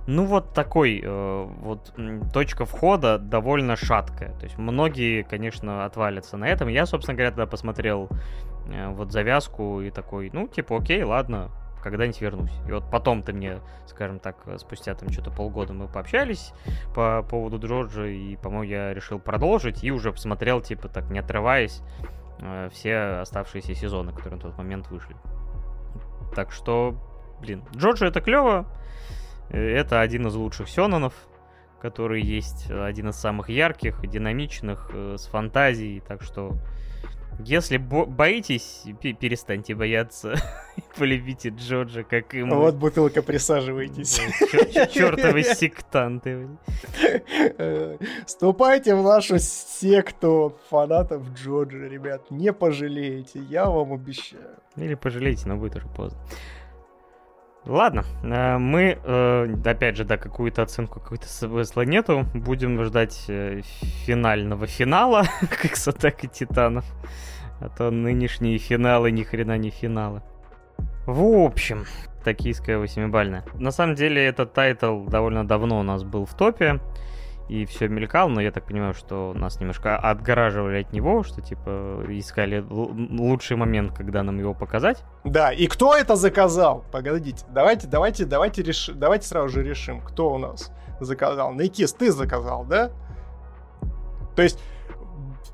[0.07, 1.95] ну вот такой э, вот
[2.33, 4.33] точка входа довольно шаткая.
[4.39, 6.69] То есть многие, конечно, отвалятся на этом.
[6.69, 8.09] Я, собственно говоря, тогда посмотрел
[8.67, 11.51] э, вот завязку и такой, ну типа, окей, ладно,
[11.83, 12.53] когда-нибудь вернусь.
[12.69, 16.53] И вот потом ты мне, скажем так, спустя там что-то полгода мы пообщались
[16.95, 21.81] по поводу Джорджа, и, по-моему, я решил продолжить, и уже посмотрел, типа, так, не отрываясь,
[22.41, 25.17] э, все оставшиеся сезоны, которые на тот момент вышли.
[26.35, 26.95] Так что,
[27.41, 28.84] блин, Джорджа это клево, Э,
[29.51, 31.13] это один из лучших сёнонов,
[31.81, 36.57] который есть, один из самых ярких, динамичных, э, с фантазией, так что
[37.41, 40.35] Если бо- боитесь, перестаньте бояться.
[40.97, 42.55] Полюбите Джорджа, как мы.
[42.57, 44.21] Вот бутылка, присаживайтесь.
[44.93, 46.47] Чертовы сектанты.
[48.27, 52.31] Ступайте в нашу секту фанатов Джорджа, ребят.
[52.31, 54.57] Не пожалеете, я вам обещаю.
[54.77, 56.19] Или пожалеете, но будет уже поздно.
[57.67, 62.27] Ладно, э, мы, э, опять же, да, какую-то оценку какой-то смысла нету.
[62.35, 63.63] Будем ждать э,
[64.05, 65.25] финального финала,
[65.63, 66.85] как с атакой титанов.
[67.61, 70.23] А то нынешние финалы ни хрена не финалы.
[71.07, 71.85] В общем,
[72.23, 73.45] токийская восьмибалльная.
[73.55, 76.81] На самом деле этот тайтл довольно давно у нас был в топе
[77.49, 82.05] и все мелькал, но я так понимаю, что нас немножко отгораживали от него, что типа
[82.09, 85.05] искали лучший момент, когда нам его показать.
[85.25, 86.85] Да, и кто это заказал?
[86.91, 88.91] Погодите, давайте, давайте, давайте реш...
[88.95, 91.53] давайте сразу же решим, кто у нас заказал.
[91.53, 92.91] Найкис, ты заказал, да?
[94.37, 94.59] То есть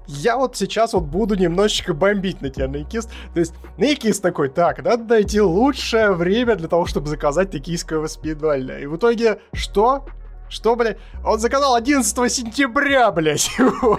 [0.07, 3.07] я вот сейчас вот буду немножечко бомбить на тебя, Найкис.
[3.35, 8.83] То есть Найкис такой, так, надо найти лучшее время для того, чтобы заказать токийское воспитание.
[8.83, 10.05] И в итоге что?
[10.51, 10.99] Что, блядь?
[11.25, 13.99] Он заказал 11 сентября, блядь, его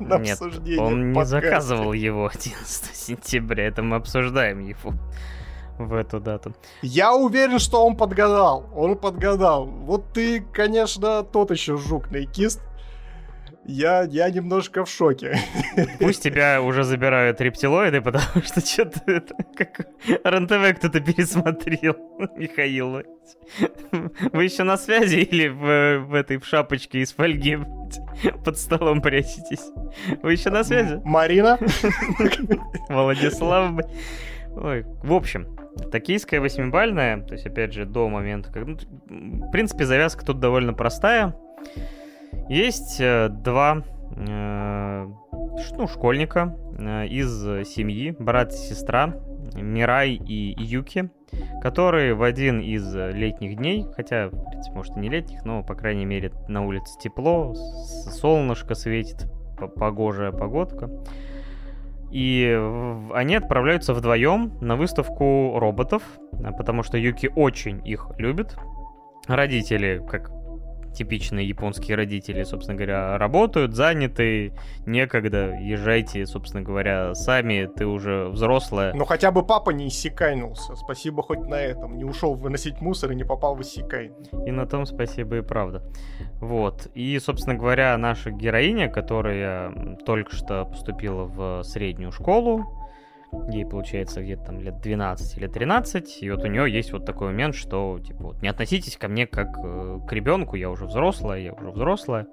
[0.00, 0.80] на Нет, обсуждение.
[0.80, 4.94] он не заказывал его 11 сентября, это мы обсуждаем его
[5.78, 6.54] в эту дату.
[6.82, 8.66] Я уверен, что он подгадал.
[8.74, 9.66] Он подгадал.
[9.66, 12.60] Вот ты, конечно, тот еще жук, Найкист
[13.68, 15.38] я, я немножко в шоке.
[16.00, 19.86] Пусть тебя уже забирают рептилоиды, потому что что-то это, как
[20.24, 21.96] РНТВ кто-то пересмотрел,
[22.36, 23.02] Михаил.
[24.32, 27.58] Вы еще на связи или в, в этой в шапочке из фольги
[28.44, 29.70] под столом прячетесь?
[30.22, 31.00] Вы еще на связи?
[31.04, 31.58] Марина?
[32.88, 33.84] Владислав.
[34.56, 35.56] Ой, в общем,
[35.92, 38.66] токийская восьмибальная, то есть, опять же, до момента, как...
[38.66, 38.78] Ну,
[39.08, 41.36] в принципе, завязка тут довольно простая.
[42.48, 43.82] Есть э, два
[44.16, 45.06] э,
[45.76, 49.14] ну, школьника э, из семьи, брат и сестра,
[49.54, 51.10] Мирай и Юки,
[51.62, 55.74] которые в один из летних дней, хотя, в принципе, может и не летних, но, по
[55.74, 59.26] крайней мере, на улице тепло, солнышко светит,
[59.76, 60.90] погожая погодка,
[62.10, 62.58] и
[63.12, 66.02] они отправляются вдвоем на выставку роботов,
[66.56, 68.56] потому что Юки очень их любит.
[69.26, 70.30] Родители, как
[70.94, 74.52] типичные японские родители, собственно говоря, работают, заняты,
[74.86, 78.92] некогда, езжайте, собственно говоря, сами, ты уже взрослая.
[78.94, 83.14] Ну хотя бы папа не иссякайнулся, спасибо хоть на этом, не ушел выносить мусор и
[83.14, 84.12] не попал в иссякай.
[84.46, 85.82] И на том спасибо и правда.
[86.40, 92.66] Вот, и, собственно говоря, наша героиня, которая только что поступила в среднюю школу,
[93.48, 97.28] ей получается где-то там лет 12 или 13, и вот у нее есть вот такой
[97.28, 101.40] момент, что, типа, вот, не относитесь ко мне как э, к ребенку, я уже взрослая,
[101.40, 102.26] я уже взрослая.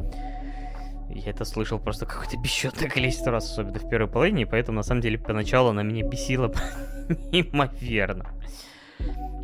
[1.10, 4.84] Я это слышал просто какое-то бесчетное количество раз, особенно в первой половине, и поэтому, на
[4.84, 6.52] самом деле, поначалу она меня бесила
[7.32, 8.32] неимоверно.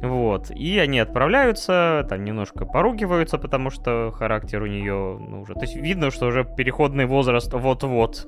[0.02, 5.61] Вот, и они отправляются, там немножко поругиваются, потому что характер у нее, ну, уже, то
[5.61, 8.28] есть видно, что уже переходный возраст вот-вот,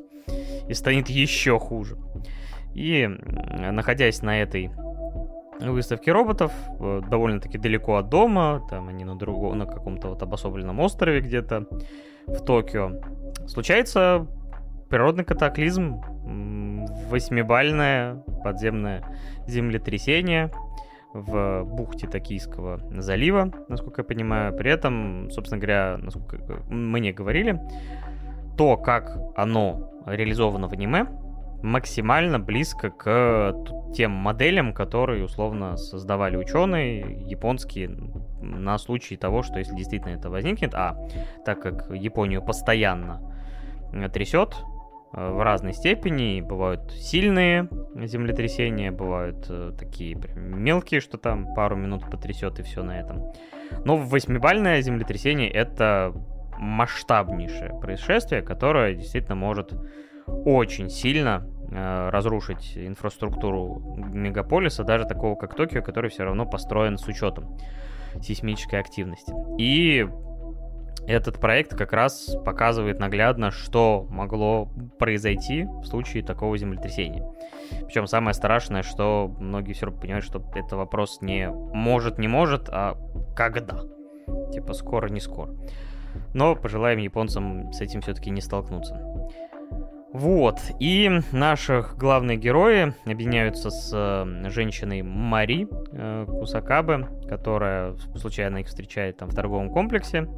[0.67, 1.97] и станет еще хуже.
[2.73, 4.71] И находясь на этой
[5.59, 10.79] выставке роботов, э, довольно-таки далеко от дома, там они на другом, на каком-то вот обособленном
[10.79, 11.67] острове где-то
[12.27, 12.99] в Токио,
[13.47, 14.27] случается
[14.89, 16.01] природный катаклизм,
[17.09, 19.03] восьмибальное подземное
[19.47, 20.51] землетрясение
[21.13, 24.55] в бухте Токийского залива, насколько я понимаю.
[24.55, 26.37] При этом, собственно говоря, насколько
[26.69, 27.61] мне говорили,
[28.57, 31.05] то, как оно реализовано в аниме,
[31.63, 33.55] максимально близко к
[33.95, 37.89] тем моделям, которые условно создавали ученые японские
[38.41, 40.97] на случай того, что если действительно это возникнет, а
[41.45, 43.21] так как Японию постоянно
[44.13, 44.57] трясет
[45.13, 51.77] э, в разной степени, бывают сильные землетрясения, бывают э, такие прям мелкие, что там пару
[51.77, 53.31] минут потрясет и все на этом.
[53.85, 56.13] Но восьмибальное землетрясение это
[56.57, 59.73] масштабнейшее происшествие, которое действительно может
[60.27, 67.07] очень сильно э, разрушить инфраструктуру мегаполиса, даже такого как Токио, который все равно построен с
[67.07, 67.57] учетом
[68.21, 69.33] сейсмической активности.
[69.57, 70.07] И
[71.07, 74.69] этот проект как раз показывает наглядно, что могло
[74.99, 77.27] произойти в случае такого землетрясения.
[77.85, 82.69] Причем самое страшное, что многие все равно понимают, что это вопрос не может, не может,
[82.69, 82.97] а
[83.35, 83.81] когда.
[84.53, 85.53] Типа скоро, не скоро.
[86.33, 89.29] Но пожелаем японцам с этим все-таки не столкнуться.
[90.13, 98.67] Вот, и наши главные герои объединяются с э, женщиной Мари э, Кусакабе, которая случайно их
[98.67, 100.29] встречает там в торговом комплексе.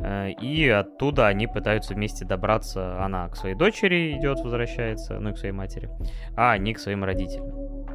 [0.00, 3.00] Э, и оттуда они пытаются вместе добраться.
[3.00, 5.88] Она к своей дочери идет, возвращается, ну и к своей матери,
[6.36, 7.86] а они к своим родителям.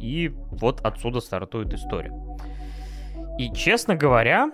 [0.00, 2.12] И вот отсюда стартует история.
[3.38, 4.50] И, честно говоря,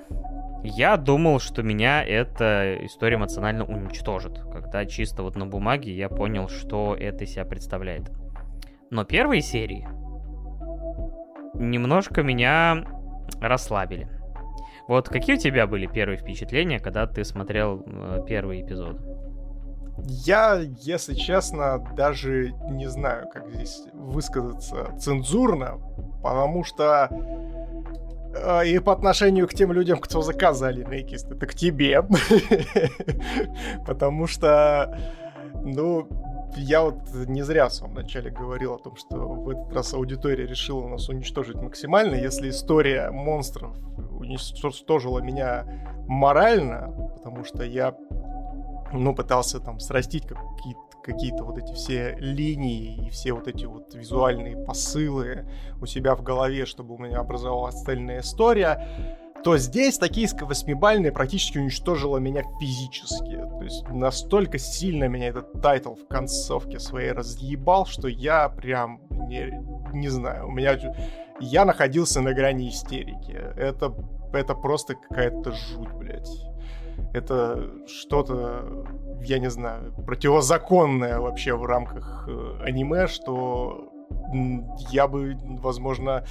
[0.62, 6.48] я думал, что меня эта история эмоционально уничтожит, когда чисто вот на бумаге я понял,
[6.48, 8.10] что это из себя представляет.
[8.90, 9.86] Но первые серии
[11.54, 12.84] немножко меня
[13.40, 14.08] расслабили.
[14.88, 19.00] Вот какие у тебя были первые впечатления, когда ты смотрел э, первый эпизод?
[19.98, 25.78] Я, если честно, даже не знаю, как здесь высказаться цензурно,
[26.22, 27.08] потому что
[28.64, 32.02] и по отношению к тем людям, кто заказали Нейкист, это к тебе.
[33.86, 34.98] Потому что,
[35.64, 36.08] ну,
[36.56, 36.96] я вот
[37.26, 41.08] не зря в самом начале говорил о том, что в этот раз аудитория решила нас
[41.08, 42.14] уничтожить максимально.
[42.14, 43.76] Если история монстров
[44.10, 45.64] уничтожила меня
[46.06, 47.94] морально, потому что я
[48.92, 53.94] ну, пытался там срастить какие-то какие-то вот эти все линии и все вот эти вот
[53.94, 55.46] визуальные посылы
[55.80, 58.86] у себя в голове, чтобы у меня образовалась цельная история
[59.46, 63.36] то здесь токийская восьмибальная практически уничтожила меня физически.
[63.36, 69.62] То есть настолько сильно меня этот тайтл в концовке своей разъебал, что я прям не,
[69.92, 70.76] не знаю, у меня
[71.38, 73.40] я находился на грани истерики.
[73.56, 73.94] Это,
[74.32, 76.28] это просто какая-то жуть, блядь.
[77.12, 78.84] Это что-то,
[79.22, 83.90] я не знаю, противозаконное вообще в рамках э, аниме, что
[84.90, 86.24] я бы, возможно,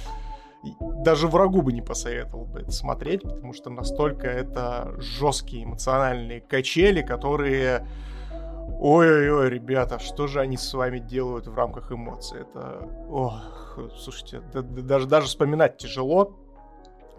[0.80, 7.02] даже врагу бы не посоветовал бы это смотреть, потому что настолько это жесткие эмоциональные качели,
[7.02, 7.86] которые...
[8.78, 12.40] Ой-ой-ой, ребята, что же они с вами делают в рамках эмоций?
[12.40, 12.88] Это...
[13.08, 16.36] Ох, слушайте, да, да, даже, даже вспоминать тяжело,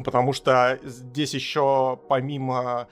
[0.04, 2.88] потому что здесь еще помимо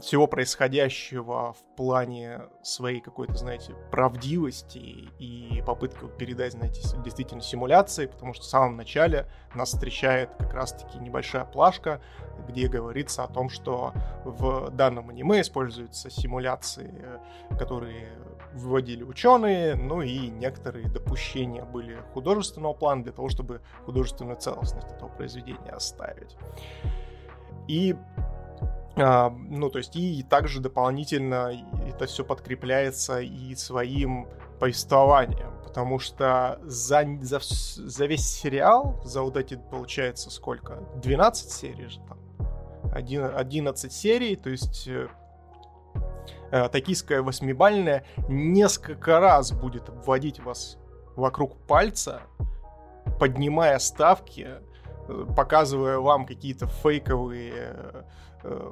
[0.00, 4.78] всего происходящего в плане своей какой-то, знаете, правдивости
[5.18, 10.98] и попытки передать, знаете, действительно симуляции, потому что в самом начале нас встречает как раз-таки
[10.98, 12.00] небольшая плашка,
[12.48, 13.92] где говорится о том, что
[14.24, 17.20] в данном аниме используются симуляции,
[17.58, 18.12] которые
[18.52, 25.08] выводили ученые, ну и некоторые допущения были художественного плана для того, чтобы художественную целостность этого
[25.08, 26.36] произведения оставить.
[27.68, 27.96] И
[28.96, 31.52] а, ну, то есть, и также дополнительно
[31.86, 34.28] это все подкрепляется и своим
[34.60, 40.78] повествованием, потому что за, за, за весь сериал, за вот эти, получается, сколько?
[41.02, 42.18] 12 серий же там.
[42.92, 45.08] 11 серий, то есть э,
[46.52, 50.78] э, токийская восьмибальная несколько раз будет обводить вас
[51.16, 52.22] вокруг пальца,
[53.18, 54.46] поднимая ставки,
[55.08, 58.02] э, показывая вам какие-то фейковые Э,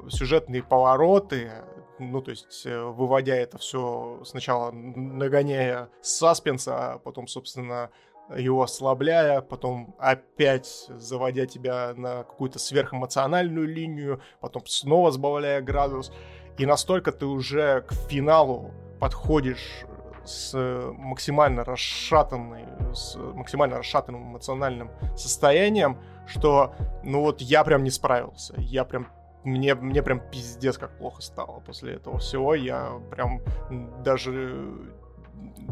[0.09, 1.51] сюжетные повороты,
[1.99, 7.89] ну, то есть э, выводя это все сначала нагоняя саспенса, а потом, собственно,
[8.35, 16.11] его ослабляя, потом опять заводя тебя на какую-то сверхэмоциональную линию, потом снова сбавляя градус.
[16.57, 19.85] И настолько ты уже к финалу подходишь
[20.23, 20.53] с
[20.93, 26.73] максимально расшатанной, с максимально расшатанным эмоциональным состоянием, что,
[27.03, 28.53] ну вот, я прям не справился.
[28.57, 29.09] Я прям
[29.43, 32.55] мне, мне прям пиздец как плохо стало после этого всего.
[32.55, 33.41] Я прям
[34.03, 34.67] даже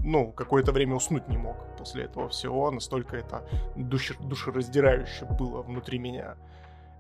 [0.04, 2.72] ну, какое-то время уснуть не мог после этого всего.
[2.72, 6.36] Настолько это душ, душераздирающе было внутри меня.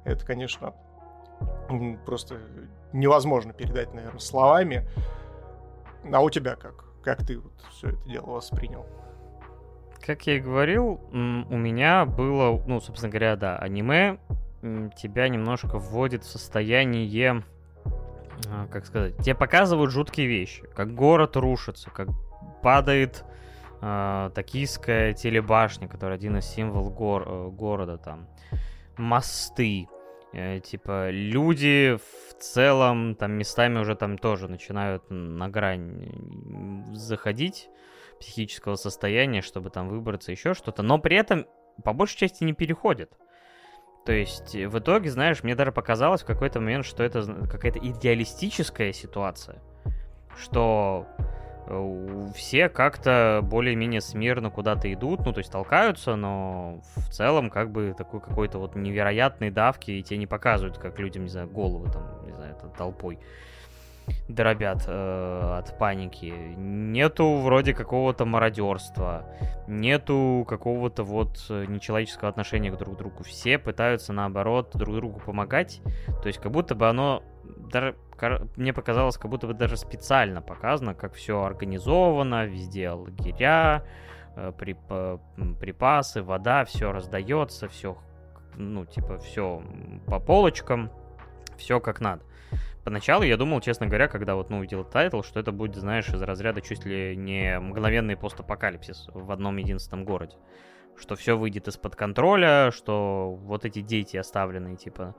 [0.03, 0.73] Это, конечно,
[2.05, 2.39] просто
[2.93, 4.87] невозможно передать, наверное, словами.
[6.11, 6.85] А у тебя как?
[7.03, 8.85] Как ты вот все это дело воспринял?
[9.99, 14.17] Как я и говорил, у меня было, ну, собственно говоря, да, аниме
[14.61, 17.43] тебя немножко вводит в состояние,
[18.49, 22.09] а, как сказать, тебе показывают жуткие вещи, как город рушится, как
[22.61, 23.23] падает
[23.81, 28.27] э, токийская телебашня, которая один из символов гор э, города, там,
[28.97, 29.87] мосты,
[30.33, 37.69] э, типа, люди в целом, там, местами уже там тоже начинают на грань заходить
[38.19, 41.45] психического состояния, чтобы там выбраться, еще что-то, но при этом
[41.83, 43.11] по большей части не переходят.
[44.05, 48.93] То есть в итоге, знаешь, мне даже показалось в какой-то момент, что это какая-то идеалистическая
[48.93, 49.59] ситуация,
[50.35, 51.05] что
[51.67, 57.71] э, все как-то более-менее смирно куда-то идут, ну, то есть толкаются, но в целом как
[57.71, 61.91] бы такой какой-то вот невероятной давки, и тебе не показывают, как людям, не знаю, головы
[61.91, 63.19] там, не знаю, толпой
[64.27, 66.33] дробят э, от паники.
[66.57, 69.25] Нету вроде какого-то мародерства,
[69.67, 73.23] нету какого-то вот э, нечеловеческого отношения к друг другу.
[73.23, 75.81] Все пытаются наоборот друг другу помогать.
[76.21, 77.23] То есть как будто бы оно
[78.55, 83.83] мне показалось, как будто бы даже специально показано, как все организовано, везде лагеря,
[84.35, 84.79] э, прип,
[85.59, 87.97] припасы, вода, все раздается, все,
[88.55, 89.63] ну, типа, все
[90.05, 90.91] по полочкам,
[91.57, 92.23] все как надо.
[92.83, 96.21] Поначалу я думал, честно говоря, когда вот, ну, увидел тайтл, что это будет, знаешь, из
[96.21, 100.35] разряда чуть ли не мгновенный постапокалипсис в одном единственном городе.
[100.97, 105.15] Что все выйдет из-под контроля, что вот эти дети оставленные, типа,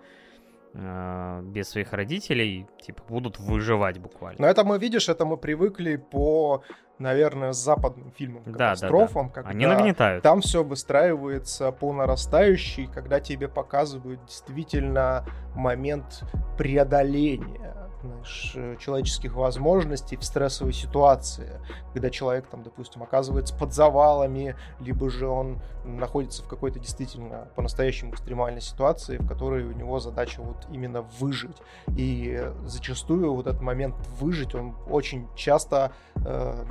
[0.75, 4.41] без своих родителей, типа, будут выживать буквально.
[4.41, 6.63] Но это мы, видишь, это мы привыкли по,
[6.99, 9.29] наверное, западным фильмам, катастрофам.
[9.29, 9.49] Да, да, да.
[9.51, 10.23] Они нагнетают.
[10.23, 16.25] Там все выстраивается по нарастающей, когда тебе показывают действительно момент
[16.57, 17.82] преодоления э,
[18.79, 21.61] человеческих возможностей в стрессовой ситуации,
[21.93, 28.13] когда человек, там, допустим, оказывается под завалами, либо же он находится в какой-то действительно по-настоящему
[28.13, 31.57] экстремальной ситуации, в которой у него задача вот именно выжить.
[31.97, 36.65] И зачастую вот этот момент выжить, он очень часто э,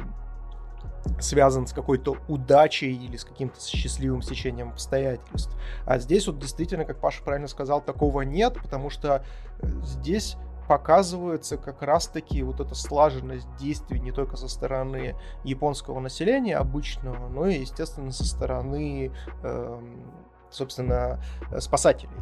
[1.19, 5.55] связан с какой-то удачей или с каким-то счастливым сечением обстоятельств.
[5.85, 9.23] А здесь вот действительно, как Паша правильно сказал, такого нет, потому что
[9.59, 10.37] э, здесь
[10.71, 17.45] показывается как раз-таки вот эта слаженность действий не только со стороны японского населения обычного, но
[17.47, 19.11] и, естественно, со стороны,
[19.43, 19.81] э,
[20.49, 21.21] собственно,
[21.59, 22.15] спасателей.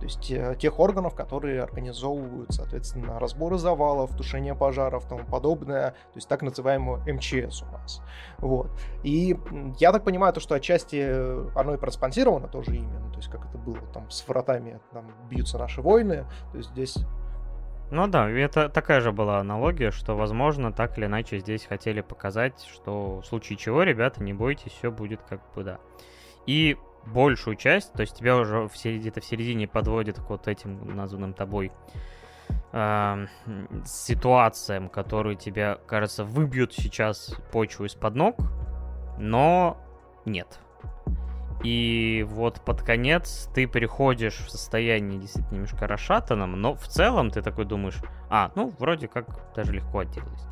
[0.00, 6.16] То есть э, тех органов, которые организовывают, соответственно, разборы завалов, тушение пожаров, тому подобное, то
[6.16, 8.02] есть так называемую МЧС у нас.
[8.36, 8.68] Вот.
[9.02, 9.38] И
[9.78, 11.00] я так понимаю, то, что отчасти
[11.58, 15.56] оно и проспонсировано тоже именно, то есть как это было там с вратами, там бьются
[15.56, 16.98] наши войны, то есть здесь
[17.90, 22.66] ну да, это такая же была аналогия, что, возможно, так или иначе здесь хотели показать,
[22.72, 25.78] что в случае чего, ребята, не бойтесь, все будет как бы да.
[26.46, 31.34] И большую часть, то есть тебя уже где-то в середине подводит к вот этим названным
[31.34, 31.72] тобой
[32.72, 33.26] э,
[33.84, 38.36] ситуациям, которые тебя, кажется, выбьют сейчас почву из-под ног,
[39.18, 39.76] но
[40.24, 40.58] нет.
[41.62, 47.42] И вот под конец ты приходишь в состояние действительно немножко расшатанном, но в целом ты
[47.42, 47.96] такой думаешь,
[48.28, 50.46] а, ну, вроде как даже легко отделались.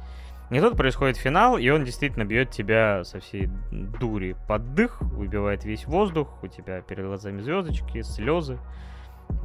[0.50, 5.64] И тут происходит финал, и он действительно бьет тебя со всей дури под дых, выбивает
[5.64, 8.58] весь воздух, у тебя перед глазами звездочки, слезы,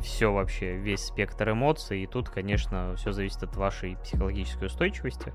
[0.01, 5.33] все вообще, весь спектр эмоций, и тут, конечно, все зависит от вашей психологической устойчивости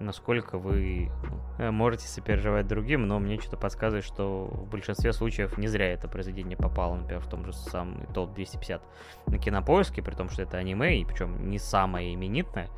[0.00, 1.10] насколько вы
[1.58, 6.08] э, можете сопереживать другим, но мне что-то подсказывает, что в большинстве случаев не зря это
[6.08, 8.82] произведение попало, например, в том же самом топ 250
[9.26, 12.68] на кинопоиске, при том, что это аниме, и причем не самое именитное,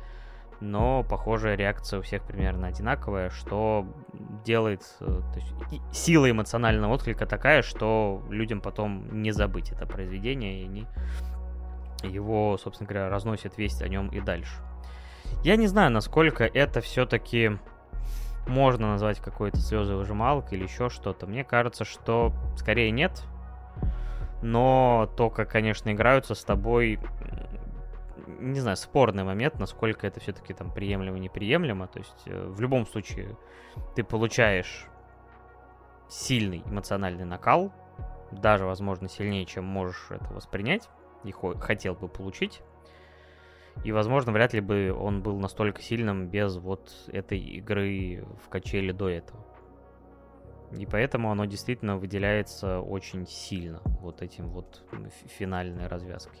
[0.61, 3.85] но похожая реакция у всех примерно одинаковая, что
[4.45, 5.21] делает э,
[5.71, 10.87] есть, сила эмоционального отклика такая, что людям потом не забыть это произведение, и они
[12.03, 14.55] его, собственно говоря, разносят весть о нем и дальше.
[15.43, 17.57] Я не знаю, насколько это все-таки
[18.47, 21.27] можно назвать какой-то слезовыжималкой или еще что-то.
[21.27, 23.23] Мне кажется, что скорее нет.
[24.41, 26.99] Но то, как, конечно, играются с тобой,
[28.39, 31.87] не знаю, спорный момент, насколько это все-таки там приемлемо, неприемлемо.
[31.87, 33.35] То есть э, в любом случае
[33.95, 34.87] ты получаешь
[36.07, 37.71] сильный эмоциональный накал,
[38.31, 40.89] даже, возможно, сильнее, чем можешь это воспринять
[41.23, 42.61] и хотел бы получить.
[43.83, 48.91] И, возможно, вряд ли бы он был настолько сильным без вот этой игры в качели
[48.91, 49.45] до этого.
[50.77, 54.83] И поэтому оно действительно выделяется очень сильно вот этим вот
[55.37, 56.39] финальной развязкой.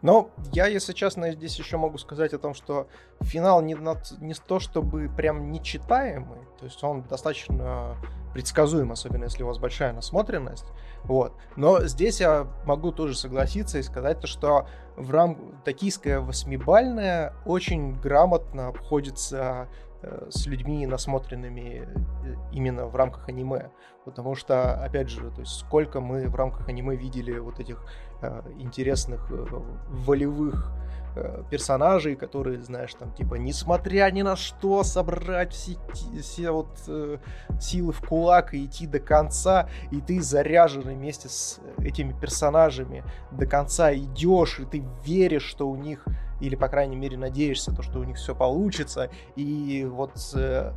[0.00, 2.88] Но я, если честно, здесь еще могу сказать о том, что
[3.20, 3.76] финал не,
[4.20, 7.96] не то чтобы прям нечитаемый, то есть он достаточно
[8.32, 10.66] предсказуем, особенно если у вас большая насмотренность.
[11.04, 11.32] Вот.
[11.56, 14.66] Но здесь я могу тоже согласиться и сказать, то, что
[14.96, 15.54] в рам...
[15.64, 19.68] токийская восьмибальная очень грамотно обходится
[20.02, 23.70] э, с людьми насмотренными э, именно в рамках аниме.
[24.04, 27.84] Потому что, опять же, то есть сколько мы в рамках аниме видели вот этих
[28.22, 29.46] э, интересных э,
[29.88, 30.72] волевых
[31.14, 35.76] Э, персонажей, которые, знаешь, там, типа, несмотря ни на что, собрать все,
[36.20, 37.18] все вот э,
[37.60, 43.46] силы в кулак и идти до конца, и ты заряженный вместе с этими персонажами до
[43.46, 46.06] конца идешь, и ты веришь, что у них,
[46.40, 50.72] или, по крайней мере, надеешься, то, что у них все получится, и вот э,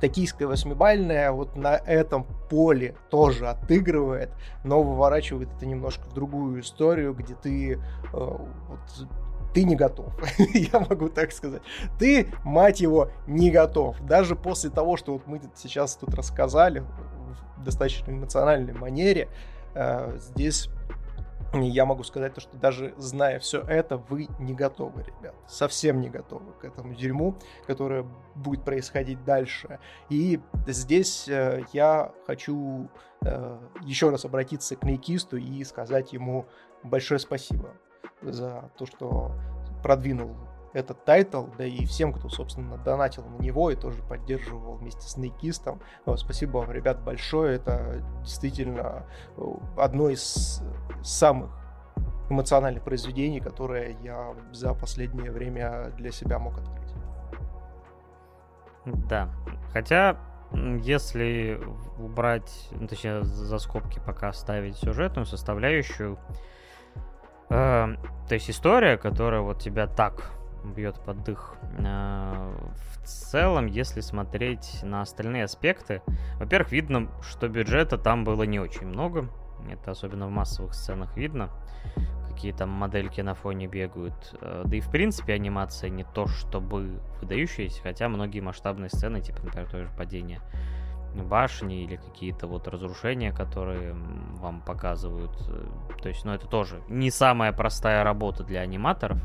[0.00, 4.30] токийская восьмибальная вот на этом поле тоже отыгрывает,
[4.64, 7.78] но выворачивает это немножко в другую историю, где ты э,
[8.12, 9.08] вот,
[9.56, 10.12] ты не готов.
[10.52, 11.62] Я могу так сказать.
[11.98, 13.98] Ты, мать его, не готов.
[14.04, 19.30] Даже после того, что вот мы сейчас тут рассказали в достаточно эмоциональной манере,
[19.74, 20.68] э, здесь
[21.54, 25.34] я могу сказать то, что даже зная все это, вы не готовы, ребят.
[25.48, 28.04] Совсем не готовы к этому дерьму, которое
[28.34, 29.78] будет происходить дальше.
[30.10, 32.90] И здесь э, я хочу
[33.22, 36.44] э, еще раз обратиться к Нейкисту и сказать ему
[36.82, 37.70] большое спасибо
[38.22, 39.32] за то, что
[39.82, 40.36] продвинул
[40.72, 45.16] этот тайтл, да и всем, кто, собственно, донатил на него и тоже поддерживал вместе с
[45.16, 45.80] Нейкистом.
[46.16, 47.56] Спасибо вам, ребят, большое.
[47.56, 49.06] Это действительно
[49.36, 49.42] э,
[49.78, 50.62] одно из
[51.02, 51.50] самых
[52.28, 56.92] эмоциональных произведений, которые я за последнее время для себя мог открыть.
[58.84, 59.30] Да,
[59.72, 60.18] хотя
[60.52, 61.60] если
[61.98, 66.18] убрать, ну, точнее, за скобки пока оставить сюжетную составляющую,
[67.50, 67.96] э,
[68.28, 70.32] то есть история, которая вот тебя так
[70.64, 71.56] бьет под дых.
[71.78, 76.02] Э, в целом, если смотреть на остальные аспекты,
[76.38, 79.28] во-первых, видно, что бюджета там было не очень много.
[79.70, 81.50] Это особенно в массовых сценах видно.
[82.28, 84.36] Какие там модельки на фоне бегают.
[84.40, 89.42] Э, да и в принципе анимация не то чтобы выдающаяся, хотя многие масштабные сцены, типа,
[89.42, 90.40] например, тоже падение
[91.22, 93.94] башни или какие-то вот разрушения, которые
[94.38, 95.32] вам показывают.
[95.48, 95.66] Э,
[96.02, 99.18] то есть, ну, это тоже не самая простая работа для аниматоров.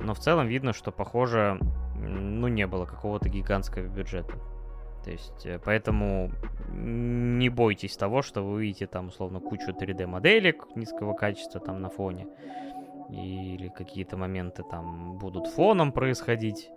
[0.00, 1.58] Но в целом видно, что, похоже,
[1.96, 4.34] ну, не было какого-то гигантского бюджета.
[5.04, 6.30] То есть, э, поэтому
[6.70, 12.26] не бойтесь того, что вы увидите там, условно, кучу 3D-моделек низкого качества там на фоне.
[13.10, 16.70] Или какие-то моменты там будут фоном происходить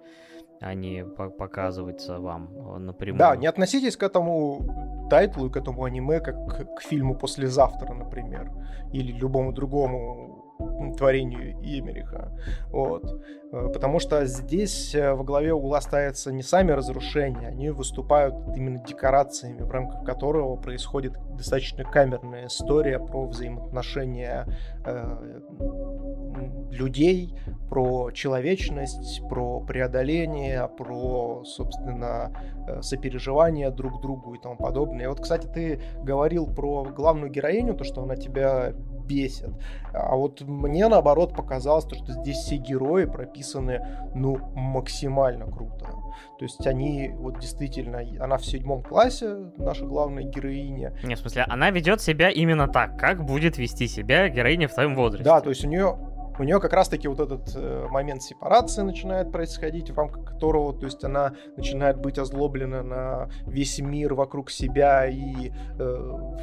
[0.61, 3.19] а не показываться вам э, напрямую.
[3.19, 6.35] Да, не относитесь к этому тайтлу и к этому аниме как
[6.77, 8.51] к фильму «Послезавтра», например,
[8.93, 10.50] или любому другому
[10.95, 12.31] творению Емериха.
[12.71, 13.21] Вот.
[13.51, 18.83] Э, потому что здесь э, во главе угла ставятся не сами разрушения, они выступают именно
[18.83, 24.45] декорациями, в рамках которого происходит достаточно камерная история про взаимоотношения
[24.85, 25.41] э,
[26.71, 27.35] людей,
[27.69, 32.31] про человечность, про преодоление, про, собственно,
[32.67, 35.05] э, сопереживание друг другу и тому подобное.
[35.05, 38.73] И вот, кстати, ты говорил про главную героиню, то, что она тебя
[39.11, 39.49] бесит.
[39.93, 43.85] А вот мне, наоборот, показалось, то, что здесь все герои прописаны,
[44.15, 45.85] ну, максимально круто.
[46.37, 50.93] То есть они вот действительно, она в седьмом классе, наша главная героиня.
[51.03, 54.95] Не, в смысле, она ведет себя именно так, как будет вести себя героиня в твоем
[54.95, 55.23] возрасте.
[55.23, 55.97] Да, то есть у нее
[56.39, 60.85] у нее как раз-таки вот этот э, момент сепарации начинает происходить, в рамках которого, то
[60.85, 65.83] есть она начинает быть озлоблена на весь мир вокруг себя, и э,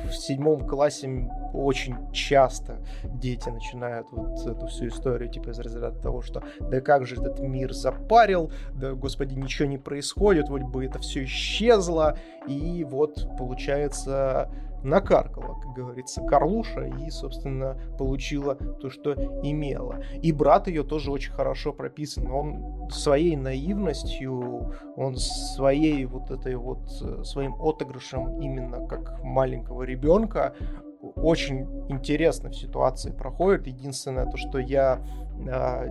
[0.09, 6.23] в седьмом классе очень часто дети начинают вот эту всю историю, типа из разряда того,
[6.23, 10.99] что да как же этот мир запарил, да, господи, ничего не происходит, вот бы это
[10.99, 14.51] все исчезло, и вот получается
[14.83, 20.01] накаркала, как говорится, Карлуша и, собственно, получила то, что имела.
[20.23, 22.31] И брат ее тоже очень хорошо прописан.
[22.31, 30.55] Он своей наивностью, он своей вот этой вот, э, своим отыгрышем именно как маленького ребенка
[31.01, 33.67] очень интересно в ситуации проходит.
[33.67, 35.01] Единственное, то, что я
[35.49, 35.87] а,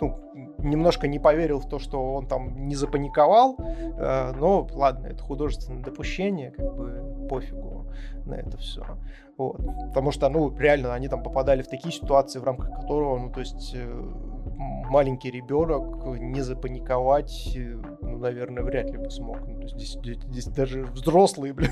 [0.00, 0.18] ну,
[0.58, 5.82] немножко не поверил в то, что он там не запаниковал, э, но ладно, это художественное
[5.82, 7.86] допущение, как бы пофигу
[8.26, 8.84] на это все.
[9.40, 9.56] Вот.
[9.88, 13.40] Потому что, ну, реально, они там попадали в такие ситуации, в рамках которого, ну, то
[13.40, 13.88] есть э,
[14.90, 19.40] маленький ребенок не запаниковать, э, ну, наверное, вряд ли бы смог.
[19.48, 21.70] Ну, то есть здесь, здесь, даже взрослые, блин,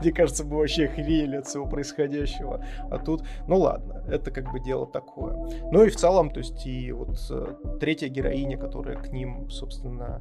[0.00, 2.64] мне кажется, бы вообще охренели от всего происходящего.
[2.88, 5.34] А тут, ну ладно, это как бы дело такое.
[5.72, 10.20] Ну и в целом, то есть и вот э, третья героиня, которая к ним, собственно,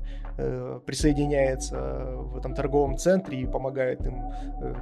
[0.88, 4.32] присоединяется в этом торговом центре и помогает им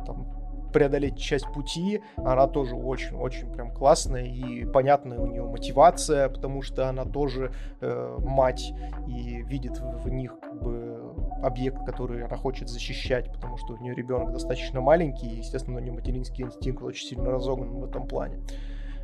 [0.05, 0.38] там
[0.71, 2.01] преодолеть часть пути.
[2.17, 7.51] Она тоже очень-очень прям классная и понятная у нее мотивация, потому что она тоже
[7.81, 8.73] э, мать
[9.07, 13.77] и видит в, в них как бы объект, который она хочет защищать, потому что у
[13.77, 18.07] нее ребенок достаточно маленький, и, естественно, у нее материнский инстинкт очень сильно разогнан в этом
[18.07, 18.39] плане.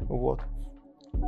[0.01, 0.41] Вот.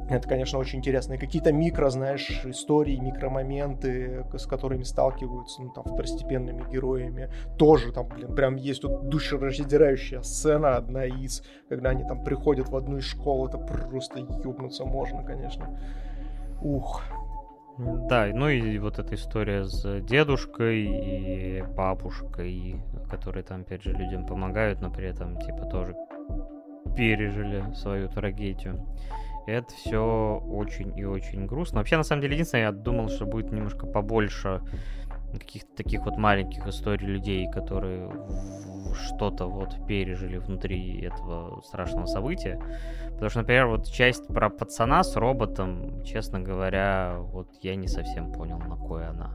[0.10, 1.14] Это, конечно, очень интересно.
[1.14, 8.08] И какие-то микро, знаешь, истории, микромоменты, с которыми сталкиваются, ну, там, второстепенными героями, тоже там,
[8.08, 13.06] блин, прям есть тут душераздирающая сцена, одна из, когда они там приходят в одну из
[13.06, 15.80] школ, это просто ёбнуться можно, конечно.
[16.62, 17.02] Ух.
[17.78, 24.26] Да, ну и вот эта история с дедушкой и бабушкой, которые там, опять же, людям
[24.26, 25.96] помогают, но при этом, типа, тоже
[26.96, 28.84] пережили свою трагедию.
[29.48, 31.80] Это все очень и очень грустно.
[31.80, 34.62] Вообще, на самом деле, единственное, я думал, что будет немножко побольше
[35.34, 38.12] каких-то таких вот маленьких историй людей, которые
[38.94, 42.62] что-то вот пережили внутри этого страшного события.
[43.12, 48.32] Потому что, например, вот часть про пацана с роботом, честно говоря, вот я не совсем
[48.32, 49.34] понял, на кой она.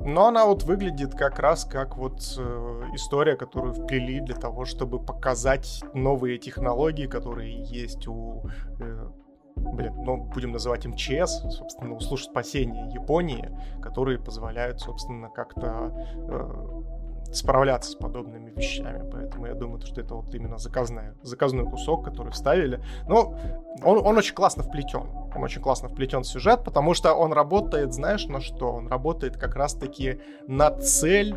[0.00, 5.00] Но она вот выглядит как раз как вот э, история, которую вплели для того, чтобы
[5.00, 8.44] показать новые технологии, которые есть у
[8.80, 9.08] э,
[9.56, 13.50] блин, ну, будем называть МЧС, собственно, у служб спасения Японии,
[13.82, 16.97] которые позволяют, собственно, как-то э,
[17.32, 19.08] справляться с подобными вещами.
[19.10, 22.80] Поэтому я думаю, что это вот именно заказная, заказной кусок, который вставили.
[23.06, 23.34] Но
[23.82, 25.08] он, он очень классно вплетен.
[25.34, 28.72] Он очень классно вплетен в сюжет, потому что он работает, знаешь, на что?
[28.72, 31.36] Он работает как раз-таки на цель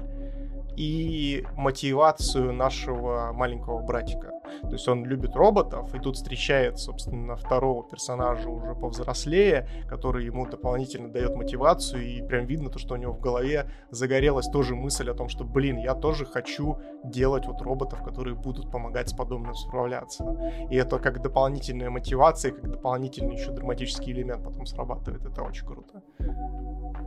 [0.76, 4.32] и мотивацию нашего маленького братика.
[4.62, 10.46] То есть он любит роботов, и тут встречает, собственно, второго персонажа уже повзрослее, который ему
[10.46, 15.10] дополнительно дает мотивацию, и прям видно то, что у него в голове загорелась тоже мысль
[15.10, 19.56] о том, что, блин, я тоже хочу делать вот роботов, которые будут помогать с подобным
[19.56, 20.26] справляться.
[20.70, 25.26] И это как дополнительная мотивация, как дополнительный еще драматический элемент потом срабатывает.
[25.26, 26.02] Это очень круто.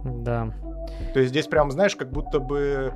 [0.05, 0.53] Да.
[1.12, 2.95] То есть здесь прям, знаешь, как будто бы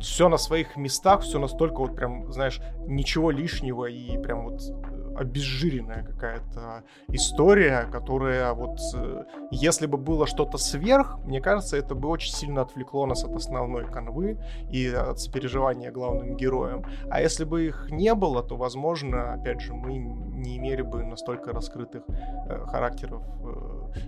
[0.00, 5.14] все на своих местах, все настолько вот прям, знаешь, ничего лишнего и прям вот э,
[5.16, 12.08] обезжиренная какая-то история, которая вот, э, если бы было что-то сверх, мне кажется, это бы
[12.08, 14.38] очень сильно отвлекло нас от основной канвы
[14.70, 16.84] и от сопереживания главным героям.
[17.10, 21.52] А если бы их не было, то, возможно, опять же, мы не имели бы настолько
[21.52, 23.22] раскрытых э, характеров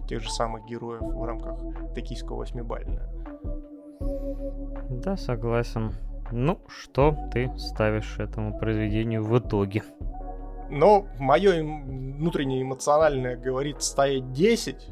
[0.09, 1.59] тех же самых героев в рамках
[1.95, 3.72] токийского восьмибального.
[4.91, 5.93] Да, согласен.
[6.31, 9.83] Ну, что ты ставишь этому произведению в итоге?
[10.71, 14.89] Но мое внутреннее эмоциональное говорит ставить 10.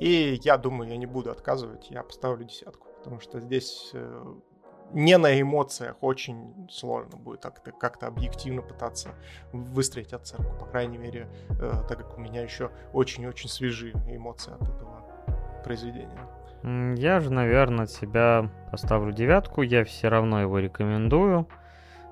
[0.00, 2.88] И я думаю, я не буду отказывать, я поставлю десятку.
[2.98, 4.34] Потому что здесь э,
[4.92, 9.10] не на эмоциях очень сложно будет как-то, как объективно пытаться
[9.52, 10.58] выстроить оценку.
[10.58, 15.04] По крайней мере, э, так как у меня еще очень-очень свежие эмоции от этого
[15.64, 16.26] произведения.
[16.62, 19.62] Я же, наверное, тебя поставлю девятку.
[19.62, 21.46] Я все равно его рекомендую.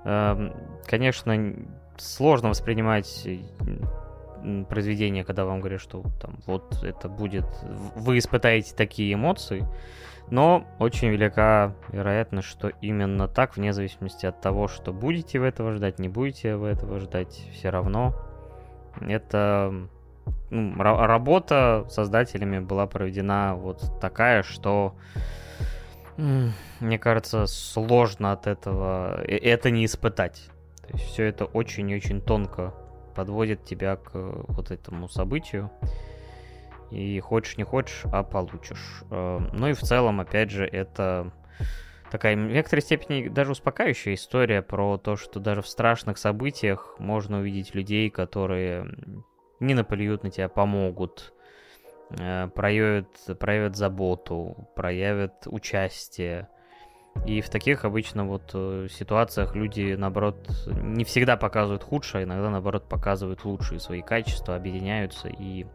[0.05, 0.55] Эм,
[0.86, 1.55] конечно,
[1.97, 3.27] сложно воспринимать
[4.68, 7.47] произведение, когда вам говорят, что там вот это будет,
[7.97, 9.66] вы испытаете такие эмоции,
[10.31, 15.73] но очень велика вероятность, что именно так, вне зависимости от того, что будете вы этого
[15.73, 18.14] ждать, не будете вы этого ждать, все равно
[19.01, 19.89] это
[20.51, 24.94] ну, работа создателями была проведена вот такая, что
[26.16, 30.48] мне кажется, сложно от этого э, это не испытать.
[30.82, 32.74] То есть все это очень-очень тонко
[33.15, 35.70] подводит тебя к вот этому событию.
[36.90, 39.03] И хочешь не хочешь, а получишь.
[39.11, 41.32] Э, ну и в целом, опять же, это
[42.11, 47.40] такая в некоторой степени даже успокаивающая история про то, что даже в страшных событиях можно
[47.40, 48.86] увидеть людей, которые
[49.61, 51.33] не наплюют на тебя, помогут,
[52.11, 53.09] э, проявят,
[53.39, 56.49] проявят заботу, проявят участие.
[57.24, 62.51] И в таких обычно вот э, ситуациях люди, наоборот, не всегда показывают худшее, а иногда,
[62.51, 65.66] наоборот, показывают лучшие свои качества, объединяются и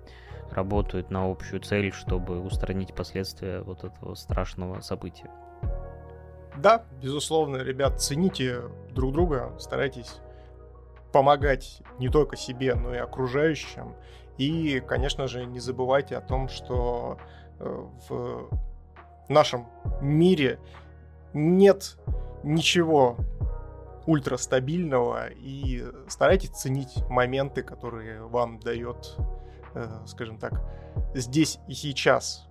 [0.51, 5.29] работают на общую цель, чтобы устранить последствия вот этого страшного события.
[6.57, 10.19] Да, безусловно, ребят, цените друг друга, старайтесь
[11.11, 13.95] помогать не только себе, но и окружающим.
[14.37, 17.17] И, конечно же, не забывайте о том, что
[17.59, 18.49] э, в
[19.29, 19.67] нашем
[20.01, 20.59] мире
[21.33, 21.97] нет
[22.43, 23.17] ничего
[24.07, 29.15] ультрастабильного, и старайтесь ценить моменты, которые вам дает,
[29.75, 30.53] э, скажем так,
[31.13, 32.47] здесь и сейчас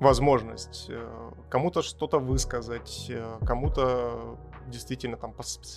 [0.00, 3.12] возможность э, кому-то что-то высказать,
[3.46, 4.36] кому-то
[4.68, 5.34] действительно там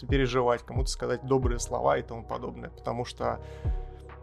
[0.09, 3.39] переживать, кому-то сказать добрые слова и тому подобное, потому что,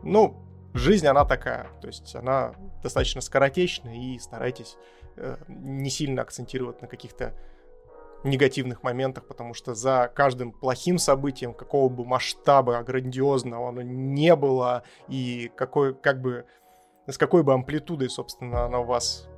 [0.03, 0.37] ну,
[0.75, 4.77] жизнь, она такая, то есть она достаточно скоротечная, и старайтесь
[5.17, 7.35] э, не сильно акцентировать на каких-то
[8.25, 14.85] негативных моментах, потому что за каждым плохим событием, какого бы масштаба грандиозного оно не было,
[15.09, 16.47] и какой, как бы,
[17.07, 19.29] с какой бы амплитудой, собственно, оно вас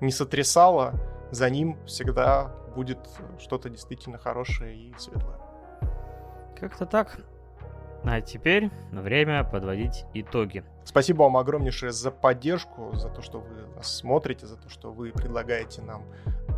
[0.00, 0.94] не сотрясало,
[1.30, 2.98] за ним всегда будет
[3.38, 5.38] что-то действительно хорошее и светлое.
[6.58, 7.20] Как-то так.
[8.02, 10.64] А теперь время подводить итоги.
[10.84, 15.12] Спасибо вам огромнейшее за поддержку, за то, что вы нас смотрите, за то, что вы
[15.12, 16.04] предлагаете нам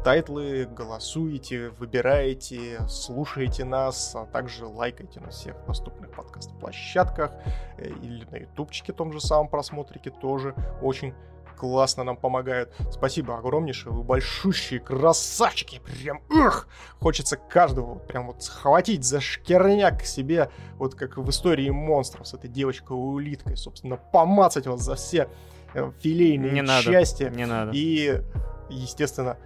[0.04, 7.32] тайтлы, голосуете, выбираете, слушаете нас, а также лайкайте на всех доступных подкаст-площадках
[7.78, 11.14] э, или на ютубчике том же самом просмотрике тоже очень
[11.62, 12.74] классно нам помогают.
[12.90, 16.66] Спасибо огромнейшее, вы большущие красавчики, прям, эх,
[16.98, 22.34] хочется каждого прям вот схватить за шкерняк к себе, вот как в истории монстров с
[22.34, 25.28] этой девочкой-улиткой, собственно, помацать вас за все
[25.72, 27.30] э, филейные Не надо, части.
[27.32, 27.70] Не надо.
[27.72, 28.20] И,
[28.68, 29.38] естественно,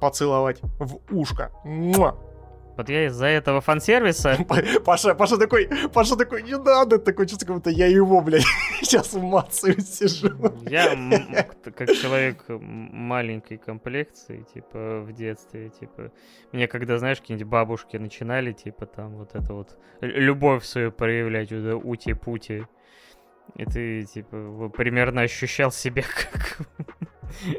[0.00, 1.52] поцеловать в ушко.
[1.64, 2.16] Муа!
[2.78, 4.38] Вот я из-за этого фан-сервиса...
[4.84, 8.44] Паша, Паша такой, Паша такой, не надо, такой чувство, как будто я его, блядь,
[8.82, 10.28] сейчас умацаю сижу.
[10.62, 10.96] Я,
[11.74, 16.12] как человек маленькой комплекции, типа, в детстве, типа,
[16.52, 21.82] мне когда, знаешь, какие-нибудь бабушки начинали, типа, там, вот это вот, любовь свою проявлять, вот
[21.84, 22.64] ути-пути,
[23.56, 26.60] и ты, типа, примерно ощущал себя как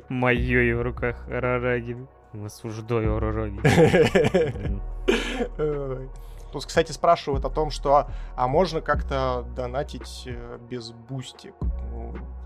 [0.07, 1.98] Маёй в руках Арараги.
[2.32, 3.60] Осуждаю Арараги.
[6.52, 11.53] Тут, кстати, спрашивают о том, что а можно как-то донатить э, без Бустика?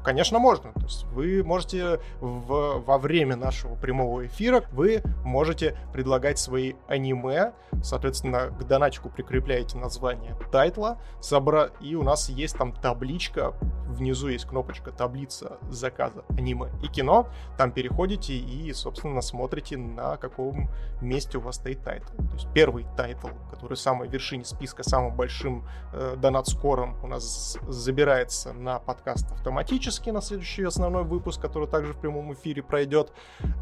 [0.04, 0.74] Конечно, можно.
[0.74, 7.54] То есть вы можете в, во время нашего прямого эфира вы можете предлагать свои аниме.
[7.82, 10.98] Соответственно, к донатчику прикрепляете название тайтла.
[11.22, 11.70] Собра...
[11.80, 13.54] И у нас есть там табличка.
[13.88, 17.30] Внизу есть кнопочка таблица заказа аниме и кино.
[17.58, 20.70] Там переходите и, собственно, смотрите, на каком
[21.02, 22.12] месте у вас стоит тайтл.
[22.18, 28.52] То есть первый тайтл, который самой вершине списка, самым большим э, донат-скором у нас забирается
[28.54, 33.12] на подкаст автоматически на следующий основной выпуск, который также в прямом эфире пройдет.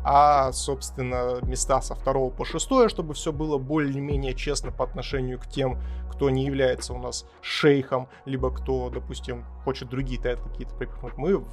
[0.03, 5.48] А, собственно, места со второго по шестое, чтобы все было более-менее честно по отношению к
[5.48, 5.80] тем,
[6.12, 11.18] кто не является у нас шейхом, либо кто, допустим, хочет другие тайтлы какие-то припихнуть.
[11.18, 11.44] Мы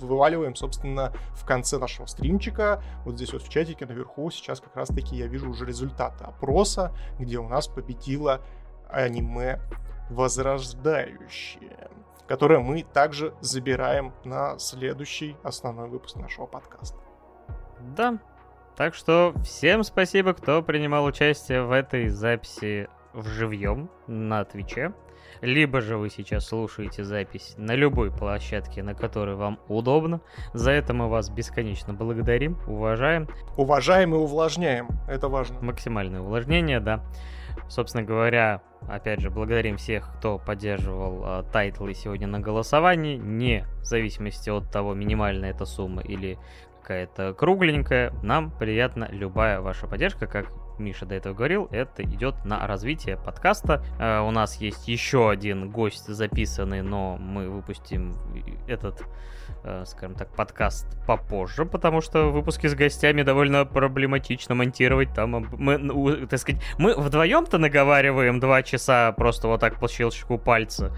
[0.00, 2.82] вываливаем, собственно, в конце нашего стримчика.
[3.04, 7.38] Вот здесь вот в чатике наверху сейчас как раз-таки я вижу уже результаты опроса, где
[7.38, 8.40] у нас победила
[8.88, 9.60] аниме
[10.10, 11.88] «Возрождающее»
[12.26, 16.98] которое мы также забираем на следующий основной выпуск нашего подкаста.
[17.96, 18.18] Да.
[18.76, 24.92] Так что всем спасибо, кто принимал участие в этой записи в живьем на Твиче.
[25.40, 30.20] Либо же вы сейчас слушаете запись на любой площадке, на которой вам удобно.
[30.54, 33.28] За это мы вас бесконечно благодарим, уважаем.
[33.56, 35.60] Уважаем и увлажняем, это важно.
[35.60, 37.04] Максимальное увлажнение, да.
[37.68, 43.84] Собственно говоря, опять же, благодарим всех, кто поддерживал э, тайтлы сегодня на голосовании, не в
[43.84, 46.38] зависимости от того, минимальная эта сумма или
[46.82, 52.66] какая-то кругленькая, нам приятна любая ваша поддержка, как Миша до этого говорил, это идет на
[52.66, 53.82] развитие подкаста.
[53.98, 58.14] Э, у нас есть еще один гость записанный, но мы выпустим
[58.68, 59.02] этот
[59.86, 65.14] скажем так, подкаст попозже, потому что выпуски с гостями довольно проблематично монтировать.
[65.14, 70.94] Там мы, так сказать, мы вдвоем-то наговариваем два часа просто вот так по щелчку пальца,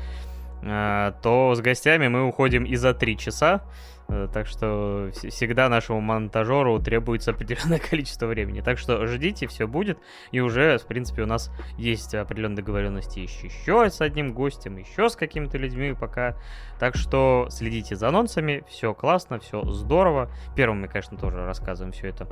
[0.62, 3.62] э, то с гостями мы уходим и за три часа.
[4.08, 8.60] Э, так что всегда нашему монтажеру требуется определенное количество времени.
[8.60, 9.98] Так что ждите, все будет.
[10.30, 15.16] И уже, в принципе, у нас есть определенные договоренности еще с одним гостем, еще с
[15.16, 16.36] какими-то людьми пока.
[16.78, 18.64] Так что следите за анонсами.
[18.68, 20.30] Все классно, все здорово.
[20.54, 22.28] Первым мы, конечно, тоже рассказываем все это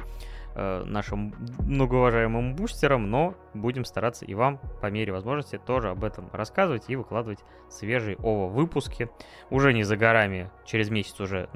[0.54, 6.84] нашим многоуважаемым бустерам, но будем стараться и вам по мере возможности тоже об этом рассказывать
[6.88, 9.08] и выкладывать свежие ОВА выпуски.
[9.50, 11.48] Уже не за горами, через месяц уже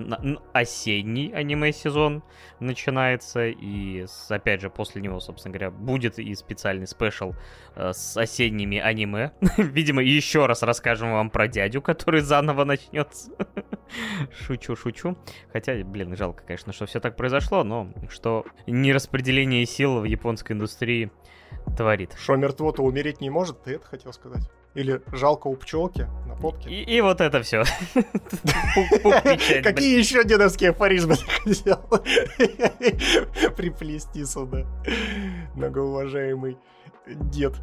[0.53, 2.23] осенний аниме-сезон
[2.61, 7.35] начинается, и опять же после него, собственно говоря, будет и специальный спешл
[7.75, 9.33] э, с осенними аниме.
[9.57, 13.31] Видимо, еще раз расскажем вам про дядю, который заново начнется.
[14.33, 15.17] шучу, шучу.
[15.53, 21.11] Хотя, блин, жалко, конечно, что все так произошло, но что нераспределение сил в японской индустрии
[21.77, 22.15] творит.
[22.19, 24.51] Что мертво-то умереть не может, ты это хотел сказать?
[24.75, 26.71] Или жалко у пчелки на попке?
[26.71, 27.65] И, и вот это все.
[29.63, 31.79] Какие еще дедовские афоризмы ты хотел
[33.57, 34.67] приплести сюда,
[35.55, 36.59] многоуважаемый
[37.07, 37.55] дед?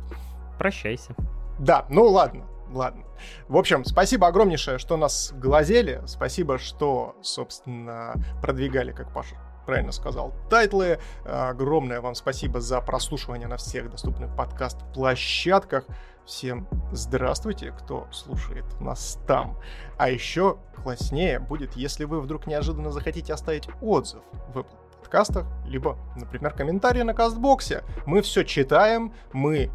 [0.58, 1.16] Прощайся.
[1.60, 3.04] Да, ну ладно, ладно.
[3.48, 6.02] В общем, спасибо огромнейшее, что нас глазели.
[6.06, 9.36] Спасибо, что, собственно, продвигали, как Паша
[9.66, 11.00] правильно сказал, тайтлы.
[11.26, 15.86] Огромное вам спасибо за прослушивание на всех доступных подкаст-площадках.
[16.26, 19.58] Всем здравствуйте, кто слушает нас там.
[19.98, 24.22] А еще класснее будет, если вы вдруг неожиданно захотите оставить отзыв
[24.54, 24.86] в Apple
[25.16, 27.84] подкастах, либо, например, комментарий на кастбоксе.
[28.06, 29.70] Мы все читаем, мы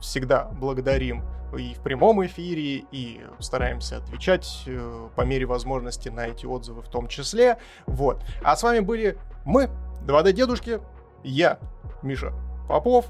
[0.00, 1.24] всегда благодарим
[1.56, 6.88] и в прямом эфире, и стараемся отвечать э, по мере возможности на эти отзывы в
[6.88, 7.58] том числе.
[7.86, 8.22] Вот.
[8.42, 9.70] А с вами были мы,
[10.06, 10.80] 2D-дедушки.
[11.24, 11.58] Я,
[12.02, 12.32] Миша
[12.68, 13.06] Попов,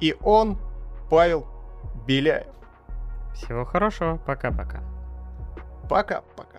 [0.00, 0.58] и он,
[1.10, 1.46] Павел
[2.06, 2.46] Беляев.
[3.34, 4.18] Всего хорошего.
[4.18, 4.82] Пока-пока.
[5.88, 6.51] Пока-пока.